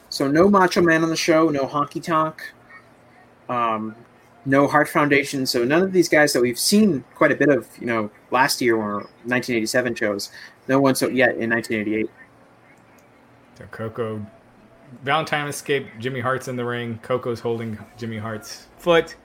[0.10, 2.42] So no Macho Man on the show, no Honky Tonk,
[3.50, 3.96] um,
[4.46, 5.46] no Hart Foundation.
[5.46, 8.62] So none of these guys that we've seen quite a bit of, you know, last
[8.62, 10.32] year or 1987 shows.
[10.68, 12.10] No one so yet in 1988.
[13.58, 14.26] So Koko,
[15.04, 16.00] Valentine escaped.
[16.00, 17.00] Jimmy Hart's in the ring.
[17.02, 19.16] Koko's holding Jimmy Hart's foot,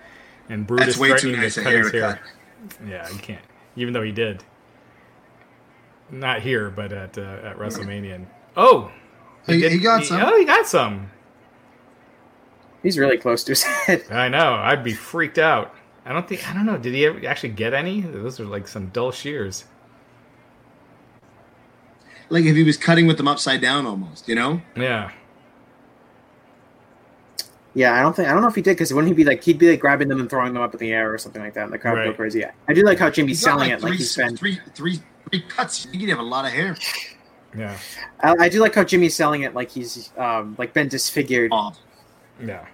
[0.48, 2.18] and Brutus that's way too threatening nice to a cut his haircut.
[2.18, 2.88] hair.
[2.88, 3.44] Yeah, you can't.
[3.76, 4.44] Even though he did,
[6.10, 8.14] not here, but at uh, at WrestleMania.
[8.16, 8.26] And-
[8.56, 8.90] oh,
[9.46, 10.20] He- did- he got some.
[10.22, 11.10] Oh, he got some.
[12.82, 14.04] He's really close to his head.
[14.10, 14.54] I know.
[14.54, 15.74] I'd be freaked out.
[16.06, 16.48] I don't think.
[16.48, 16.78] I don't know.
[16.78, 18.00] Did he ever actually get any?
[18.00, 19.64] Those are like some dull shears.
[22.30, 24.28] Like if he was cutting with them upside down, almost.
[24.28, 24.62] You know?
[24.76, 25.10] Yeah.
[27.74, 29.44] Yeah, I don't think I don't know if he did because wouldn't he be like
[29.44, 31.54] he'd be like grabbing them and throwing them up in the air or something like
[31.54, 32.16] that, and the crowd would go Right.
[32.16, 32.44] crazy.
[32.68, 34.36] I do like how Jimmy's selling like it like three, he's been.
[34.36, 34.98] three, three,
[35.30, 35.86] three cuts.
[35.92, 36.76] You could have a lot of hair.
[37.56, 37.76] Yeah.
[38.20, 41.50] I, I do like how Jimmy's selling it like he's um like been disfigured.
[41.54, 41.72] Oh,
[42.44, 42.66] Yeah.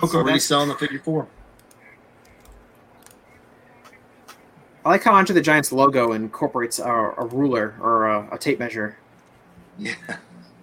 [0.00, 1.26] Koko So really that's- selling the figure four.
[4.82, 8.58] I like how Andre the Giant's logo incorporates a, a ruler or a, a tape
[8.58, 8.96] measure.
[9.78, 9.94] Yeah.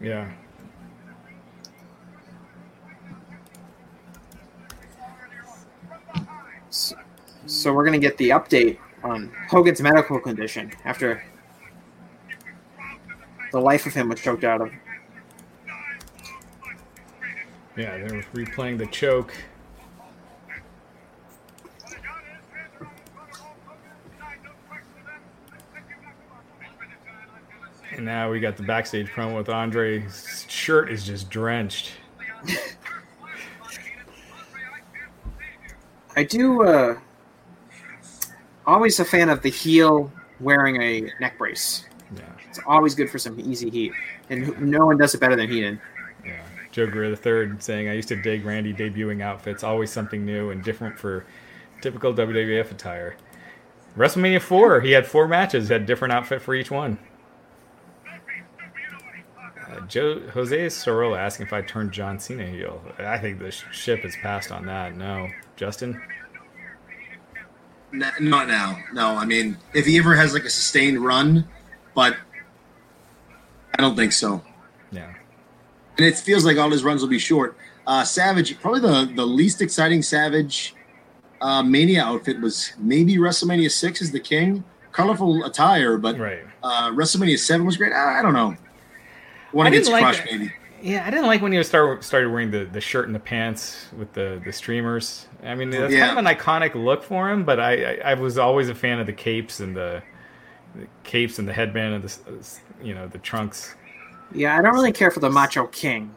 [0.01, 0.31] Yeah.
[7.45, 11.23] So we're gonna get the update on Hogan's medical condition after
[13.51, 14.71] the life of him was choked out of.
[17.77, 17.97] Yeah.
[17.97, 19.33] They're replaying the choke.
[27.95, 29.99] And now we got the backstage promo with Andre.
[29.99, 31.91] His shirt is just drenched.
[36.15, 36.97] I do uh
[38.65, 41.85] always a fan of the heel wearing a neck brace.
[42.15, 42.21] Yeah.
[42.49, 43.93] It's always good for some easy heat,
[44.29, 45.79] and no one does it better than Heenan.
[46.77, 49.63] Joe Greer third saying, "I used to dig Randy debuting outfits.
[49.63, 51.25] Always something new and different for
[51.81, 53.17] typical WWF attire."
[53.97, 56.99] WrestleMania four, he had four matches, had different outfit for each one.
[59.67, 62.79] Uh, Joe Jose Sorolla asking if I turned John Cena heel.
[62.99, 64.95] I think the ship has passed on that.
[64.95, 65.99] No, Justin.
[67.91, 68.77] Not now.
[68.93, 71.47] No, I mean, if he ever has like a sustained run,
[71.95, 72.15] but
[73.73, 74.43] I don't think so.
[75.97, 77.57] And it feels like all his runs will be short.
[77.85, 80.75] Uh, Savage, probably the, the least exciting Savage
[81.41, 84.63] uh, Mania outfit was maybe WrestleMania 6 is the king.
[84.91, 86.43] Colorful attire, but Right.
[86.63, 87.93] uh, WrestleMania 7 was great.
[87.93, 88.55] I, I don't know.
[89.51, 90.51] One against like Crush, maybe.
[90.81, 93.87] Yeah, I didn't like when he start, started wearing the, the shirt and the pants
[93.97, 95.27] with the, the streamers.
[95.43, 96.07] I mean, that's Yeah.
[96.07, 98.99] kind of an iconic look for him, but I, I, I was always a fan
[98.99, 100.03] of the capes and the,
[100.75, 102.43] the capes and the headband and the
[102.83, 103.75] you know the trunks.
[104.33, 106.13] Yeah, I don't really care for the Macho King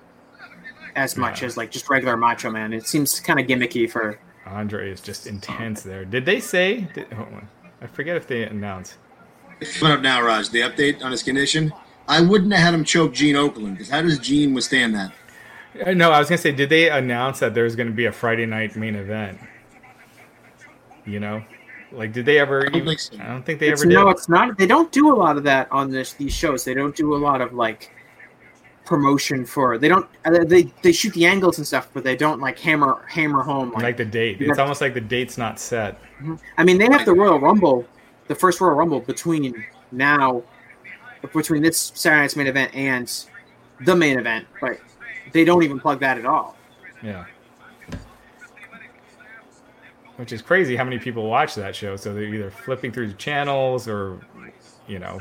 [0.97, 1.47] as much Yeah.
[1.47, 2.73] as like just regular Macho Man.
[2.73, 4.19] It seems kind of gimmicky for.
[4.47, 6.05] Andre is just intense there.
[6.05, 6.89] Did they say?
[6.95, 7.49] Did, hold on.
[7.81, 8.97] I forget if they announced.
[9.79, 11.73] Coming up now, Raj, the update on his condition.
[12.09, 15.13] I wouldn't have had him choke Gene Okerlund because how does Gene withstand that?
[15.87, 18.47] Uh, No, I was gonna say, did they announce that there's gonna be a Friday
[18.47, 19.39] night main event?
[21.07, 21.45] You know,
[21.93, 22.63] like did they ever?
[22.65, 23.17] don't even- think so.
[23.21, 23.95] I don't think they It's, ever did.
[23.95, 24.59] no, it's not.
[24.59, 26.65] They don't do a lot of that on this these shows.
[26.65, 27.91] They don't do a lot of like
[28.91, 29.79] promotion for.
[29.79, 30.07] They don't.
[30.25, 33.71] uh, They they shoot the angles and stuff, but they don't like hammer hammer home.
[33.71, 34.39] Like, like the date.
[34.41, 35.99] It's almost like the date's not set.
[36.59, 37.87] I mean, they have the Royal Rumble,
[38.27, 40.43] the first Royal Rumble between now,
[41.33, 43.27] between this Saturday night's main event and
[43.87, 44.81] the main event, but
[45.33, 46.57] they don't even plug that at all.
[47.01, 47.25] Yeah.
[50.17, 51.97] Which is crazy how many people watch that show.
[51.97, 54.21] So they're either flipping through the channels or,
[54.87, 55.21] you know,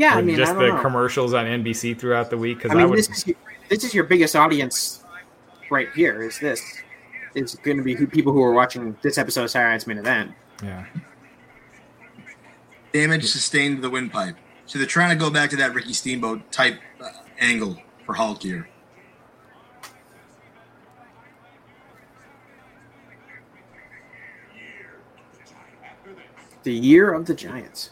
[0.00, 0.82] Yeah, I mean, just I the don't know.
[0.82, 2.56] commercials on NBC throughout the week.
[2.56, 3.34] Because I I, mean, would, this is
[3.68, 5.04] this is your biggest audience
[5.70, 6.22] right here.
[6.22, 6.62] Is this?
[7.34, 9.98] It's going to be who, people who are watching this episode of Saturday Night's main
[9.98, 10.32] event.
[10.64, 10.86] yeah.
[12.94, 14.36] Damage sustained to the windpipe.
[14.64, 18.42] So they're trying to go back to that Ricky Steamboat type uh, angle for Hulk
[18.42, 18.68] here.
[26.62, 27.90] The year of the Giants.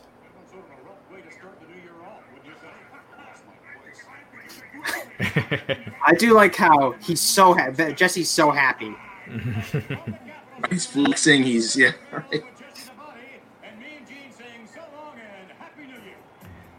[5.20, 7.92] I do like how he's so happy.
[7.94, 8.94] Jesse's so happy.
[10.70, 11.44] He's flexing.
[11.44, 11.92] He's yeah.
[12.12, 12.42] Right.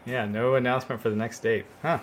[0.06, 1.66] Yeah, no announcement for the next date.
[1.82, 2.00] Huh.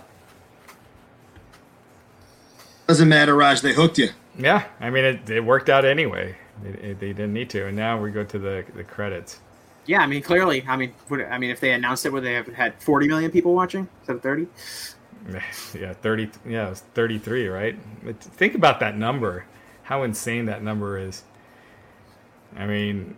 [2.88, 3.62] Doesn't matter, Raj.
[3.62, 4.10] They hooked you.
[4.38, 6.36] Yeah, I mean, it, it worked out anyway.
[6.64, 7.68] It, it, they didn't need to.
[7.68, 9.40] And now we go to the, the credits.
[9.88, 12.34] Yeah, I mean, clearly, I mean, would, I mean, if they announced it, would they
[12.34, 14.48] have had 40 million people watching instead of 30?
[15.74, 16.32] Yeah, 30.
[16.48, 17.78] Yeah, it was 33, right?
[18.04, 19.46] But think about that number.
[19.84, 21.24] How insane that number is.
[22.56, 23.18] I mean,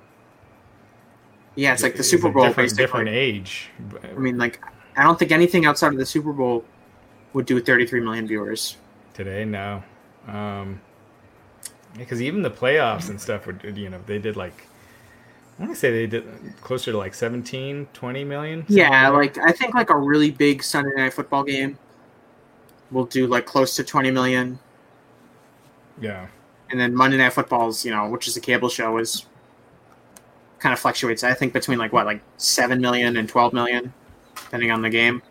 [1.56, 2.84] Yeah, it's like the Super Bowl, different, basically.
[2.84, 3.70] different age.
[4.04, 4.60] I mean, like,
[4.96, 6.66] I don't think anything outside of the Super Bowl
[7.34, 8.78] would do 33 million viewers.
[9.14, 9.84] Today, no.
[10.28, 10.82] Um,
[11.98, 14.68] because even the playoffs and stuff would, you know, they did like,
[15.58, 16.26] I want to say they did
[16.62, 18.66] closer to like 17, 20 million.
[18.68, 21.78] Yeah, like I think like a really big Sunday night football game
[22.92, 24.60] will do like close to 20 million,
[26.02, 26.28] Yeah.
[26.72, 29.26] and then Monday Night Football's, you know, which is a cable show, is
[30.60, 31.24] kind of fluctuates.
[31.24, 33.94] I think between like what, like seven million and 12 million,
[34.36, 35.22] depending on the game.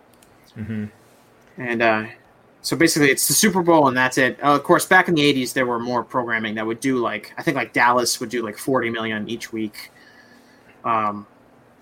[0.54, 0.84] hmm
[1.56, 2.04] And uh,
[2.62, 4.38] so basically, it's the Super Bowl, and that's it.
[4.42, 7.32] Uh, of course, back in the '80s, there were more programming that would do like
[7.38, 9.90] I think like Dallas would do like 40 million each week,
[10.84, 11.26] um,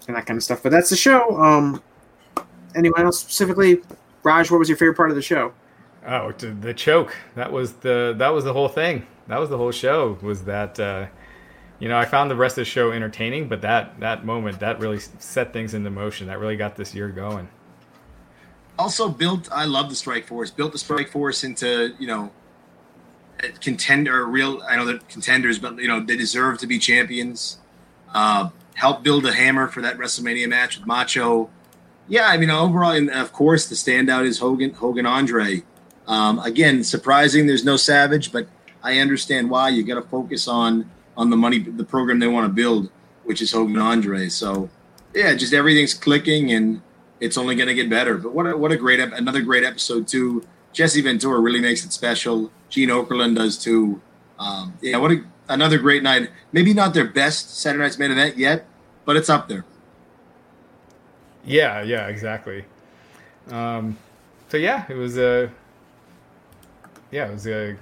[0.07, 0.63] and that kind of stuff.
[0.63, 1.37] But that's the show.
[1.41, 1.83] Um,
[2.75, 3.81] anyone else specifically?
[4.23, 5.53] Raj, what was your favorite part of the show?
[6.07, 7.17] Oh, the choke.
[7.35, 9.07] That was the that was the whole thing.
[9.27, 10.17] That was the whole show.
[10.23, 11.07] Was that uh,
[11.81, 14.79] you know I found the rest of the show entertaining, but that that moment that
[14.79, 16.29] really set things into motion.
[16.29, 17.49] That really got this year going.
[18.79, 19.49] Also built.
[19.51, 20.51] I love the Strike Force.
[20.51, 22.31] Built the Strike Force into you know,
[23.61, 24.25] contender.
[24.27, 24.63] Real.
[24.69, 27.59] I know they're contenders, but you know they deserve to be champions.
[28.15, 31.51] Uh, help build a hammer for that WrestleMania match with Macho.
[32.07, 34.75] Yeah, I mean overall, and of course the standout is Hogan.
[34.75, 35.65] Hogan Andre.
[36.07, 37.47] Um, again, surprising.
[37.47, 38.47] There's no Savage, but
[38.83, 39.71] I understand why.
[39.71, 42.91] You got to focus on on the money, the program they want to build,
[43.25, 44.29] which is Hogan Andre.
[44.29, 44.69] So
[45.15, 46.83] yeah, just everything's clicking and
[47.21, 48.19] it's only going to get better.
[48.19, 50.45] But what a, what a great another great episode too.
[50.73, 52.51] Jesse Ventura really makes it special.
[52.69, 54.01] Gene Okerlund does too.
[54.39, 56.31] Um, yeah, what a, another great night.
[56.53, 58.67] Maybe not their best Saturday Night's main event yet,
[59.07, 59.65] but it's up there.
[61.47, 62.65] Yeah, yeah, exactly.
[63.51, 63.97] Um,
[64.49, 65.51] so yeah, it was a
[67.11, 67.77] yeah, it was a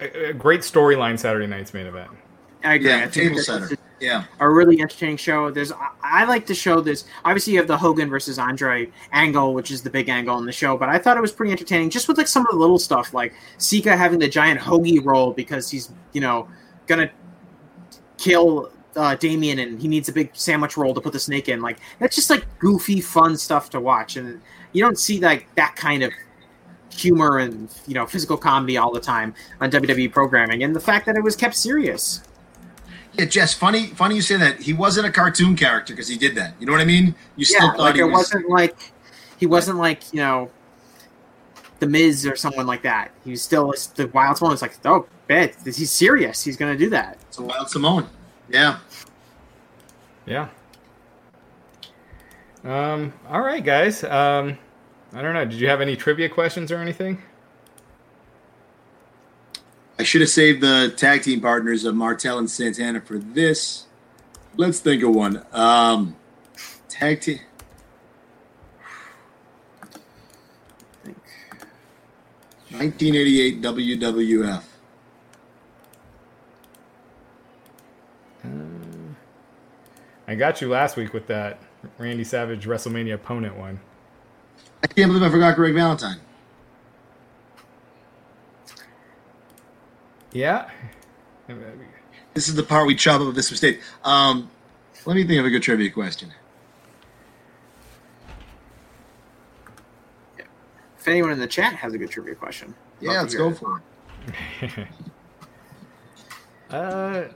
[0.00, 2.10] a, a great storyline Saturday night's main event.
[2.64, 2.90] I agree.
[2.90, 3.76] Yeah, I table this, setter.
[4.00, 4.24] Yeah.
[4.38, 5.50] a really entertaining show.
[5.50, 7.04] There's I, I like to show this.
[7.24, 10.52] Obviously, you have the Hogan versus Andre angle, which is the big angle in the
[10.52, 10.76] show.
[10.76, 13.12] But I thought it was pretty entertaining, just with like some of the little stuff,
[13.12, 16.48] like Sika having the giant hoagie roll because he's you know
[16.86, 17.10] gonna
[18.18, 21.60] kill uh, Damien and he needs a big sandwich roll to put the snake in.
[21.60, 24.40] Like that's just like goofy, fun stuff to watch, and
[24.72, 26.12] you don't see like that kind of
[26.92, 30.62] humor and you know physical comedy all the time on WWE programming.
[30.62, 32.22] And the fact that it was kept serious.
[33.14, 33.54] Yeah, Jess.
[33.54, 34.60] Funny, funny you say that.
[34.60, 36.54] He wasn't a cartoon character because he did that.
[36.60, 37.14] You know what I mean?
[37.36, 38.12] You still yeah, thought like he it was.
[38.12, 38.76] wasn't like
[39.38, 40.50] he wasn't like you know
[41.80, 43.10] the Miz or someone like that.
[43.24, 44.50] He was still the Wild One.
[44.50, 46.42] was like, oh, bet he's serious.
[46.42, 47.18] He's going to do that.
[47.28, 48.08] It's a wild Samoan.
[48.48, 48.78] Yeah.
[50.26, 50.48] Yeah.
[52.64, 53.12] Um.
[53.28, 54.02] All right, guys.
[54.04, 54.58] Um.
[55.12, 55.44] I don't know.
[55.44, 57.22] Did you have any trivia questions or anything?
[59.98, 63.86] I should have saved the tag team partners of Martel and Santana for this.
[64.56, 65.44] Let's think of one.
[65.52, 66.16] Um,
[66.88, 67.40] tag team.
[71.04, 71.16] think.
[72.70, 74.62] 1988 WWF.
[80.28, 81.58] I got you last week with that
[81.96, 83.80] Randy Savage WrestleMania opponent one.
[84.98, 86.16] I can't believe I forgot Greg Valentine.
[90.32, 90.68] Yeah.
[92.34, 93.80] This is the part we chop up this mistake.
[94.02, 94.50] Um,
[95.06, 96.32] let me think of a good trivia question.
[100.36, 103.56] If anyone in the chat has a good trivia question, Yeah, let's go it.
[103.56, 103.82] for
[104.62, 104.88] it.
[106.70, 107.28] Uh.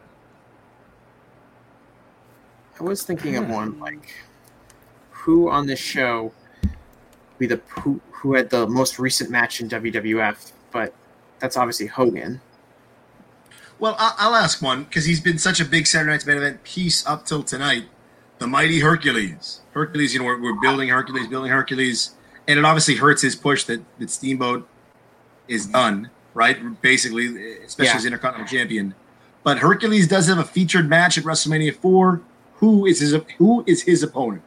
[2.79, 4.13] I was thinking of one like
[5.11, 6.33] who on this show
[7.49, 10.95] be the who, who had the most recent match in WWF, but
[11.41, 12.41] that's obviously Hogan.
[13.79, 16.63] Well, I- I'll ask one because he's been such a big Saturday Night's Main Event
[16.63, 17.85] piece up till tonight.
[18.39, 19.61] The mighty Hercules.
[19.73, 22.15] Hercules, you know, we're, we're building Hercules, building Hercules,
[22.49, 24.69] and it obviously hurts his push that, that Steamboat
[25.49, 26.81] is done, right?
[26.83, 27.27] Basically,
[27.65, 27.97] especially Yeah.
[27.97, 28.95] as Intercontinental Champion.
[29.45, 32.21] But Hercules does have a featured match at WrestleMania 4.
[32.57, 34.43] Who is his Who is his opponent?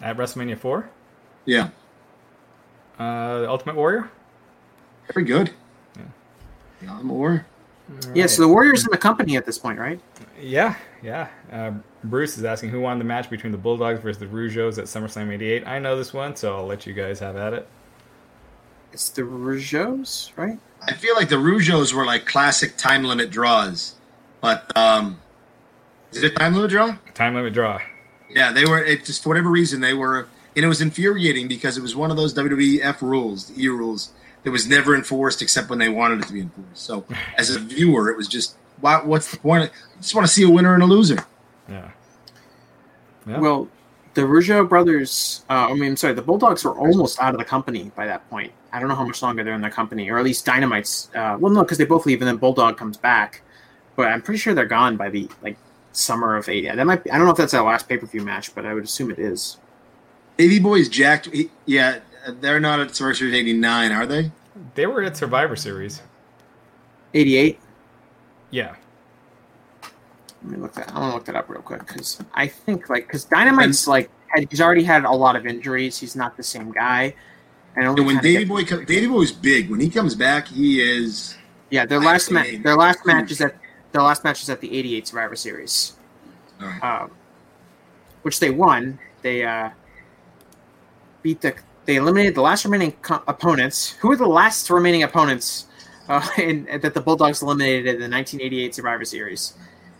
[0.00, 0.88] At WrestleMania 4?
[1.44, 1.70] Yeah,
[2.98, 4.10] Uh, the Ultimate Warrior?
[5.12, 5.50] very good.
[6.82, 7.46] Yeah, the more.
[8.14, 9.98] Yeah, so the Warriors in the company at this point, right?
[10.40, 11.28] Yeah, yeah.
[11.50, 11.72] Uh,
[12.04, 15.32] Bruce is asking who won the match between the Bulldogs versus the Rougeaus at SummerSlam
[15.32, 15.66] 88.
[15.66, 17.66] I know this one, so I'll let you guys have at it.
[18.92, 20.58] It's the Rougeaus, right?
[20.82, 23.94] I feel like the Rougeaus were like classic time limit draws,
[24.40, 25.20] but um,
[26.12, 26.96] is it a time limit draw?
[27.14, 27.80] Time limit draw.
[28.30, 28.82] Yeah, they were.
[28.82, 30.28] It just for whatever reason they were,
[30.58, 34.10] and it was infuriating because it was one of those WWF rules, the E rules,
[34.42, 36.84] that was never enforced except when they wanted it to be enforced.
[36.84, 37.04] So
[37.38, 39.70] as a viewer, it was just, why, what's the point?
[39.70, 41.24] I just want to see a winner and a loser.
[41.68, 41.92] Yeah.
[43.24, 43.38] Yeah.
[43.38, 43.68] Well,
[44.14, 47.92] the Rougeau brothers, uh, I mean, sorry, the Bulldogs were almost out of the company
[47.94, 48.52] by that point.
[48.72, 51.08] I don't know how much longer they're in the company, or at least Dynamite's.
[51.14, 53.42] Uh, well, no, because they both leave and then Bulldog comes back.
[53.94, 55.56] But I'm pretty sure they're gone by the like
[55.92, 56.70] summer of '80.
[56.74, 58.66] That might be, I don't know if that's our last pay per view match, but
[58.66, 59.58] I would assume it is.
[60.38, 61.26] Davey Boy is jacked.
[61.26, 61.98] He, yeah,
[62.40, 64.30] they're not at Survivor Series '89, are they?
[64.74, 66.00] they were at Survivor Series.
[67.12, 67.58] '88.
[68.50, 68.74] Yeah.
[70.42, 70.90] Let me look that.
[70.94, 74.08] I want to look that up real quick because I think like because Dynamite's like
[74.28, 75.98] had, he's already had a lot of injuries.
[75.98, 77.14] He's not the same guy.
[77.76, 79.70] And, And when kinda Davey Boy, co- Davey Boy is big.
[79.70, 81.36] When he comes back, he is.
[81.70, 83.56] yeah, their last match, their last match is at
[83.92, 85.94] their last match is at the '88 Survivor Series.
[86.60, 86.82] All right.
[87.02, 87.10] um,
[88.22, 88.98] which they won.
[89.22, 89.70] They uh,
[91.22, 91.54] beat the.
[91.84, 93.92] They eliminated the last remaining co- opponents.
[94.00, 95.66] Who were the last remaining opponents
[96.08, 99.54] uh, in, that the Bulldogs eliminated in the 1988 Survivor Series?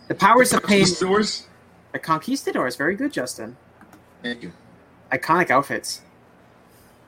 [0.07, 1.47] The Powers of Pain, Stores.
[1.91, 2.75] the Conquistadors.
[2.75, 3.57] Very good, Justin.
[4.21, 4.51] Thank you.
[5.11, 6.01] Iconic outfits.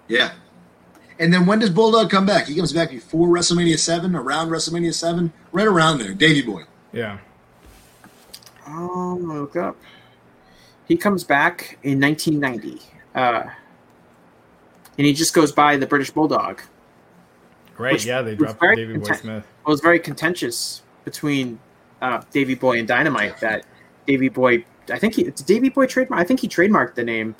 [0.08, 0.34] Yeah.
[1.20, 2.48] And then when does Bulldog come back?
[2.48, 6.14] He comes back before WrestleMania 7, around WrestleMania 7, right around there.
[6.14, 6.64] Davey Boy.
[6.94, 7.20] Yeah.
[8.66, 9.78] Um, let me look up.
[10.88, 12.82] He comes back in 1990,
[13.16, 13.44] uh,
[15.02, 16.62] and he just goes by the British Bulldog.
[17.76, 17.94] Right.
[17.94, 19.48] Which yeah, they dropped Davey Boy content- Smith.
[19.66, 21.60] it was very contentious between
[22.04, 23.40] uh, Davey Boy and Dynamite.
[23.40, 23.66] That
[24.06, 26.22] Davey Boy, I think he, did Davey Boy trademark.
[26.22, 27.34] I think he trademarked the name,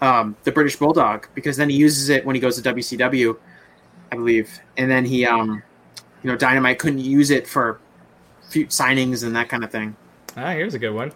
[0.00, 3.36] um, the British Bulldog, because then he uses it when he goes to WCW,
[4.10, 5.62] I believe, and then he, um,
[6.22, 7.80] you know, Dynamite couldn't use it for
[8.48, 9.94] few signings and that kind of thing.
[10.38, 11.12] Ah, here's a good one.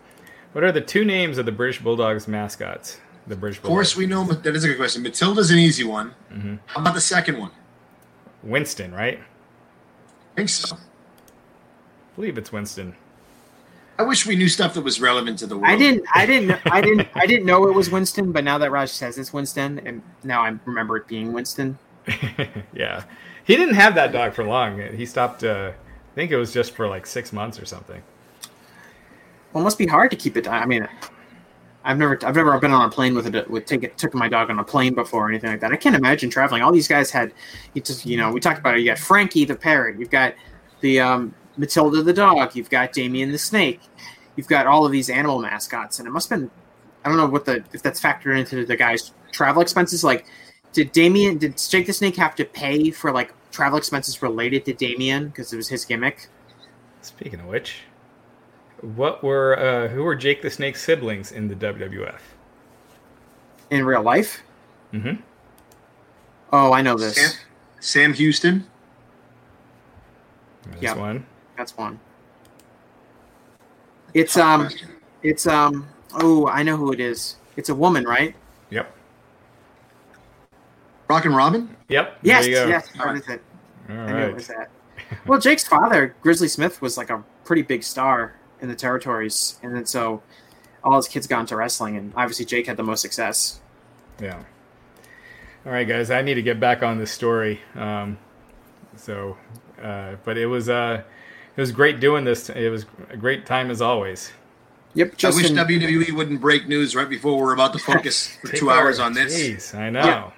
[0.53, 3.01] What are the two names of the British Bulldogs mascots?
[3.29, 5.03] The British Of course, we know that is a good question.
[5.03, 6.15] Matilda's an easy one.
[6.33, 6.57] Mm-hmm.
[6.67, 7.51] How about the second one?
[8.43, 9.19] Winston, right?
[9.19, 10.77] I think so.
[10.77, 10.79] I
[12.17, 12.97] believe it's Winston.
[13.99, 15.71] I wish we knew stuff that was relevant to the world.
[15.71, 16.05] I didn't.
[16.15, 16.59] I didn't.
[16.73, 17.09] I didn't.
[17.15, 20.43] I didn't know it was Winston, but now that Raj says it's Winston, and now
[20.43, 21.79] I remember it being Winston.
[22.73, 23.03] yeah,
[23.45, 24.81] he didn't have that dog for long.
[24.95, 25.45] He stopped.
[25.45, 28.01] Uh, I think it was just for like six months or something.
[29.53, 30.47] Well, it must be hard to keep it.
[30.47, 30.89] I mean,
[31.89, 34.51] I've never, I've never been on a plane with it with taking took my dog
[34.51, 35.73] on a plane before or anything like that.
[35.73, 36.61] I can't imagine traveling.
[36.61, 37.33] All these guys had,
[37.73, 38.81] you just, you know, we talked about it.
[38.81, 39.99] You got Frankie the parrot.
[39.99, 40.35] You've got
[40.83, 42.55] the um, Matilda the dog.
[42.55, 43.81] You've got Damien the snake.
[44.37, 46.51] You've got all of these animal mascots, and it must have been.
[47.07, 50.05] I don't know what the if that's factored into the guy's travel expenses.
[50.05, 50.27] Like,
[50.75, 54.75] did Damien did Jake the Snake have to pay for like travel expenses related to
[54.75, 56.29] Damien because it was his gimmick?
[57.01, 57.77] Speaking of which,
[58.81, 62.19] what were uh, who were Jake the Snake's siblings in the WWF?
[63.71, 64.43] In real life?
[64.93, 65.21] Mm-hmm.
[66.53, 67.15] Oh, I know this.
[67.17, 67.33] Sam,
[67.81, 68.67] Sam Houston.
[70.71, 70.97] That's Yep.
[70.97, 71.27] one.
[71.57, 71.99] That's one.
[74.15, 74.89] It's um, Question.
[75.23, 75.89] it's um.
[76.15, 77.37] Oh, I know who it is.
[77.57, 78.35] It's a woman, right?
[78.71, 78.95] Yep.
[81.09, 81.75] Rockin' Robin.
[81.89, 82.19] Yep.
[82.23, 82.67] Yes, There you go.
[82.69, 82.89] yes.
[82.97, 83.43] What is it?
[83.91, 84.71] All I knew it was that.
[85.27, 89.75] Well, Jake's father, Grizzly Smith, was like a pretty big star in the territories, and
[89.75, 90.23] then so
[90.85, 93.61] all his kids got into wrestling, and obviously Jake had the most success.
[94.21, 94.43] Yeah.
[95.67, 96.11] All right, guys.
[96.11, 97.61] I need to get back on this story.
[97.75, 98.19] Um,
[98.97, 99.37] so,
[99.83, 101.03] uh, but it was uh,
[101.57, 102.49] it was great doing this.
[102.51, 104.33] It was a great time as always.
[104.95, 108.71] Yep, I wish WWE wouldn't break news right before we're about to focus for two
[108.71, 109.39] hours on this.
[109.39, 110.05] Jeez, I know.
[110.05, 110.31] Yeah.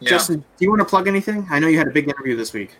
[0.00, 0.10] Yeah.
[0.10, 1.46] Justin, do you want to plug anything?
[1.50, 2.76] I know you had a big interview this week.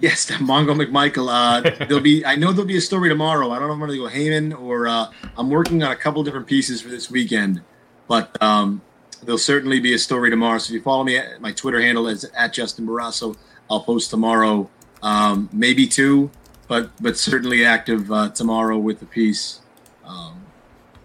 [0.00, 1.28] Yes, Mongo McMichael.
[1.28, 2.24] Uh, there'll be.
[2.24, 3.50] I know there'll be a story tomorrow.
[3.50, 5.96] I don't know if I'm going to go Heyman or uh, I'm working on a
[5.96, 7.62] couple different pieces for this weekend,
[8.06, 8.80] but um,
[9.22, 10.58] there'll certainly be a story tomorrow.
[10.58, 13.36] So if you follow me, at my Twitter handle is at Justin Barrasso.
[13.70, 14.70] I'll post tomorrow,
[15.02, 16.30] um, maybe two,
[16.68, 19.60] but but certainly active uh, tomorrow with the piece
[20.04, 20.40] um,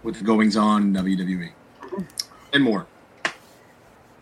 [0.04, 1.50] with the goings on in WWE
[2.52, 2.86] and more.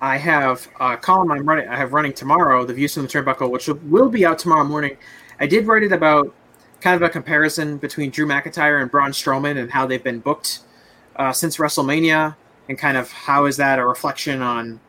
[0.03, 1.69] I have a column I'm running.
[1.69, 4.65] I have running tomorrow, the views from the turnbuckle, which will, will be out tomorrow
[4.65, 4.97] morning.
[5.39, 6.35] I did write it about
[6.81, 10.63] kind of a comparison between Drew McIntyre and Braun Strowman and how they've been booked
[11.15, 12.35] uh, since WrestleMania,
[12.69, 14.81] and kind of how is that a reflection on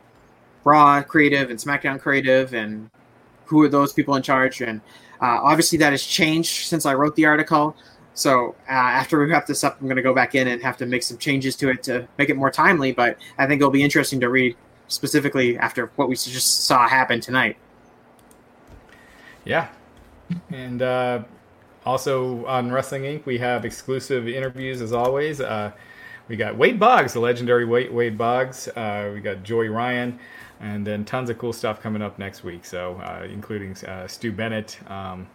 [0.64, 2.90] Raw creative and SmackDown creative, and
[3.46, 4.62] who are those people in charge?
[4.62, 4.82] And
[5.22, 7.76] uh, obviously that has changed since I wrote the article.
[8.16, 10.78] So uh, after we wrap this up, I'm going to go back in and have
[10.78, 12.94] to make some changes to it to make it more timely.
[12.94, 14.56] But I think it'll be interesting to read
[14.88, 17.58] specifically after what we just saw happen tonight.
[19.46, 19.70] Yeah.
[20.52, 21.24] And uh,
[21.86, 25.42] also on Wrestling Inc., we have exclusive interviews as always.
[25.42, 25.72] Uh,
[26.28, 28.68] we got Wade Boggs, the legendary Wade, Wade Boggs.
[28.70, 30.18] Uh, we got Joey Ryan,
[30.62, 32.64] and then tons of cool stuff coming up next week.
[32.64, 35.28] So, uh, including uh, Stu Bennett, um,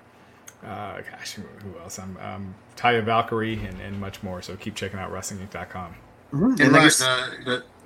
[0.65, 1.99] uh, gosh, who who else?
[1.99, 4.41] Um, um, Taya Valkyrie, and, and much more.
[4.41, 5.95] So, keep checking out WrestlingInc.com.
[6.33, 7.03] And And like right, s-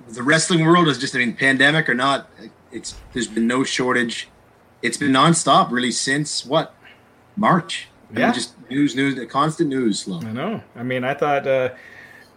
[0.09, 2.29] the, wrestling world is just I mean, pandemic or not,
[2.71, 4.29] it's there's been no shortage.
[4.81, 6.73] It's been nonstop really since what
[7.35, 7.87] March.
[8.09, 8.31] I mean, Yeah.
[8.31, 10.19] just news, news, constant news flow.
[10.21, 10.61] I know.
[10.75, 11.69] I mean, I thought uh,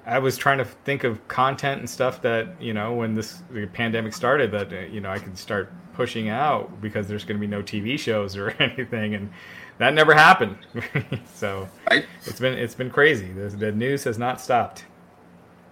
[0.07, 3.67] I was trying to think of content and stuff that you know when this the
[3.67, 7.41] pandemic started that uh, you know I could start pushing out because there's going to
[7.41, 9.31] be no TV shows or anything, and
[9.79, 10.57] that never happened.
[11.35, 12.05] so Right?
[12.25, 13.33] it's been it's been crazy.
[13.33, 14.85] The, the news has not stopped.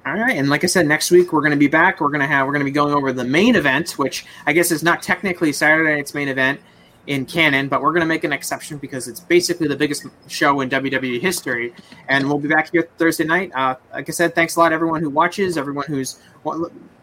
[0.06, 2.00] All right, and like I said, next week we're going to be back.
[2.00, 4.52] We're going to have we're going to be going over the main event, which I
[4.52, 6.60] guess is not technically Saturday night's main event
[7.06, 10.60] in canon, but we're going to make an exception because it's basically the biggest show
[10.60, 11.74] in WWE history.
[12.08, 13.52] And we'll be back here Thursday night.
[13.54, 16.20] Uh, like I said, thanks a lot everyone who watches, everyone who's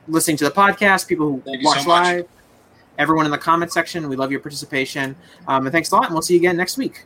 [0.08, 2.28] listening to the podcast, people who Thank watch so live,
[2.98, 4.10] everyone in the comment section.
[4.10, 5.16] We love your participation.
[5.48, 7.06] Um, and thanks a lot, and we'll see you again next week.